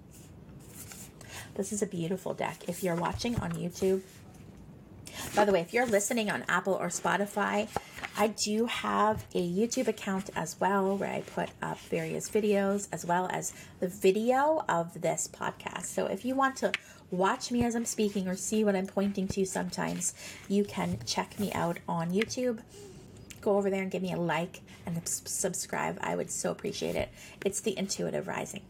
This 1.55 1.73
is 1.73 1.83
a 1.83 1.87
beautiful 1.87 2.35
deck. 2.35 2.69
If 2.69 2.83
you're 2.83 2.95
watching 2.95 3.37
on 3.41 3.53
YouTube, 3.53 4.03
by 5.35 5.45
the 5.45 5.53
way, 5.53 5.61
if 5.61 5.73
you're 5.73 5.87
listening 5.87 6.31
on 6.31 6.45
Apple 6.49 6.75
or 6.75 6.89
Spotify, 6.89 7.69
I 8.17 8.29
do 8.29 8.67
have 8.67 9.25
a 9.35 9.49
YouTube 9.49 9.89
account 9.89 10.31
as 10.37 10.61
well 10.61 10.97
where 10.97 11.13
I 11.13 11.21
put 11.23 11.51
up 11.61 11.79
various 11.81 12.31
videos 12.31 12.89
as 12.93 13.05
well 13.05 13.29
as 13.33 13.53
the 13.81 13.89
video 13.89 14.65
of 14.69 15.01
this 15.01 15.29
podcast. 15.29 15.87
So 15.87 16.07
if 16.07 16.25
you 16.25 16.35
want 16.35 16.57
to 16.57 16.73
watch 17.11 17.51
me 17.51 17.65
as 17.65 17.75
I'm 17.75 17.85
speaking 17.85 18.29
or 18.29 18.37
see 18.37 18.65
what 18.65 18.77
I'm 18.77 18.87
pointing 18.87 19.27
to 19.29 19.45
sometimes, 19.45 20.15
you 20.49 20.65
can 20.65 20.99
check 21.07 21.39
me 21.41 21.53
out 21.53 21.79
on 21.89 22.11
YouTube. 22.11 22.61
Go 23.41 23.57
over 23.57 23.69
there 23.69 23.83
and 23.83 23.91
give 23.91 24.03
me 24.03 24.13
a 24.13 24.17
like 24.17 24.61
and 24.87 25.01
subscribe. 25.07 25.99
I 26.01 26.15
would 26.17 26.31
so 26.31 26.51
appreciate 26.51 26.97
it. 26.97 27.09
It's 27.45 27.61
the 27.61 27.77
Intuitive 27.77 28.29
Rising. 28.29 28.63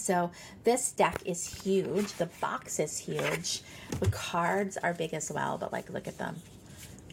So 0.00 0.30
this 0.64 0.92
deck 0.92 1.22
is 1.24 1.62
huge. 1.62 2.12
The 2.14 2.26
box 2.40 2.78
is 2.78 2.98
huge. 2.98 3.62
The 4.00 4.08
cards 4.10 4.76
are 4.76 4.94
big 4.94 5.14
as 5.14 5.30
well, 5.30 5.58
but 5.58 5.72
like 5.72 5.90
look 5.90 6.08
at 6.08 6.18
them. 6.18 6.36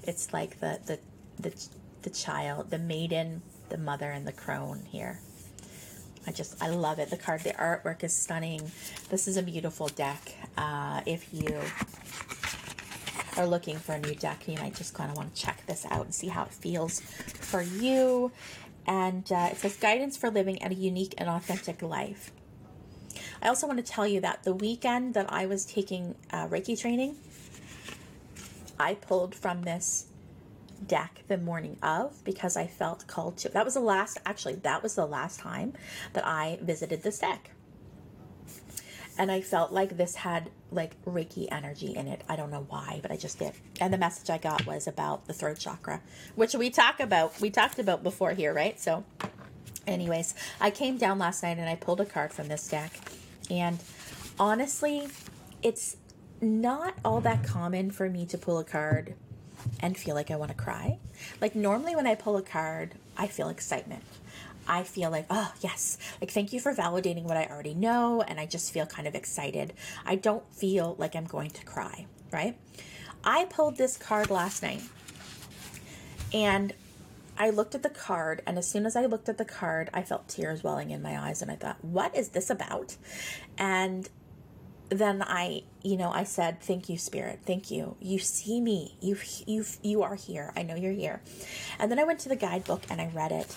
It's 0.04 0.34
like 0.34 0.60
the 0.60 0.80
the 0.86 1.00
the 1.40 1.68
the 2.04 2.10
child, 2.10 2.70
the 2.70 2.80
maiden, 2.80 3.42
the 3.70 3.78
mother, 3.78 4.12
and 4.12 4.26
the 4.26 4.32
crone 4.32 4.84
here. 4.90 5.20
I 6.26 6.32
just, 6.32 6.62
I 6.62 6.68
love 6.68 7.00
it. 7.00 7.10
The 7.10 7.18
card, 7.18 7.42
the 7.42 7.52
artwork 7.52 8.04
is 8.04 8.14
stunning. 8.14 8.72
This 9.10 9.30
is 9.30 9.38
a 9.38 9.44
beautiful 9.44 9.88
deck. 9.88 10.34
Uh, 10.58 11.02
if 11.06 11.34
you 11.34 11.58
are 13.38 13.48
looking 13.48 13.78
for 13.78 13.94
a 13.94 14.00
new 14.00 14.14
deck, 14.14 14.46
you 14.48 14.58
might 14.58 14.76
just 14.76 14.94
kind 14.94 15.10
of 15.10 15.16
want 15.16 15.34
to 15.34 15.42
check 15.42 15.66
this 15.68 15.86
out 15.90 16.04
and 16.04 16.14
see 16.14 16.28
how 16.28 16.44
it 16.44 16.54
feels 16.54 17.00
for 17.00 17.62
you. 17.62 18.32
And 18.86 19.32
uh, 19.32 19.50
it 19.52 19.58
says 19.58 19.78
guidance 19.78 20.18
for 20.18 20.30
living 20.30 20.60
a 20.62 20.74
unique 20.74 21.14
and 21.18 21.30
authentic 21.30 21.82
life. 21.82 22.32
I 23.42 23.48
also 23.48 23.68
want 23.68 23.84
to 23.84 23.92
tell 23.92 24.08
you 24.08 24.22
that 24.22 24.44
the 24.44 24.54
weekend 24.54 25.14
that 25.14 25.32
I 25.32 25.46
was 25.46 25.66
taking 25.66 26.16
uh, 26.32 26.48
Reiki 26.48 26.80
training, 26.80 27.16
I 28.80 28.96
pulled 28.96 29.36
from 29.36 29.64
this 29.64 30.08
deck 30.86 31.24
the 31.28 31.38
morning 31.38 31.78
of 31.82 32.24
because 32.24 32.56
I 32.56 32.68
felt 32.68 33.08
called 33.08 33.38
to. 33.38 33.50
That 33.50 33.66
was 33.66 33.74
the 33.74 33.80
last, 33.80 34.20
actually, 34.26 34.56
that 34.56 34.84
was 34.84 34.96
the 34.96 35.06
last 35.06 35.40
time 35.40 35.74
that 36.14 36.26
I 36.26 36.60
visited 36.62 37.04
this 37.04 37.20
deck. 37.20 37.52
And 39.20 39.32
I 39.32 39.42
felt 39.42 39.72
like 39.72 39.98
this 39.98 40.16
had 40.16 40.52
like 40.72 41.04
Reiki 41.04 41.48
energy 41.52 41.96
in 41.96 42.08
it. 42.08 42.22
I 42.30 42.36
don't 42.36 42.52
know 42.52 42.66
why, 42.70 43.00
but 43.02 43.12
I 43.12 43.18
just 43.18 43.40
did. 43.40 43.54
And 43.82 43.92
the 43.92 43.98
message 43.98 44.30
I 44.30 44.38
got 44.38 44.68
was 44.68 44.88
about 44.88 45.26
the 45.26 45.34
throat 45.34 45.58
chakra, 45.58 46.02
which 46.36 46.54
we 46.54 46.70
talk 46.70 47.00
about, 47.00 47.40
we 47.42 47.50
talked 47.50 47.80
about 47.80 48.04
before 48.04 48.34
here, 48.34 48.54
right? 48.54 48.80
So, 48.80 49.06
anyways, 49.88 50.36
I 50.62 50.70
came 50.70 50.98
down 50.98 51.18
last 51.18 51.42
night 51.42 51.58
and 51.58 51.68
I 51.68 51.76
pulled 51.76 52.00
a 52.00 52.06
card 52.06 52.32
from 52.32 52.48
this 52.48 52.68
deck. 52.68 52.92
And 53.50 53.80
honestly, 54.40 55.08
it's 55.62 55.98
not 56.42 56.96
all 57.04 57.22
that 57.22 57.44
common 57.44 57.92
for 57.92 58.10
me 58.10 58.26
to 58.28 58.38
pull 58.38 58.60
a 58.60 58.64
card 58.64 59.16
and 59.80 59.98
feel 59.98 60.16
like 60.16 60.32
I 60.32 60.36
want 60.36 60.52
to 60.52 60.58
cry. 60.58 61.00
Like 61.42 61.56
normally 61.56 61.96
when 61.96 62.08
I 62.08 62.16
pull 62.16 62.38
a 62.38 62.42
card, 62.42 62.96
I 63.18 63.28
feel 63.28 63.50
excitement. 63.50 64.04
I 64.68 64.84
feel 64.84 65.10
like, 65.10 65.26
oh, 65.30 65.52
yes, 65.62 65.98
like 66.20 66.32
thank 66.32 66.52
you 66.52 66.60
for 66.60 66.74
validating 66.74 67.24
what 67.24 67.38
I 67.38 67.46
already 67.46 67.74
know. 67.74 68.22
And 68.22 68.40
I 68.40 68.46
just 68.46 68.72
feel 68.72 68.86
kind 68.86 69.08
of 69.08 69.16
excited. 69.16 69.74
I 70.06 70.16
don't 70.16 70.44
feel 70.54 70.96
like 71.00 71.16
I'm 71.16 71.26
going 71.26 71.52
to 71.52 71.66
cry, 71.66 72.06
right? 72.32 72.58
I 73.24 73.46
pulled 73.46 73.78
this 73.78 73.98
card 73.98 74.30
last 74.30 74.62
night 74.62 74.82
and 76.34 76.74
I 77.38 77.50
looked 77.50 77.76
at 77.76 77.84
the 77.84 77.90
card. 77.90 78.42
And 78.46 78.58
as 78.58 78.68
soon 78.68 78.86
as 78.86 78.96
I 78.96 79.06
looked 79.06 79.30
at 79.30 79.38
the 79.38 79.46
card, 79.46 79.90
I 79.94 80.04
felt 80.04 80.28
tears 80.28 80.64
welling 80.64 80.92
in 80.92 81.02
my 81.02 81.18
eyes. 81.18 81.42
And 81.42 81.52
I 81.52 81.56
thought, 81.56 81.84
what 81.84 82.16
is 82.16 82.30
this 82.30 82.50
about? 82.50 82.98
And 83.58 84.10
then 84.90 85.22
I, 85.22 85.64
you 85.84 85.98
know, 85.98 86.12
I 86.12 86.24
said, 86.24 86.62
"Thank 86.62 86.88
you, 86.90 86.98
Spirit. 86.98 87.40
Thank 87.46 87.70
you. 87.70 87.98
You 88.00 88.20
see 88.20 88.62
me. 88.62 88.96
You, 89.02 89.18
you, 89.46 89.66
you 89.82 90.02
are 90.02 90.16
here. 90.16 90.54
I 90.56 90.64
know 90.64 90.76
you're 90.76 90.94
here." 90.94 91.22
And 91.78 91.92
then 91.92 92.00
I 92.00 92.04
went 92.04 92.20
to 92.22 92.30
the 92.30 92.36
guidebook 92.36 92.84
and 92.90 93.02
I 93.02 93.08
read 93.08 93.32
it, 93.32 93.54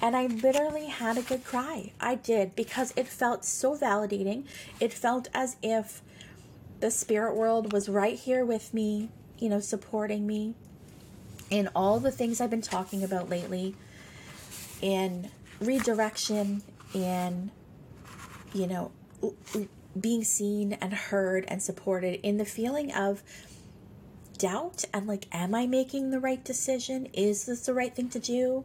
and 0.00 0.16
I 0.16 0.26
literally 0.26 0.86
had 0.86 1.18
a 1.18 1.22
good 1.22 1.44
cry. 1.44 1.92
I 2.00 2.16
did 2.16 2.56
because 2.56 2.92
it 2.96 3.06
felt 3.06 3.44
so 3.44 3.76
validating. 3.76 4.44
It 4.80 4.92
felt 4.92 5.28
as 5.32 5.56
if 5.62 6.02
the 6.80 6.90
spirit 6.90 7.36
world 7.36 7.72
was 7.72 7.88
right 7.88 8.18
here 8.18 8.44
with 8.44 8.74
me, 8.74 9.10
you 9.38 9.48
know, 9.48 9.60
supporting 9.60 10.26
me 10.26 10.56
in 11.52 11.68
all 11.76 12.00
the 12.00 12.10
things 12.10 12.40
I've 12.40 12.50
been 12.50 12.62
talking 12.62 13.04
about 13.04 13.28
lately, 13.28 13.76
in 14.80 15.30
redirection, 15.60 16.62
in, 16.94 17.50
you 18.52 18.66
know 18.66 18.90
being 19.98 20.24
seen 20.24 20.72
and 20.74 20.92
heard 20.92 21.44
and 21.48 21.62
supported 21.62 22.20
in 22.26 22.38
the 22.38 22.44
feeling 22.44 22.92
of 22.92 23.22
doubt 24.38 24.84
and 24.92 25.06
like, 25.06 25.26
am 25.32 25.54
I 25.54 25.66
making 25.66 26.10
the 26.10 26.20
right 26.20 26.42
decision? 26.42 27.06
Is 27.12 27.44
this 27.44 27.66
the 27.66 27.74
right 27.74 27.94
thing 27.94 28.08
to 28.10 28.18
do? 28.18 28.64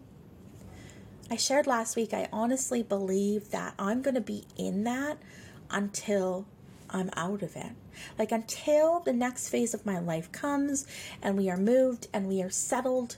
I 1.29 1.35
shared 1.35 1.67
last 1.67 1.95
week, 1.95 2.13
I 2.13 2.29
honestly 2.31 2.81
believe 2.81 3.51
that 3.51 3.73
I'm 3.77 4.01
going 4.01 4.15
to 4.15 4.21
be 4.21 4.45
in 4.55 4.85
that 4.85 5.17
until 5.69 6.45
I'm 6.89 7.09
out 7.17 7.43
of 7.43 7.55
it. 7.55 7.71
Like, 8.17 8.31
until 8.31 8.99
the 8.99 9.13
next 9.13 9.49
phase 9.49 9.73
of 9.73 9.85
my 9.85 9.99
life 9.99 10.31
comes 10.31 10.87
and 11.21 11.37
we 11.37 11.49
are 11.49 11.57
moved 11.57 12.07
and 12.13 12.27
we 12.27 12.41
are 12.41 12.49
settled 12.49 13.17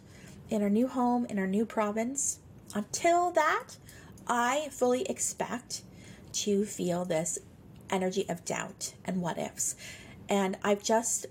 in 0.50 0.62
our 0.62 0.70
new 0.70 0.88
home, 0.88 1.26
in 1.26 1.38
our 1.38 1.48
new 1.48 1.66
province, 1.66 2.40
until 2.74 3.32
that, 3.32 3.78
I 4.28 4.70
fully 4.72 5.04
expect 5.04 5.84
to 6.32 6.66
feel 6.66 7.06
this 7.06 7.40
energy 7.90 8.26
of 8.30 8.46
doubt 8.46 8.94
and 9.06 9.22
what 9.22 9.38
ifs. 9.38 9.76
And 10.28 10.58
I've 10.64 10.84
just, 10.84 11.26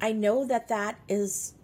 I 0.00 0.12
know 0.12 0.46
that 0.46 0.68
that 0.68 0.98
is, 1.08 1.54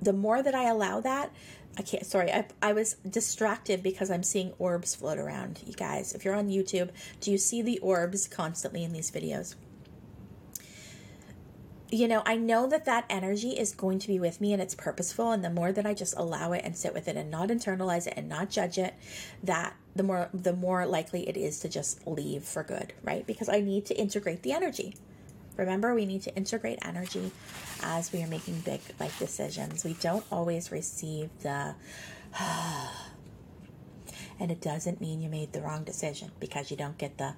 the 0.00 0.12
more 0.12 0.42
that 0.42 0.54
I 0.54 0.68
allow 0.68 1.00
that, 1.00 1.30
I 1.78 1.82
can't, 1.82 2.04
sorry, 2.04 2.32
I, 2.32 2.46
I 2.62 2.72
was 2.72 2.94
distracted 3.08 3.82
because 3.82 4.10
I'm 4.10 4.22
seeing 4.22 4.52
orbs 4.58 4.94
float 4.94 5.18
around. 5.18 5.62
You 5.66 5.72
guys, 5.72 6.12
if 6.12 6.24
you're 6.24 6.34
on 6.34 6.48
YouTube, 6.48 6.90
do 7.20 7.30
you 7.30 7.38
see 7.38 7.62
the 7.62 7.78
orbs 7.78 8.26
constantly 8.26 8.84
in 8.84 8.92
these 8.92 9.10
videos? 9.10 9.54
You 11.90 12.06
know, 12.06 12.22
I 12.24 12.36
know 12.36 12.66
that 12.68 12.84
that 12.84 13.04
energy 13.10 13.50
is 13.50 13.74
going 13.74 13.98
to 14.00 14.08
be 14.08 14.20
with 14.20 14.40
me 14.40 14.52
and 14.52 14.62
it's 14.62 14.74
purposeful. 14.74 15.32
And 15.32 15.44
the 15.44 15.50
more 15.50 15.72
that 15.72 15.86
I 15.86 15.94
just 15.94 16.16
allow 16.16 16.52
it 16.52 16.62
and 16.64 16.76
sit 16.76 16.94
with 16.94 17.08
it 17.08 17.16
and 17.16 17.30
not 17.30 17.48
internalize 17.48 18.06
it 18.06 18.14
and 18.16 18.28
not 18.28 18.50
judge 18.50 18.78
it, 18.78 18.94
that 19.42 19.74
the 19.96 20.04
more 20.04 20.28
the 20.32 20.52
more 20.52 20.86
likely 20.86 21.28
it 21.28 21.36
is 21.36 21.58
to 21.60 21.68
just 21.68 22.06
leave 22.06 22.44
for 22.44 22.62
good, 22.62 22.92
right? 23.02 23.26
Because 23.26 23.48
I 23.48 23.60
need 23.60 23.86
to 23.86 23.94
integrate 23.94 24.42
the 24.42 24.52
energy. 24.52 24.94
Remember, 25.56 25.94
we 25.94 26.06
need 26.06 26.22
to 26.22 26.34
integrate 26.36 26.78
energy 26.82 27.32
as 27.82 28.12
we 28.12 28.22
are 28.22 28.28
making 28.28 28.60
big 28.60 28.80
life 29.00 29.18
decisions. 29.18 29.84
We 29.84 29.94
don't 29.94 30.24
always 30.30 30.70
receive 30.70 31.28
the 31.42 31.74
and 34.38 34.50
it 34.50 34.60
doesn't 34.60 35.00
mean 35.00 35.20
you 35.20 35.28
made 35.28 35.52
the 35.52 35.60
wrong 35.60 35.82
decision 35.82 36.30
because 36.38 36.70
you 36.70 36.76
don't 36.76 36.96
get 36.98 37.18
the 37.18 37.34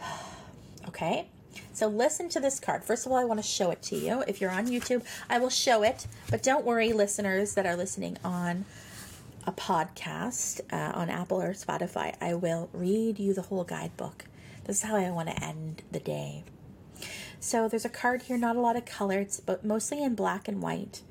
okay? 0.88 1.28
So 1.72 1.88
listen 1.88 2.28
to 2.30 2.40
this 2.40 2.58
card. 2.58 2.84
First 2.84 3.06
of 3.06 3.12
all, 3.12 3.18
I 3.18 3.24
want 3.24 3.38
to 3.38 3.46
show 3.46 3.70
it 3.70 3.82
to 3.82 3.96
you. 3.96 4.24
If 4.26 4.40
you're 4.40 4.50
on 4.50 4.66
YouTube, 4.66 5.04
I 5.28 5.38
will 5.38 5.50
show 5.50 5.82
it. 5.82 6.06
But 6.30 6.42
don't 6.42 6.64
worry, 6.64 6.92
listeners 6.92 7.54
that 7.54 7.66
are 7.66 7.76
listening 7.76 8.18
on 8.24 8.64
a 9.46 9.52
podcast 9.52 10.60
uh, 10.72 10.98
on 10.98 11.08
Apple 11.08 11.40
or 11.40 11.52
Spotify, 11.52 12.14
I 12.20 12.34
will 12.34 12.68
read 12.72 13.18
you 13.18 13.34
the 13.34 13.42
whole 13.42 13.64
guidebook. 13.64 14.24
This 14.64 14.78
is 14.78 14.82
how 14.82 14.96
I 14.96 15.10
want 15.10 15.28
to 15.28 15.42
end 15.42 15.82
the 15.92 16.00
day. 16.00 16.44
So 17.38 17.68
there's 17.68 17.84
a 17.84 17.90
card 17.90 18.22
here, 18.22 18.38
not 18.38 18.56
a 18.56 18.60
lot 18.60 18.76
of 18.76 18.84
colors, 18.84 19.40
but 19.44 19.64
mostly 19.64 20.02
in 20.02 20.14
black 20.14 20.48
and 20.48 20.60
white. 20.60 21.02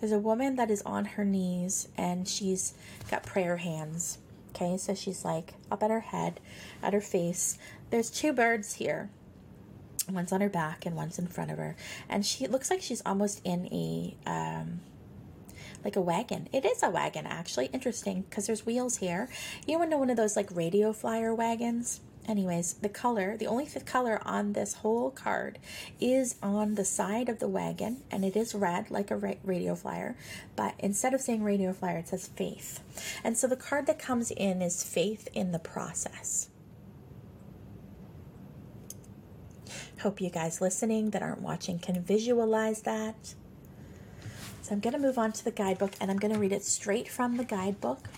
There's 0.00 0.12
a 0.12 0.18
woman 0.18 0.56
that 0.56 0.70
is 0.70 0.82
on 0.82 1.04
her 1.04 1.24
knees 1.24 1.88
and 1.96 2.26
she's 2.26 2.74
got 3.10 3.24
prayer 3.24 3.58
hands. 3.58 4.18
Okay, 4.50 4.76
so 4.76 4.94
she's 4.94 5.24
like 5.24 5.54
up 5.70 5.82
at 5.82 5.90
her 5.90 6.00
head, 6.00 6.40
at 6.82 6.92
her 6.92 7.00
face. 7.00 7.58
There's 7.90 8.10
two 8.10 8.32
birds 8.32 8.74
here 8.74 9.10
one's 10.10 10.32
on 10.32 10.40
her 10.40 10.48
back 10.48 10.84
and 10.84 10.96
one's 10.96 11.18
in 11.18 11.26
front 11.26 11.50
of 11.50 11.58
her 11.58 11.76
and 12.08 12.26
she 12.26 12.46
looks 12.46 12.70
like 12.70 12.82
she's 12.82 13.02
almost 13.04 13.40
in 13.44 13.66
a 13.66 14.16
um 14.26 14.80
like 15.84 15.96
a 15.96 16.00
wagon. 16.00 16.48
It 16.52 16.64
is 16.64 16.82
a 16.82 16.90
wagon, 16.90 17.26
actually. 17.26 17.66
Interesting, 17.66 18.22
because 18.22 18.46
there's 18.46 18.66
wheels 18.66 18.98
here. 18.98 19.28
You 19.66 19.78
to 19.82 19.90
know 19.90 19.98
one 19.98 20.10
of 20.10 20.16
those 20.16 20.36
like 20.36 20.54
radio 20.54 20.92
flyer 20.92 21.34
wagons? 21.34 22.00
Anyways, 22.28 22.74
the 22.74 22.88
color, 22.88 23.36
the 23.36 23.48
only 23.48 23.66
color 23.84 24.20
on 24.24 24.52
this 24.52 24.74
whole 24.74 25.10
card 25.10 25.58
is 26.00 26.36
on 26.40 26.76
the 26.76 26.84
side 26.84 27.28
of 27.28 27.40
the 27.40 27.48
wagon, 27.48 28.02
and 28.12 28.24
it 28.24 28.36
is 28.36 28.54
red 28.54 28.92
like 28.92 29.10
a 29.10 29.16
radio 29.16 29.74
flyer. 29.74 30.16
But 30.54 30.74
instead 30.78 31.14
of 31.14 31.20
saying 31.20 31.42
radio 31.42 31.72
flyer, 31.72 31.98
it 31.98 32.08
says 32.08 32.28
faith. 32.28 32.80
And 33.24 33.36
so 33.36 33.48
the 33.48 33.56
card 33.56 33.86
that 33.86 33.98
comes 33.98 34.30
in 34.30 34.62
is 34.62 34.84
faith 34.84 35.28
in 35.34 35.50
the 35.50 35.58
process. 35.58 36.48
Hope 40.02 40.20
you 40.20 40.30
guys 40.30 40.60
listening 40.60 41.10
that 41.10 41.22
aren't 41.22 41.42
watching 41.42 41.78
can 41.78 42.02
visualize 42.02 42.82
that. 42.82 43.34
So 44.62 44.72
I'm 44.72 44.80
going 44.80 44.94
to 44.94 44.98
move 44.98 45.16
on 45.16 45.30
to 45.30 45.44
the 45.44 45.52
guidebook 45.52 45.92
and 46.00 46.10
I'm 46.10 46.16
going 46.16 46.34
to 46.34 46.40
read 46.40 46.50
it 46.50 46.64
straight 46.64 47.08
from 47.08 47.36
the 47.36 47.44
guidebook. 47.44 48.08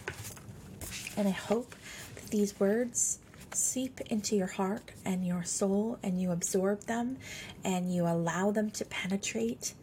And 1.15 1.29
I 1.29 1.33
hope 1.33 1.75
that 2.15 2.29
these 2.29 2.59
words 2.59 3.19
seep 3.53 4.01
into 4.11 4.35
your 4.35 4.47
heart 4.47 4.93
and 5.05 5.27
your 5.27 5.45
soul 5.45 5.99
and 6.03 6.19
you 6.19 6.31
absorb 6.31 6.81
them 6.85 7.19
and 7.65 7.95
you 7.95 8.07
allow 8.07 8.51
them 8.51 8.71
to 8.71 8.87
penetrate 8.87 9.75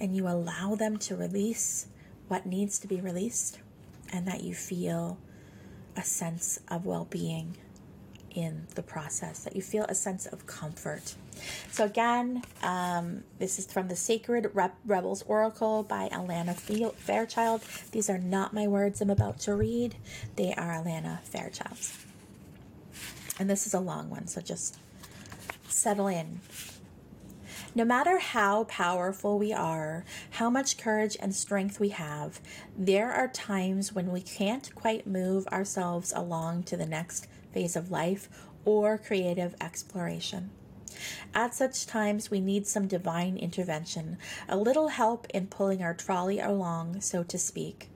and 0.00 0.16
you 0.16 0.26
allow 0.26 0.74
them 0.74 0.96
to 0.96 1.14
release 1.14 1.86
what 2.26 2.44
needs 2.44 2.76
to 2.80 2.88
be 2.88 3.00
released 3.00 3.60
and 4.12 4.26
that 4.26 4.42
you 4.42 4.52
feel 4.52 5.16
a 5.96 6.02
sense 6.02 6.58
of 6.68 6.84
well 6.84 7.06
being 7.08 7.56
in 8.36 8.66
the 8.74 8.82
process, 8.82 9.42
that 9.44 9.56
you 9.56 9.62
feel 9.62 9.84
a 9.88 9.94
sense 9.94 10.26
of 10.26 10.46
comfort. 10.46 11.14
So, 11.70 11.84
again, 11.84 12.42
um, 12.62 13.24
this 13.38 13.58
is 13.58 13.66
from 13.66 13.88
the 13.88 13.96
Sacred 13.96 14.50
Rebels 14.84 15.24
Oracle 15.26 15.82
by 15.82 16.08
Alana 16.10 16.54
Fairchild. 16.54 17.62
These 17.90 18.08
are 18.10 18.18
not 18.18 18.52
my 18.52 18.68
words 18.68 19.00
I'm 19.00 19.10
about 19.10 19.40
to 19.40 19.54
read, 19.54 19.96
they 20.36 20.52
are 20.54 20.72
Alana 20.72 21.20
Fairchild's. 21.22 22.04
And 23.38 23.50
this 23.50 23.66
is 23.66 23.74
a 23.74 23.80
long 23.80 24.10
one, 24.10 24.26
so 24.26 24.40
just 24.40 24.78
settle 25.68 26.06
in. 26.06 26.40
No 27.74 27.84
matter 27.84 28.18
how 28.18 28.64
powerful 28.64 29.38
we 29.38 29.52
are, 29.52 30.04
how 30.30 30.48
much 30.48 30.78
courage 30.78 31.16
and 31.20 31.34
strength 31.34 31.78
we 31.78 31.90
have, 31.90 32.40
there 32.76 33.12
are 33.12 33.28
times 33.28 33.92
when 33.94 34.10
we 34.10 34.22
can't 34.22 34.74
quite 34.74 35.06
move 35.06 35.46
ourselves 35.48 36.10
along 36.16 36.62
to 36.64 36.78
the 36.78 36.86
next 36.86 37.26
phase 37.56 37.74
of 37.74 37.90
life 37.90 38.28
or 38.66 38.98
creative 38.98 39.54
exploration. 39.62 40.50
At 41.34 41.54
such 41.54 41.86
times, 41.86 42.30
we 42.30 42.38
need 42.38 42.66
some 42.66 42.86
divine 42.86 43.38
intervention, 43.38 44.18
a 44.46 44.58
little 44.58 44.88
help 44.88 45.26
in 45.30 45.46
pulling 45.46 45.82
our 45.82 45.94
trolley 45.94 46.38
along, 46.38 47.00
so 47.00 47.22
to 47.22 47.38
speak. 47.38 47.88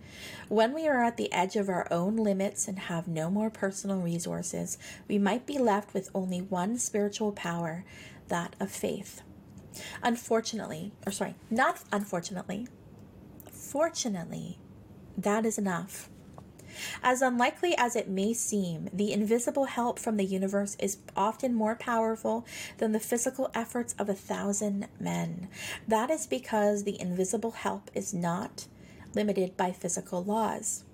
When 0.49 0.73
we 0.73 0.89
are 0.89 1.05
at 1.05 1.19
the 1.19 1.31
edge 1.31 1.57
of 1.57 1.69
our 1.69 1.87
own 1.91 2.17
limits 2.17 2.69
and 2.69 2.79
have 2.79 3.07
no 3.07 3.31
more 3.31 3.51
personal 3.51 4.01
resources, 4.01 4.79
we 5.09 5.19
might 5.19 5.45
be 5.45 5.59
left 5.59 5.93
with 5.93 6.11
only 6.15 6.41
one 6.41 6.79
spiritual 6.79 7.33
power, 7.33 7.85
that 8.29 8.57
of 8.59 8.71
faith. 8.71 9.21
Unfortunately, 10.03 10.93
or 11.05 11.13
sorry, 11.13 11.35
not 11.51 11.83
unfortunately, 11.93 12.67
fortunately, 13.51 14.59
that 15.19 15.45
is 15.45 15.59
enough. 15.59 16.09
As 17.03 17.23
unlikely 17.23 17.77
as 17.77 17.97
it 17.97 18.09
may 18.09 18.33
seem, 18.33 18.89
the 18.93 19.13
invisible 19.13 19.65
help 19.65 19.99
from 19.99 20.17
the 20.17 20.25
universe 20.25 20.77
is 20.79 20.99
often 21.17 21.55
more 21.55 21.75
powerful 21.75 22.47
than 22.79 22.93
the 22.93 23.01
physical 23.01 23.51
efforts 23.55 23.95
of 23.99 24.09
a 24.09 24.15
thousand 24.15 24.89
men. 24.99 25.49
That 25.89 26.11
is 26.11 26.27
because 26.27 26.85
the 26.85 27.01
invisible 27.01 27.53
help 27.53 27.91
is 27.95 28.15
not 28.15 28.67
limited 29.15 29.57
by 29.57 29.73
physical 29.73 30.23
laws. 30.23 30.85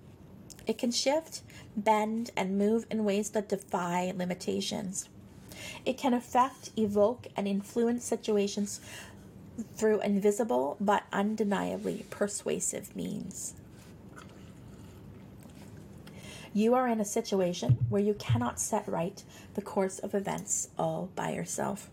It 0.67 0.79
can 0.79 0.91
shift, 0.91 1.43
bend, 1.77 2.31
and 2.37 2.59
move 2.59 2.87
in 2.91 3.05
ways 3.05 3.31
that 3.31 3.49
defy 3.49 4.13
limitations. 4.17 5.09
It 5.85 5.97
can 5.97 6.13
affect, 6.13 6.71
evoke, 6.77 7.29
and 7.37 7.47
influence 7.47 8.05
situations 8.05 8.81
through 9.75 10.01
invisible 10.01 10.77
but 10.81 11.05
undeniably 11.13 12.05
persuasive 12.11 12.95
means. 12.95 13.55
You 16.57 16.73
are 16.73 16.89
in 16.89 17.03
a 17.03 17.05
situation 17.05 17.85
where 17.91 18.01
you 18.01 18.15
cannot 18.15 18.59
set 18.59 18.89
right 18.89 19.23
the 19.53 19.61
course 19.61 19.99
of 19.99 20.15
events 20.15 20.71
all 20.79 21.11
by 21.15 21.33
yourself. 21.33 21.91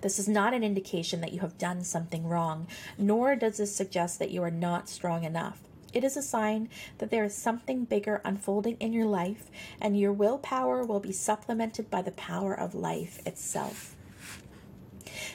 This 0.00 0.20
is 0.20 0.28
not 0.28 0.54
an 0.54 0.62
indication 0.62 1.20
that 1.22 1.32
you 1.32 1.40
have 1.40 1.58
done 1.58 1.82
something 1.82 2.28
wrong, 2.28 2.68
nor 2.96 3.34
does 3.34 3.56
this 3.56 3.74
suggest 3.74 4.20
that 4.20 4.30
you 4.30 4.44
are 4.44 4.50
not 4.52 4.88
strong 4.88 5.24
enough. 5.24 5.58
It 5.92 6.04
is 6.04 6.16
a 6.16 6.22
sign 6.22 6.68
that 6.98 7.10
there 7.10 7.24
is 7.24 7.34
something 7.34 7.84
bigger 7.84 8.20
unfolding 8.24 8.76
in 8.76 8.92
your 8.92 9.06
life, 9.06 9.50
and 9.80 9.98
your 9.98 10.12
willpower 10.12 10.84
will 10.84 11.00
be 11.00 11.10
supplemented 11.10 11.90
by 11.90 12.02
the 12.02 12.12
power 12.12 12.54
of 12.54 12.76
life 12.76 13.18
itself. 13.26 13.96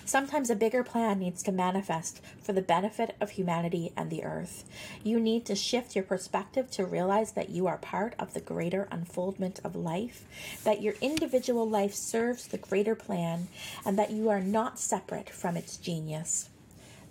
Sometimes 0.05 0.49
a 0.49 0.55
bigger 0.55 0.83
plan 0.83 1.19
needs 1.19 1.43
to 1.43 1.51
manifest 1.51 2.21
for 2.41 2.53
the 2.53 2.61
benefit 2.61 3.15
of 3.19 3.31
humanity 3.31 3.91
and 3.95 4.09
the 4.09 4.23
earth. 4.23 4.63
You 5.03 5.19
need 5.19 5.45
to 5.45 5.55
shift 5.55 5.95
your 5.95 6.03
perspective 6.03 6.69
to 6.71 6.85
realize 6.85 7.31
that 7.33 7.49
you 7.49 7.67
are 7.67 7.77
part 7.77 8.15
of 8.19 8.33
the 8.33 8.41
greater 8.41 8.87
unfoldment 8.91 9.59
of 9.63 9.75
life, 9.75 10.25
that 10.63 10.81
your 10.81 10.95
individual 11.01 11.67
life 11.67 11.93
serves 11.93 12.47
the 12.47 12.57
greater 12.57 12.95
plan, 12.95 13.47
and 13.85 13.97
that 13.97 14.11
you 14.11 14.29
are 14.29 14.41
not 14.41 14.79
separate 14.79 15.29
from 15.29 15.57
its 15.57 15.77
genius. 15.77 16.49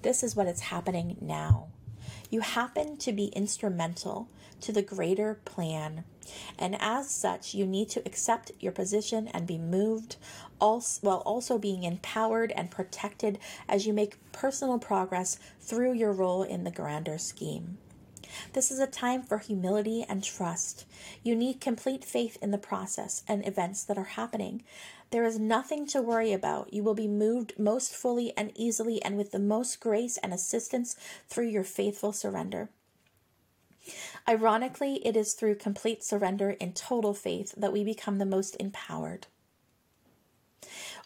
This 0.03 0.23
is 0.23 0.35
what 0.35 0.47
is 0.47 0.61
happening 0.61 1.17
now. 1.21 1.69
You 2.31 2.41
happen 2.41 2.97
to 2.99 3.13
be 3.13 3.27
instrumental 3.27 4.29
to 4.63 4.73
the 4.73 4.83
greater 4.83 5.35
plan, 5.45 6.05
and 6.59 6.77
as 6.81 7.11
such, 7.11 7.55
you 7.55 7.67
need 7.67 7.89
to 7.91 8.03
accept 8.07 8.53
your 8.61 8.73
position 8.73 9.29
and 9.29 9.47
be 9.47 9.59
moved 9.59 10.17
also, 10.61 11.01
while 11.07 11.23
also 11.27 11.59
being 11.59 11.83
empowered 11.83 12.53
and 12.53 12.71
protected 12.71 13.39
as 13.69 13.87
you 13.87 13.93
make 13.93 14.19
personal 14.33 14.79
progress 14.79 15.39
through 15.61 15.93
your 15.93 16.13
role 16.13 16.43
in 16.43 16.65
the 16.65 16.71
grander 16.71 17.19
scheme. 17.19 17.79
This 18.55 18.71
is 18.71 18.79
a 18.79 18.87
time 18.87 19.23
for 19.23 19.39
humility 19.39 20.07
and 20.09 20.25
trust. 20.25 20.87
You 21.23 21.35
need 21.35 21.61
complete 21.61 22.05
faith 22.05 22.39
in 22.41 22.51
the 22.51 22.59
process 22.59 23.23
and 23.29 23.47
events 23.47 23.85
that 23.85 23.99
are 23.99 24.05
happening. 24.05 24.63
There 25.11 25.25
is 25.25 25.39
nothing 25.39 25.87
to 25.89 26.01
worry 26.01 26.33
about. 26.33 26.73
You 26.73 26.83
will 26.83 26.95
be 26.95 27.09
moved 27.09 27.59
most 27.59 27.95
fully 27.95 28.33
and 28.37 28.51
easily 28.55 29.03
and 29.03 29.19
with 29.19 29.33
the 29.33 29.39
most 29.39 29.81
grace 29.81 30.17
and 30.19 30.33
assistance 30.33 30.97
through 31.29 31.49
your 31.49 31.65
faithful 31.65 32.13
surrender. 32.13 32.71
Ironically, 34.29 35.07
it 35.07 35.17
is 35.17 35.35
through 35.35 35.57
complete 35.57 36.05
surrender 36.05 36.51
in 36.51 36.73
total 36.73 37.15
faith 37.15 37.55
that 37.57 37.73
we 37.73 37.85
become 37.85 38.19
the 38.19 38.27
most 38.27 38.57
empowered. 38.61 39.27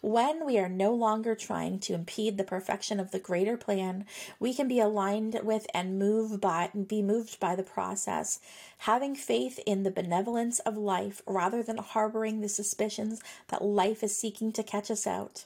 When 0.01 0.45
we 0.45 0.59
are 0.59 0.69
no 0.69 0.93
longer 0.93 1.33
trying 1.33 1.79
to 1.81 1.93
impede 1.93 2.37
the 2.37 2.43
perfection 2.43 2.99
of 2.99 3.11
the 3.11 3.19
greater 3.19 3.57
plan, 3.57 4.05
we 4.39 4.53
can 4.53 4.67
be 4.67 4.79
aligned 4.79 5.39
with 5.43 5.65
and 5.73 5.97
move 5.97 6.39
by 6.39 6.69
be 6.69 7.01
moved 7.01 7.39
by 7.39 7.55
the 7.55 7.63
process, 7.63 8.39
having 8.79 9.15
faith 9.15 9.59
in 9.65 9.83
the 9.83 9.91
benevolence 9.91 10.59
of 10.59 10.77
life 10.77 11.21
rather 11.25 11.63
than 11.63 11.77
harboring 11.77 12.41
the 12.41 12.49
suspicions 12.49 13.21
that 13.47 13.63
life 13.63 14.03
is 14.03 14.15
seeking 14.15 14.51
to 14.53 14.63
catch 14.63 14.91
us 14.91 15.07
out. 15.07 15.45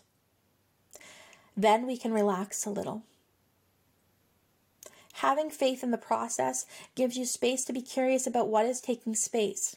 Then 1.56 1.88
we 1.88 1.98
can 1.98 2.12
relax 2.12 2.66
a 2.66 2.70
little. 2.70 3.04
Having 5.22 5.52
faith 5.52 5.84
in 5.84 5.92
the 5.92 5.98
process 5.98 6.66
gives 6.96 7.16
you 7.16 7.26
space 7.26 7.64
to 7.66 7.74
be 7.74 7.82
curious 7.82 8.26
about 8.28 8.50
what 8.50 8.66
is 8.66 8.82
taking 8.82 9.16
space 9.16 9.76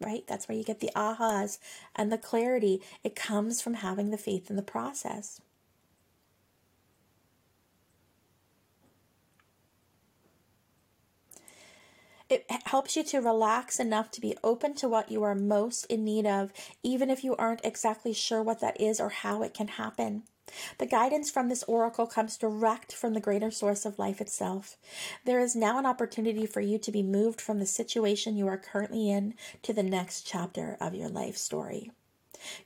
right? 0.00 0.24
That's 0.26 0.48
where 0.48 0.58
you 0.58 0.64
get 0.64 0.80
the 0.80 0.90
ahas 0.96 1.58
and 1.94 2.10
the 2.10 2.18
clarity. 2.18 2.82
It 3.04 3.14
comes 3.14 3.62
from 3.62 3.74
having 3.74 4.10
the 4.10 4.18
faith 4.18 4.50
in 4.50 4.56
the 4.56 4.62
process. 4.62 5.40
It 12.28 12.46
helps 12.64 12.96
you 12.96 13.04
to 13.04 13.20
relax 13.20 13.78
enough 13.78 14.10
to 14.12 14.20
be 14.20 14.36
open 14.42 14.74
to 14.76 14.88
what 14.88 15.10
you 15.10 15.22
are 15.22 15.34
most 15.34 15.84
in 15.86 16.02
need 16.02 16.26
of, 16.26 16.50
even 16.82 17.10
if 17.10 17.22
you 17.22 17.36
aren't 17.36 17.64
exactly 17.64 18.14
sure 18.14 18.42
what 18.42 18.60
that 18.60 18.80
is 18.80 19.00
or 19.00 19.10
how 19.10 19.42
it 19.42 19.52
can 19.52 19.68
happen. 19.68 20.22
The 20.78 20.86
guidance 20.86 21.30
from 21.30 21.48
this 21.48 21.62
oracle 21.64 22.06
comes 22.06 22.36
direct 22.36 22.92
from 22.92 23.14
the 23.14 23.20
greater 23.20 23.50
source 23.50 23.84
of 23.84 23.98
life 23.98 24.20
itself. 24.20 24.76
There 25.24 25.40
is 25.40 25.56
now 25.56 25.78
an 25.78 25.86
opportunity 25.86 26.46
for 26.46 26.60
you 26.60 26.78
to 26.78 26.92
be 26.92 27.02
moved 27.02 27.40
from 27.40 27.58
the 27.58 27.66
situation 27.66 28.36
you 28.36 28.46
are 28.48 28.58
currently 28.58 29.10
in 29.10 29.34
to 29.62 29.72
the 29.72 29.82
next 29.82 30.26
chapter 30.26 30.76
of 30.80 30.94
your 30.94 31.08
life 31.08 31.36
story. 31.36 31.90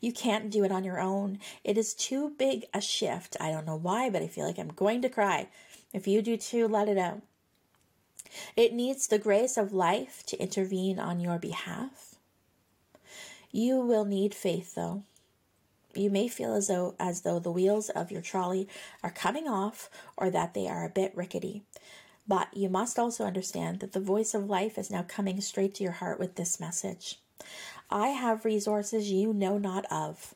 You 0.01 0.13
can't 0.13 0.51
do 0.51 0.65
it 0.65 0.73
on 0.73 0.85
your 0.85 1.01
own. 1.01 1.39
It 1.63 1.77
is 1.77 1.95
too 1.95 2.33
big 2.39 2.65
a 2.73 2.81
shift. 2.81 3.37
I 3.41 3.51
don't 3.51 3.67
know 3.67 3.77
why, 3.77 4.11
but 4.11 4.23
I 4.23 4.27
feel 4.27 4.47
like 4.47 4.59
I'm 4.59 4.69
going 4.69 5.03
to 5.03 5.09
cry. 5.09 5.49
If 5.93 6.07
you 6.07 6.23
do 6.23 6.37
too, 6.37 6.67
let 6.67 6.89
it 6.89 6.99
out. 6.99 7.23
It 8.57 8.73
needs 8.73 9.07
the 9.07 9.19
grace 9.19 9.57
of 9.57 9.73
life 9.73 10.25
to 10.27 10.37
intervene 10.39 10.99
on 10.99 11.21
your 11.21 11.39
behalf. 11.39 12.17
You 13.53 13.81
will 13.81 14.05
need 14.05 14.35
faith, 14.35 14.75
though. 14.75 15.05
You 15.97 16.11
may 16.11 16.29
feel 16.29 16.55
as 16.55 16.69
though 16.69 16.95
as 17.01 17.23
though 17.23 17.39
the 17.39 17.51
wheels 17.51 17.89
of 17.91 18.11
your 18.11 18.23
trolley 18.23 18.69
are 19.03 19.11
coming 19.11 19.49
off 19.49 19.89
or 20.17 20.31
that 20.31 20.55
they 20.55 20.69
are 20.69 20.85
a 20.85 20.91
bit 20.91 21.17
rickety. 21.17 21.63
But 22.29 22.49
you 22.57 22.69
must 22.69 22.99
also 22.99 23.25
understand 23.25 23.81
that 23.81 23.93
the 23.93 24.01
voice 24.01 24.35
of 24.35 24.51
life 24.51 24.79
is 24.79 24.91
now 24.91 25.03
coming 25.03 25.41
straight 25.41 25.75
to 25.77 25.85
your 25.85 25.93
heart 25.93 26.19
with 26.19 26.35
this 26.35 26.59
message. 26.59 27.21
I 27.91 28.09
have 28.09 28.45
resources 28.45 29.11
you 29.11 29.33
know 29.33 29.59
not 29.59 29.85
of. 29.91 30.35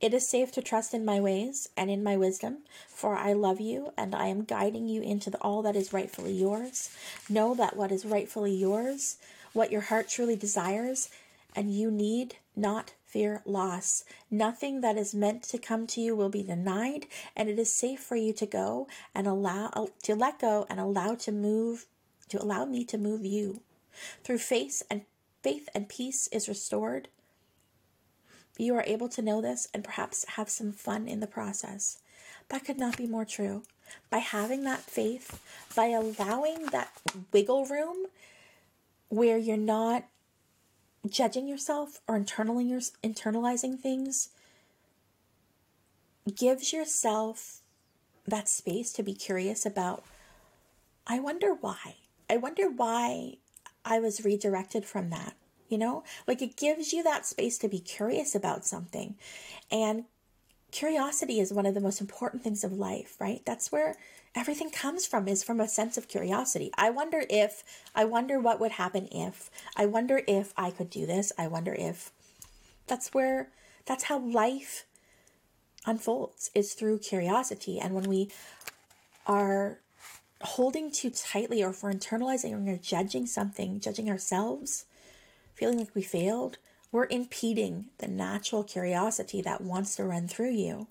It 0.00 0.14
is 0.14 0.28
safe 0.28 0.50
to 0.52 0.62
trust 0.62 0.94
in 0.94 1.04
my 1.04 1.20
ways 1.20 1.68
and 1.76 1.90
in 1.90 2.02
my 2.02 2.16
wisdom, 2.16 2.58
for 2.88 3.14
I 3.14 3.34
love 3.34 3.60
you 3.60 3.92
and 3.96 4.14
I 4.14 4.26
am 4.26 4.44
guiding 4.44 4.88
you 4.88 5.02
into 5.02 5.30
the, 5.30 5.38
all 5.38 5.62
that 5.62 5.76
is 5.76 5.92
rightfully 5.92 6.32
yours. 6.32 6.90
Know 7.28 7.54
that 7.54 7.76
what 7.76 7.92
is 7.92 8.04
rightfully 8.04 8.54
yours, 8.54 9.18
what 9.52 9.70
your 9.70 9.82
heart 9.82 10.08
truly 10.08 10.34
desires, 10.34 11.10
and 11.54 11.72
you 11.72 11.90
need 11.90 12.36
not 12.56 12.94
fear 13.12 13.42
loss. 13.44 14.04
Nothing 14.30 14.80
that 14.80 14.96
is 14.96 15.14
meant 15.14 15.42
to 15.44 15.58
come 15.58 15.86
to 15.88 16.00
you 16.00 16.16
will 16.16 16.30
be 16.30 16.42
denied, 16.42 17.06
and 17.36 17.50
it 17.50 17.58
is 17.58 17.70
safe 17.70 18.00
for 18.00 18.16
you 18.16 18.32
to 18.32 18.46
go 18.46 18.88
and 19.14 19.26
allow 19.26 19.88
to 20.04 20.14
let 20.14 20.40
go 20.40 20.66
and 20.70 20.80
allow 20.80 21.14
to 21.16 21.30
move 21.30 21.86
to 22.30 22.42
allow 22.42 22.64
me 22.64 22.84
to 22.86 22.96
move 22.96 23.26
you. 23.26 23.60
Through 24.24 24.38
faith 24.38 24.82
and 24.90 25.02
faith 25.42 25.68
and 25.74 25.88
peace 25.88 26.26
is 26.28 26.48
restored. 26.48 27.08
You 28.56 28.74
are 28.76 28.84
able 28.86 29.08
to 29.10 29.22
know 29.22 29.42
this 29.42 29.68
and 29.74 29.84
perhaps 29.84 30.24
have 30.36 30.48
some 30.48 30.72
fun 30.72 31.06
in 31.06 31.20
the 31.20 31.26
process. 31.26 31.98
That 32.48 32.64
could 32.64 32.78
not 32.78 32.96
be 32.96 33.06
more 33.06 33.26
true. 33.26 33.64
By 34.08 34.18
having 34.18 34.64
that 34.64 34.80
faith, 34.80 35.40
by 35.76 35.88
allowing 35.88 36.66
that 36.66 36.90
wiggle 37.32 37.66
room 37.66 38.06
where 39.08 39.36
you're 39.36 39.58
not 39.58 40.04
judging 41.08 41.48
yourself 41.48 42.00
or 42.06 42.18
internalizing, 42.18 42.92
internalizing 43.02 43.78
things 43.78 44.28
gives 46.34 46.72
yourself 46.72 47.60
that 48.26 48.48
space 48.48 48.92
to 48.92 49.02
be 49.02 49.14
curious 49.14 49.66
about 49.66 50.04
I 51.04 51.18
wonder 51.18 51.54
why. 51.54 51.96
I 52.30 52.36
wonder 52.36 52.70
why 52.70 53.38
I 53.84 53.98
was 53.98 54.24
redirected 54.24 54.84
from 54.84 55.10
that. 55.10 55.34
You 55.68 55.78
know, 55.78 56.04
like 56.26 56.42
it 56.42 56.56
gives 56.56 56.92
you 56.92 57.02
that 57.02 57.26
space 57.26 57.58
to 57.58 57.68
be 57.68 57.80
curious 57.80 58.34
about 58.34 58.64
something. 58.64 59.16
And 59.70 60.04
curiosity 60.70 61.40
is 61.40 61.52
one 61.52 61.66
of 61.66 61.74
the 61.74 61.80
most 61.80 62.00
important 62.00 62.42
things 62.42 62.62
of 62.62 62.72
life, 62.72 63.16
right? 63.18 63.42
That's 63.44 63.72
where 63.72 63.96
everything 64.34 64.70
comes 64.70 65.06
from 65.06 65.28
is 65.28 65.42
from 65.42 65.60
a 65.60 65.68
sense 65.68 65.96
of 65.96 66.08
curiosity. 66.08 66.70
I 66.76 66.90
wonder 66.90 67.24
if, 67.28 67.62
I 67.94 68.04
wonder 68.04 68.40
what 68.40 68.60
would 68.60 68.72
happen 68.72 69.08
if, 69.12 69.50
I 69.76 69.86
wonder 69.86 70.22
if 70.26 70.52
I 70.56 70.70
could 70.70 70.90
do 70.90 71.06
this. 71.06 71.32
I 71.38 71.48
wonder 71.48 71.74
if 71.74 72.12
that's 72.86 73.12
where, 73.12 73.48
that's 73.84 74.04
how 74.04 74.18
life 74.18 74.84
unfolds 75.86 76.50
is 76.54 76.74
through 76.74 76.98
curiosity. 77.00 77.78
And 77.78 77.94
when 77.94 78.04
we 78.04 78.30
are 79.26 79.78
holding 80.42 80.90
too 80.90 81.10
tightly 81.10 81.62
or 81.62 81.70
if 81.70 81.82
we're 81.82 81.92
internalizing 81.92 82.52
or 82.52 82.58
we're 82.58 82.76
judging 82.76 83.26
something, 83.26 83.80
judging 83.80 84.08
ourselves, 84.10 84.86
feeling 85.54 85.78
like 85.78 85.94
we 85.94 86.02
failed, 86.02 86.58
we're 86.90 87.06
impeding 87.06 87.86
the 87.98 88.08
natural 88.08 88.64
curiosity 88.64 89.40
that 89.42 89.60
wants 89.60 89.96
to 89.96 90.04
run 90.04 90.28
through 90.28 90.50
you. 90.50 90.86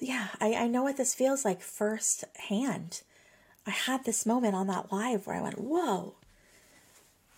yeah, 0.00 0.27
I, 0.40 0.54
I 0.54 0.66
know 0.68 0.82
what 0.82 0.96
this 0.96 1.14
feels 1.14 1.44
like 1.44 1.60
firsthand. 1.60 3.02
I 3.66 3.70
had 3.70 4.04
this 4.04 4.26
moment 4.26 4.54
on 4.54 4.66
that 4.68 4.92
live 4.92 5.26
where 5.26 5.36
I 5.36 5.42
went, 5.42 5.60
whoa. 5.60 6.14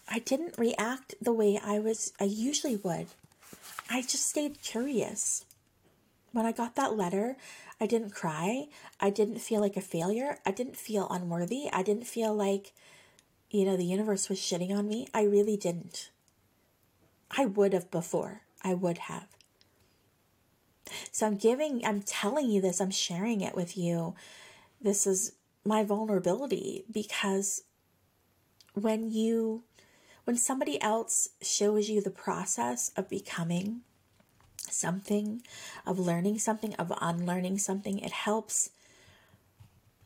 I 0.08 0.18
didn't 0.18 0.58
react 0.58 1.14
the 1.20 1.32
way 1.32 1.60
I 1.62 1.78
was 1.78 2.12
I 2.20 2.24
usually 2.24 2.76
would. 2.76 3.06
I 3.88 4.02
just 4.02 4.28
stayed 4.28 4.62
curious. 4.62 5.44
When 6.32 6.46
I 6.46 6.52
got 6.52 6.76
that 6.76 6.96
letter, 6.96 7.36
I 7.80 7.86
didn't 7.86 8.10
cry. 8.14 8.66
I 9.00 9.10
didn't 9.10 9.40
feel 9.40 9.60
like 9.60 9.76
a 9.76 9.80
failure. 9.80 10.38
I 10.44 10.50
didn't 10.50 10.76
feel 10.76 11.08
unworthy. 11.08 11.68
I 11.72 11.82
didn't 11.82 12.06
feel 12.06 12.34
like, 12.34 12.72
you 13.50 13.64
know, 13.64 13.76
the 13.76 13.84
universe 13.84 14.28
was 14.28 14.38
shitting 14.38 14.76
on 14.76 14.86
me. 14.86 15.08
I 15.14 15.22
really 15.22 15.56
didn't. 15.56 16.10
I 17.30 17.46
would 17.46 17.72
have 17.72 17.90
before. 17.90 18.42
I 18.62 18.74
would 18.74 18.98
have. 18.98 19.26
So 21.10 21.26
I'm 21.26 21.36
giving, 21.36 21.84
I'm 21.84 22.02
telling 22.02 22.50
you 22.50 22.60
this, 22.60 22.80
I'm 22.80 22.90
sharing 22.90 23.40
it 23.40 23.54
with 23.54 23.76
you. 23.76 24.14
This 24.80 25.06
is 25.06 25.32
my 25.64 25.84
vulnerability 25.84 26.84
because 26.90 27.62
when 28.74 29.10
you, 29.10 29.64
when 30.24 30.36
somebody 30.36 30.80
else 30.80 31.28
shows 31.42 31.88
you 31.88 32.00
the 32.00 32.10
process 32.10 32.90
of 32.96 33.08
becoming 33.08 33.82
something, 34.58 35.42
of 35.86 35.98
learning 35.98 36.38
something, 36.38 36.74
of 36.74 36.92
unlearning 37.00 37.58
something, 37.58 37.98
it 37.98 38.12
helps 38.12 38.70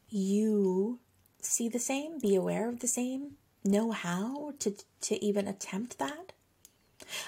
you 0.09 0.99
see 1.41 1.69
the 1.69 1.79
same, 1.79 2.19
be 2.19 2.35
aware 2.35 2.69
of 2.69 2.81
the 2.81 2.89
same, 2.89 3.33
know 3.65 3.91
how 3.91 4.53
to, 4.61 4.75
to 5.01 5.25
even 5.25 5.49
attempt 5.49 5.99
that. 5.99 6.33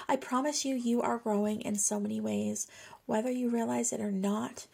I 0.07 0.15
promise 0.15 0.65
you, 0.65 0.75
you 0.75 1.01
are 1.01 1.17
growing 1.17 1.61
in 1.61 1.75
so 1.75 1.99
many 1.99 2.19
ways. 2.19 2.67
Whether 3.07 3.31
you 3.31 3.49
realize 3.49 3.91
it 3.93 4.01
or 4.01 4.11
not, 4.11 4.67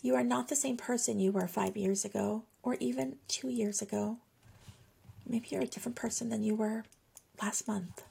you 0.00 0.14
are 0.14 0.24
not 0.24 0.48
the 0.48 0.56
same 0.56 0.78
person 0.78 1.18
you 1.18 1.32
were 1.32 1.48
five 1.48 1.76
years 1.76 2.04
ago 2.04 2.44
or 2.62 2.76
even 2.80 3.16
two 3.28 3.48
years 3.48 3.82
ago. 3.82 4.16
Maybe 5.28 5.48
you're 5.50 5.62
a 5.62 5.66
different 5.66 5.96
person 5.96 6.30
than 6.30 6.42
you 6.42 6.54
were 6.54 6.84
last 7.42 7.68
month. 7.68 8.04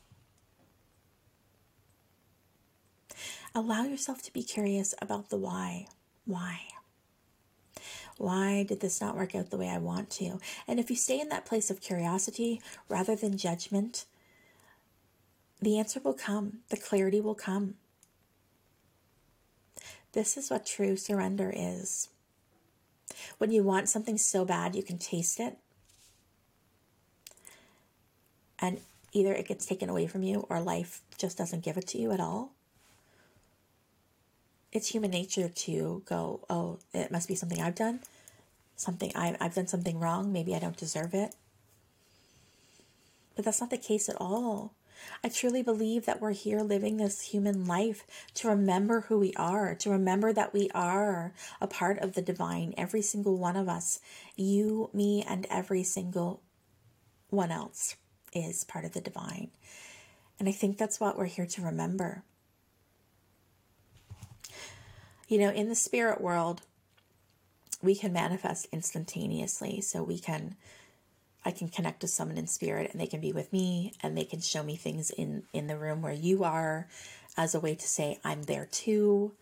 Allow 3.55 3.85
yourself 3.85 4.21
to 4.23 4.33
be 4.33 4.43
curious 4.43 4.93
about 5.01 5.29
the 5.29 5.37
why. 5.37 5.87
Why? 6.25 6.59
Why 8.17 8.63
did 8.63 8.81
this 8.81 8.99
not 8.99 9.15
work 9.15 9.33
out 9.33 9.49
the 9.49 9.57
way 9.57 9.69
I 9.69 9.77
want 9.77 10.09
to? 10.11 10.39
And 10.67 10.77
if 10.77 10.89
you 10.89 10.97
stay 10.97 11.21
in 11.21 11.29
that 11.29 11.45
place 11.45 11.71
of 11.71 11.79
curiosity 11.79 12.61
rather 12.89 13.15
than 13.15 13.37
judgment, 13.37 14.05
the 15.61 15.79
answer 15.79 16.01
will 16.03 16.13
come, 16.13 16.59
the 16.67 16.77
clarity 16.77 17.21
will 17.21 17.35
come. 17.35 17.75
This 20.13 20.37
is 20.37 20.49
what 20.49 20.65
true 20.65 20.95
surrender 20.97 21.51
is. 21.55 22.09
When 23.37 23.51
you 23.51 23.63
want 23.63 23.89
something 23.89 24.17
so 24.17 24.45
bad, 24.45 24.75
you 24.75 24.83
can 24.83 24.97
taste 24.97 25.39
it. 25.39 25.57
And 28.59 28.79
either 29.13 29.33
it 29.33 29.47
gets 29.47 29.65
taken 29.65 29.89
away 29.89 30.07
from 30.07 30.23
you 30.23 30.45
or 30.49 30.59
life 30.59 31.01
just 31.17 31.37
doesn't 31.37 31.63
give 31.63 31.77
it 31.77 31.87
to 31.87 31.97
you 31.97 32.11
at 32.11 32.19
all. 32.19 32.51
It's 34.71 34.89
human 34.89 35.11
nature 35.11 35.49
to 35.49 36.03
go, 36.05 36.41
oh, 36.49 36.79
it 36.93 37.11
must 37.11 37.27
be 37.27 37.35
something 37.35 37.61
I've 37.61 37.75
done. 37.75 38.01
Something 38.75 39.11
I, 39.15 39.35
I've 39.39 39.55
done 39.55 39.67
something 39.67 39.99
wrong. 39.99 40.31
Maybe 40.31 40.55
I 40.55 40.59
don't 40.59 40.77
deserve 40.77 41.13
it. 41.13 41.35
But 43.35 43.45
that's 43.45 43.61
not 43.61 43.69
the 43.69 43.77
case 43.77 44.09
at 44.09 44.17
all. 44.19 44.73
I 45.23 45.29
truly 45.29 45.63
believe 45.63 46.05
that 46.05 46.21
we're 46.21 46.31
here 46.31 46.61
living 46.61 46.97
this 46.97 47.21
human 47.21 47.65
life 47.65 48.05
to 48.35 48.47
remember 48.47 49.01
who 49.01 49.19
we 49.19 49.33
are, 49.33 49.75
to 49.75 49.89
remember 49.89 50.31
that 50.33 50.53
we 50.53 50.69
are 50.73 51.33
a 51.59 51.67
part 51.67 51.99
of 51.99 52.13
the 52.13 52.21
divine, 52.21 52.73
every 52.77 53.01
single 53.01 53.37
one 53.37 53.55
of 53.55 53.67
us. 53.67 53.99
You, 54.35 54.89
me, 54.93 55.23
and 55.27 55.45
every 55.49 55.83
single 55.83 56.41
one 57.29 57.51
else 57.51 57.95
is 58.33 58.63
part 58.63 58.85
of 58.85 58.93
the 58.93 59.01
divine. 59.01 59.49
And 60.39 60.47
I 60.47 60.51
think 60.51 60.77
that's 60.77 60.99
what 60.99 61.17
we're 61.17 61.25
here 61.25 61.45
to 61.47 61.61
remember. 61.61 62.23
You 65.27 65.37
know, 65.37 65.49
in 65.51 65.69
the 65.69 65.75
spirit 65.75 66.21
world, 66.21 66.61
we 67.81 67.95
can 67.95 68.13
manifest 68.13 68.67
instantaneously. 68.71 69.81
So 69.81 70.01
we 70.03 70.17
can 70.17 70.55
I 71.45 71.51
can 71.51 71.69
connect 71.69 72.01
to 72.01 72.07
someone 72.07 72.37
in 72.37 72.47
spirit 72.47 72.91
and 72.91 72.99
they 72.99 73.07
can 73.07 73.21
be 73.21 73.31
with 73.31 73.53
me 73.53 73.93
and 74.01 74.17
they 74.17 74.25
can 74.25 74.41
show 74.41 74.63
me 74.63 74.75
things 74.75 75.09
in 75.09 75.43
in 75.53 75.67
the 75.67 75.77
room 75.77 76.01
where 76.01 76.13
you 76.13 76.43
are 76.43 76.87
as 77.37 77.55
a 77.55 77.59
way 77.59 77.75
to 77.75 77.87
say 77.87 78.19
I'm 78.23 78.43
there 78.43 78.65
too. 78.65 79.33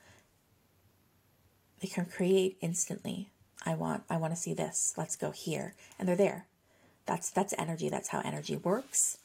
They 1.82 1.88
can 1.88 2.06
create 2.06 2.58
instantly. 2.62 3.30
I 3.66 3.74
want 3.74 4.04
I 4.10 4.18
want 4.18 4.34
to 4.34 4.40
see 4.40 4.54
this. 4.54 4.94
Let's 4.98 5.16
go 5.16 5.32
here. 5.32 5.74
And 5.98 6.08
they're 6.08 6.16
there. 6.16 6.46
That's 7.06 7.30
that's 7.30 7.54
energy. 7.58 7.90
That's 7.90 8.10
how 8.10 8.22
energy 8.24 8.56
works. 8.56 9.18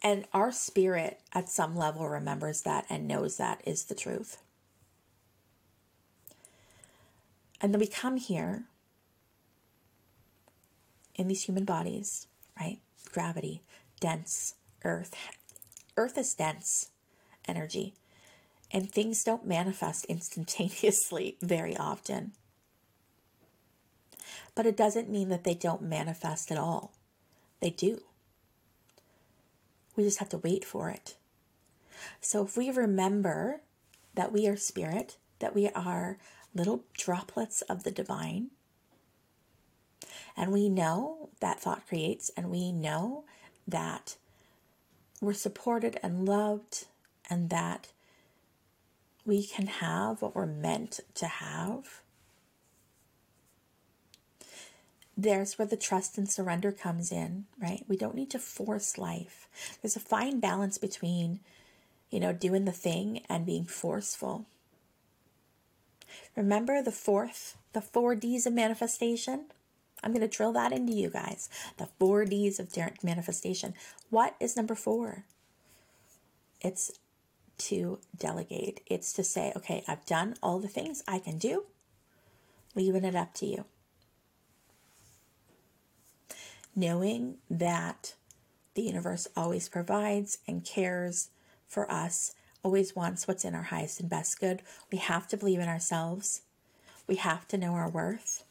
And 0.00 0.26
our 0.32 0.52
spirit 0.52 1.20
at 1.34 1.48
some 1.48 1.76
level 1.76 2.08
remembers 2.08 2.62
that 2.62 2.86
and 2.88 3.08
knows 3.08 3.36
that 3.36 3.60
is 3.66 3.84
the 3.84 3.94
truth. 3.94 4.38
And 7.60 7.74
then 7.74 7.80
we 7.80 7.88
come 7.88 8.16
here 8.16 8.64
in 11.18 11.28
these 11.28 11.42
human 11.42 11.64
bodies, 11.64 12.28
right? 12.58 12.78
Gravity, 13.12 13.62
dense, 14.00 14.54
earth. 14.84 15.14
Earth 15.96 16.16
is 16.16 16.32
dense 16.32 16.90
energy, 17.46 17.94
and 18.70 18.90
things 18.90 19.24
don't 19.24 19.46
manifest 19.46 20.04
instantaneously 20.06 21.36
very 21.42 21.76
often. 21.76 22.32
But 24.54 24.66
it 24.66 24.76
doesn't 24.76 25.10
mean 25.10 25.28
that 25.28 25.44
they 25.44 25.54
don't 25.54 25.82
manifest 25.82 26.50
at 26.50 26.58
all. 26.58 26.92
They 27.60 27.70
do. 27.70 28.02
We 29.96 30.04
just 30.04 30.18
have 30.18 30.28
to 30.30 30.38
wait 30.38 30.64
for 30.64 30.88
it. 30.88 31.16
So 32.20 32.44
if 32.44 32.56
we 32.56 32.70
remember 32.70 33.62
that 34.14 34.32
we 34.32 34.46
are 34.46 34.56
spirit, 34.56 35.16
that 35.40 35.54
we 35.54 35.68
are 35.70 36.18
little 36.54 36.84
droplets 36.96 37.62
of 37.62 37.82
the 37.82 37.90
divine. 37.90 38.50
And 40.36 40.52
we 40.52 40.68
know 40.68 41.28
that 41.40 41.60
thought 41.60 41.86
creates, 41.86 42.30
and 42.36 42.50
we 42.50 42.72
know 42.72 43.24
that 43.66 44.16
we're 45.20 45.32
supported 45.32 45.98
and 46.02 46.26
loved, 46.26 46.86
and 47.28 47.50
that 47.50 47.88
we 49.24 49.44
can 49.44 49.66
have 49.66 50.22
what 50.22 50.34
we're 50.34 50.46
meant 50.46 51.00
to 51.14 51.26
have. 51.26 52.00
There's 55.16 55.58
where 55.58 55.66
the 55.66 55.76
trust 55.76 56.16
and 56.16 56.30
surrender 56.30 56.70
comes 56.70 57.10
in, 57.10 57.46
right? 57.60 57.84
We 57.88 57.96
don't 57.96 58.14
need 58.14 58.30
to 58.30 58.38
force 58.38 58.96
life. 58.96 59.48
There's 59.82 59.96
a 59.96 60.00
fine 60.00 60.38
balance 60.38 60.78
between, 60.78 61.40
you 62.08 62.20
know, 62.20 62.32
doing 62.32 62.64
the 62.64 62.72
thing 62.72 63.22
and 63.28 63.44
being 63.44 63.64
forceful. 63.64 64.46
Remember 66.36 66.80
the 66.80 66.92
fourth, 66.92 67.56
the 67.72 67.80
four 67.80 68.14
D's 68.14 68.46
of 68.46 68.52
manifestation? 68.52 69.46
I'm 70.02 70.12
going 70.12 70.28
to 70.28 70.36
drill 70.36 70.52
that 70.52 70.72
into 70.72 70.92
you 70.92 71.10
guys. 71.10 71.48
The 71.76 71.88
four 71.98 72.24
D's 72.24 72.58
of 72.58 72.74
manifestation. 73.02 73.74
What 74.10 74.34
is 74.40 74.56
number 74.56 74.74
four? 74.74 75.24
It's 76.60 76.92
to 77.58 77.98
delegate. 78.16 78.80
It's 78.86 79.12
to 79.14 79.24
say, 79.24 79.52
okay, 79.56 79.84
I've 79.88 80.06
done 80.06 80.34
all 80.42 80.58
the 80.58 80.68
things 80.68 81.02
I 81.06 81.18
can 81.18 81.38
do, 81.38 81.64
leaving 82.74 83.04
it 83.04 83.14
up 83.14 83.34
to 83.34 83.46
you. 83.46 83.64
Knowing 86.74 87.38
that 87.50 88.14
the 88.74 88.82
universe 88.82 89.26
always 89.36 89.68
provides 89.68 90.38
and 90.46 90.64
cares 90.64 91.30
for 91.66 91.90
us, 91.90 92.34
always 92.62 92.94
wants 92.94 93.26
what's 93.26 93.44
in 93.44 93.54
our 93.54 93.64
highest 93.64 93.98
and 94.00 94.08
best 94.08 94.38
good. 94.38 94.62
We 94.92 94.98
have 94.98 95.26
to 95.28 95.36
believe 95.36 95.58
in 95.58 95.68
ourselves. 95.68 96.42
We 97.08 97.16
have 97.16 97.48
to 97.48 97.58
know 97.58 97.72
our 97.72 97.88
worth. 97.88 98.44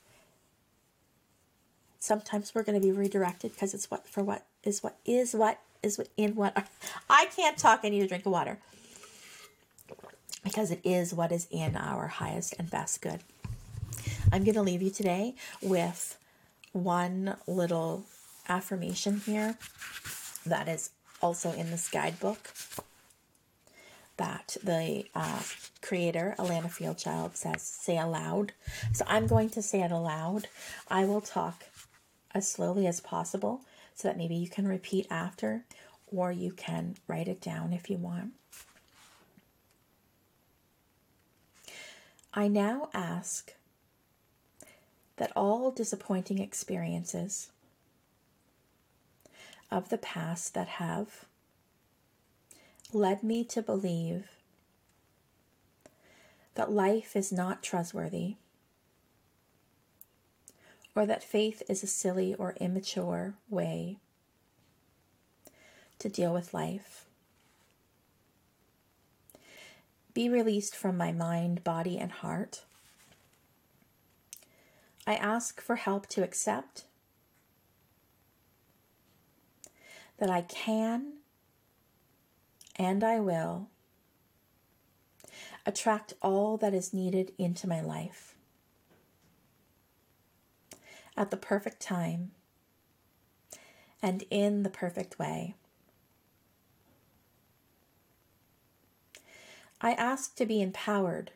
Sometimes 2.07 2.55
we're 2.55 2.63
going 2.63 2.79
to 2.79 2.87
be 2.87 2.93
redirected 2.93 3.51
because 3.51 3.73
it's 3.73 3.91
what 3.91 4.07
for 4.07 4.23
what 4.23 4.45
is 4.63 4.81
what 4.81 4.95
is 5.03 5.33
what 5.33 5.59
is 5.83 5.97
what 5.97 6.07
in 6.15 6.35
what. 6.35 6.65
I 7.09 7.25
can't 7.35 7.57
talk. 7.57 7.81
I 7.83 7.89
need 7.89 8.01
a 8.01 8.07
drink 8.07 8.25
of 8.25 8.31
water 8.31 8.59
because 10.41 10.71
it 10.71 10.79
is 10.85 11.13
what 11.13 11.33
is 11.33 11.47
in 11.51 11.75
our 11.75 12.07
highest 12.07 12.55
and 12.57 12.69
best 12.69 13.01
good. 13.01 13.19
I'm 14.31 14.45
going 14.45 14.55
to 14.55 14.61
leave 14.61 14.81
you 14.81 14.89
today 14.89 15.35
with 15.61 16.17
one 16.71 17.35
little 17.45 18.05
affirmation 18.47 19.19
here 19.25 19.57
that 20.45 20.69
is 20.69 20.91
also 21.21 21.51
in 21.51 21.71
this 21.71 21.89
guidebook 21.89 22.53
that 24.15 24.55
the 24.63 25.03
uh, 25.13 25.41
creator, 25.81 26.35
Alana 26.39 26.71
Fairchild, 26.71 27.35
says 27.35 27.61
say 27.61 27.97
aloud. 27.97 28.53
So 28.93 29.03
I'm 29.09 29.27
going 29.27 29.49
to 29.49 29.61
say 29.61 29.81
it 29.81 29.91
aloud. 29.91 30.47
I 30.87 31.03
will 31.03 31.21
talk 31.21 31.65
as 32.37 32.47
slowly 32.47 32.85
as 32.85 32.99
possible 32.99 33.61
so 33.95 34.07
that 34.07 34.17
maybe 34.17 34.35
you 34.35 34.47
can 34.47 34.67
repeat 34.67 35.07
after 35.09 35.65
or 36.05 36.31
you 36.31 36.51
can 36.51 36.95
write 37.07 37.27
it 37.27 37.41
down 37.41 37.73
if 37.73 37.89
you 37.89 37.97
want. 37.97 38.31
I 42.31 42.47
now 42.47 42.89
ask 42.93 43.53
that 45.15 45.31
all 45.35 45.71
disappointing 45.71 46.37
experiences 46.37 47.49
of 49.71 49.89
the 49.89 49.97
past 49.97 50.53
that 50.53 50.67
have 50.67 51.25
led 52.93 53.23
me 53.23 53.43
to 53.45 53.63
believe 53.63 54.29
that 56.53 56.71
life 56.71 57.15
is 57.15 57.31
not 57.31 57.63
trustworthy 57.63 58.35
or 60.97 61.05
that 61.05 61.23
faith 61.23 61.61
is 61.69 61.83
a 61.83 61.87
silly 61.87 62.33
or 62.33 62.55
immature 62.59 63.35
way 63.49 63.99
to 65.99 66.09
deal 66.09 66.33
with 66.33 66.55
life 66.55 67.05
be 70.17 70.27
released 70.27 70.75
from 70.75 70.97
my 70.97 71.11
mind, 71.11 71.63
body, 71.63 71.99
and 71.99 72.11
heart. 72.11 72.63
I 75.05 75.13
ask 75.13 75.61
for 75.61 75.75
help 75.75 76.07
to 76.07 76.23
accept 76.23 76.85
that 80.17 80.31
I 80.31 80.41
can 80.41 81.17
and 82.75 83.03
I 83.03 83.19
will 83.19 83.69
attract 85.67 86.15
all 86.23 86.57
that 86.57 86.73
is 86.73 86.95
needed 86.95 87.33
into 87.37 87.67
my 87.67 87.81
life 87.81 88.36
at 91.17 91.31
the 91.31 91.37
perfect 91.37 91.81
time 91.81 92.31
and 94.01 94.23
in 94.29 94.63
the 94.63 94.69
perfect 94.69 95.17
way. 95.17 95.55
I 99.81 99.91
ask 99.93 100.35
to 100.35 100.45
be 100.45 100.61
empowered 100.61 101.31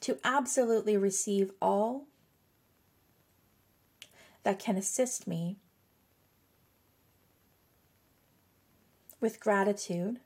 to 0.00 0.18
absolutely 0.24 0.96
receive 0.96 1.50
all 1.60 2.06
that 4.42 4.58
can 4.58 4.76
assist 4.76 5.26
me 5.26 5.56
with 9.20 9.38
gratitude 9.38 10.20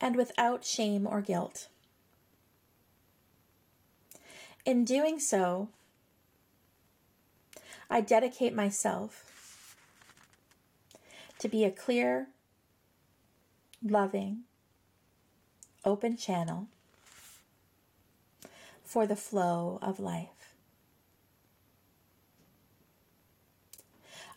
and 0.00 0.16
without 0.16 0.64
shame 0.64 1.06
or 1.06 1.22
guilt. 1.22 1.68
In 4.64 4.84
doing 4.84 5.20
so, 5.20 5.68
I 7.90 8.00
dedicate 8.00 8.54
myself 8.54 9.76
to 11.38 11.48
be 11.48 11.64
a 11.64 11.70
clear, 11.70 12.28
loving, 13.82 14.44
open 15.84 16.16
channel 16.16 16.68
for 18.82 19.06
the 19.06 19.16
flow 19.16 19.78
of 19.82 20.00
life. 20.00 20.54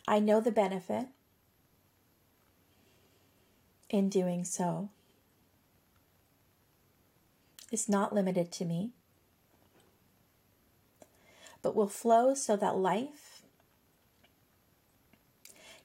I 0.06 0.18
know 0.18 0.40
the 0.40 0.52
benefit 0.52 1.06
in 3.88 4.10
doing 4.10 4.44
so 4.44 4.90
is 7.72 7.88
not 7.88 8.14
limited 8.14 8.52
to 8.52 8.64
me, 8.66 8.92
but 11.62 11.74
will 11.74 11.88
flow 11.88 12.34
so 12.34 12.56
that 12.56 12.76
life 12.76 13.42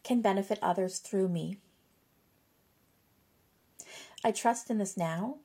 can 0.03 0.21
benefit 0.21 0.59
others 0.61 0.99
through 0.99 1.29
me. 1.29 1.57
I 4.23 4.31
trust 4.31 4.69
in 4.69 4.77
this 4.77 4.97
now 4.97 5.37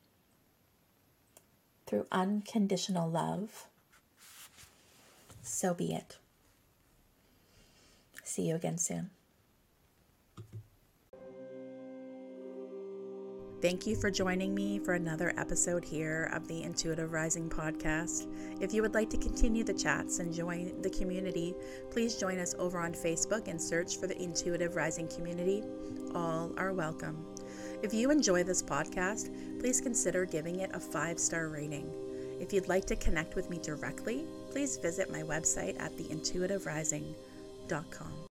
through 1.87 2.07
unconditional 2.12 3.09
love. 3.09 3.66
So 5.43 5.74
be 5.74 5.95
it. 5.95 6.18
See 8.22 8.43
you 8.43 8.55
again 8.55 8.79
soon. 8.79 9.11
Thank 13.61 13.89
you 13.89 13.97
for 13.97 14.09
joining 14.09 14.55
me 14.55 14.79
for 14.79 14.95
another 14.95 15.35
episode 15.37 15.85
here 15.85 16.31
of 16.33 16.47
the 16.47 16.63
Intuitive 16.63 17.13
Rising 17.13 17.51
podcast. 17.51 18.29
If 18.61 18.73
you 18.73 18.83
would 18.83 18.95
like 18.95 19.11
to 19.11 19.17
continue 19.17 19.65
the 19.65 19.75
chats 19.75 20.21
and 20.21 20.33
join 20.33 20.81
the 20.81 20.91
community, 20.91 21.57
please 21.91 22.15
join 22.15 22.39
us 22.39 22.55
over 22.57 22.79
on 22.79 22.93
Facebook 22.93 23.49
and 23.49 23.61
search 23.61 23.97
for 23.97 24.07
the 24.07 24.17
Intuitive 24.23 24.77
Rising 24.77 25.09
community. 25.09 25.65
All 26.15 26.53
are 26.57 26.73
welcome. 26.73 27.27
If 27.83 27.93
you 27.93 28.13
enjoy 28.13 28.45
this 28.45 28.63
podcast, 28.63 29.29
please 29.59 29.81
consider 29.81 30.25
giving 30.25 30.61
it 30.61 30.71
a 30.73 30.79
five 30.79 31.19
star 31.19 31.49
rating. 31.49 31.91
If 32.39 32.53
you'd 32.53 32.69
like 32.69 32.85
to 32.87 32.95
connect 32.95 33.35
with 33.35 33.51
me 33.51 33.59
directly, 33.59 34.25
please 34.53 34.77
visit 34.77 35.11
my 35.11 35.25
website 35.25 35.81
at 35.81 35.97
theintuitiverising.com. 35.97 38.19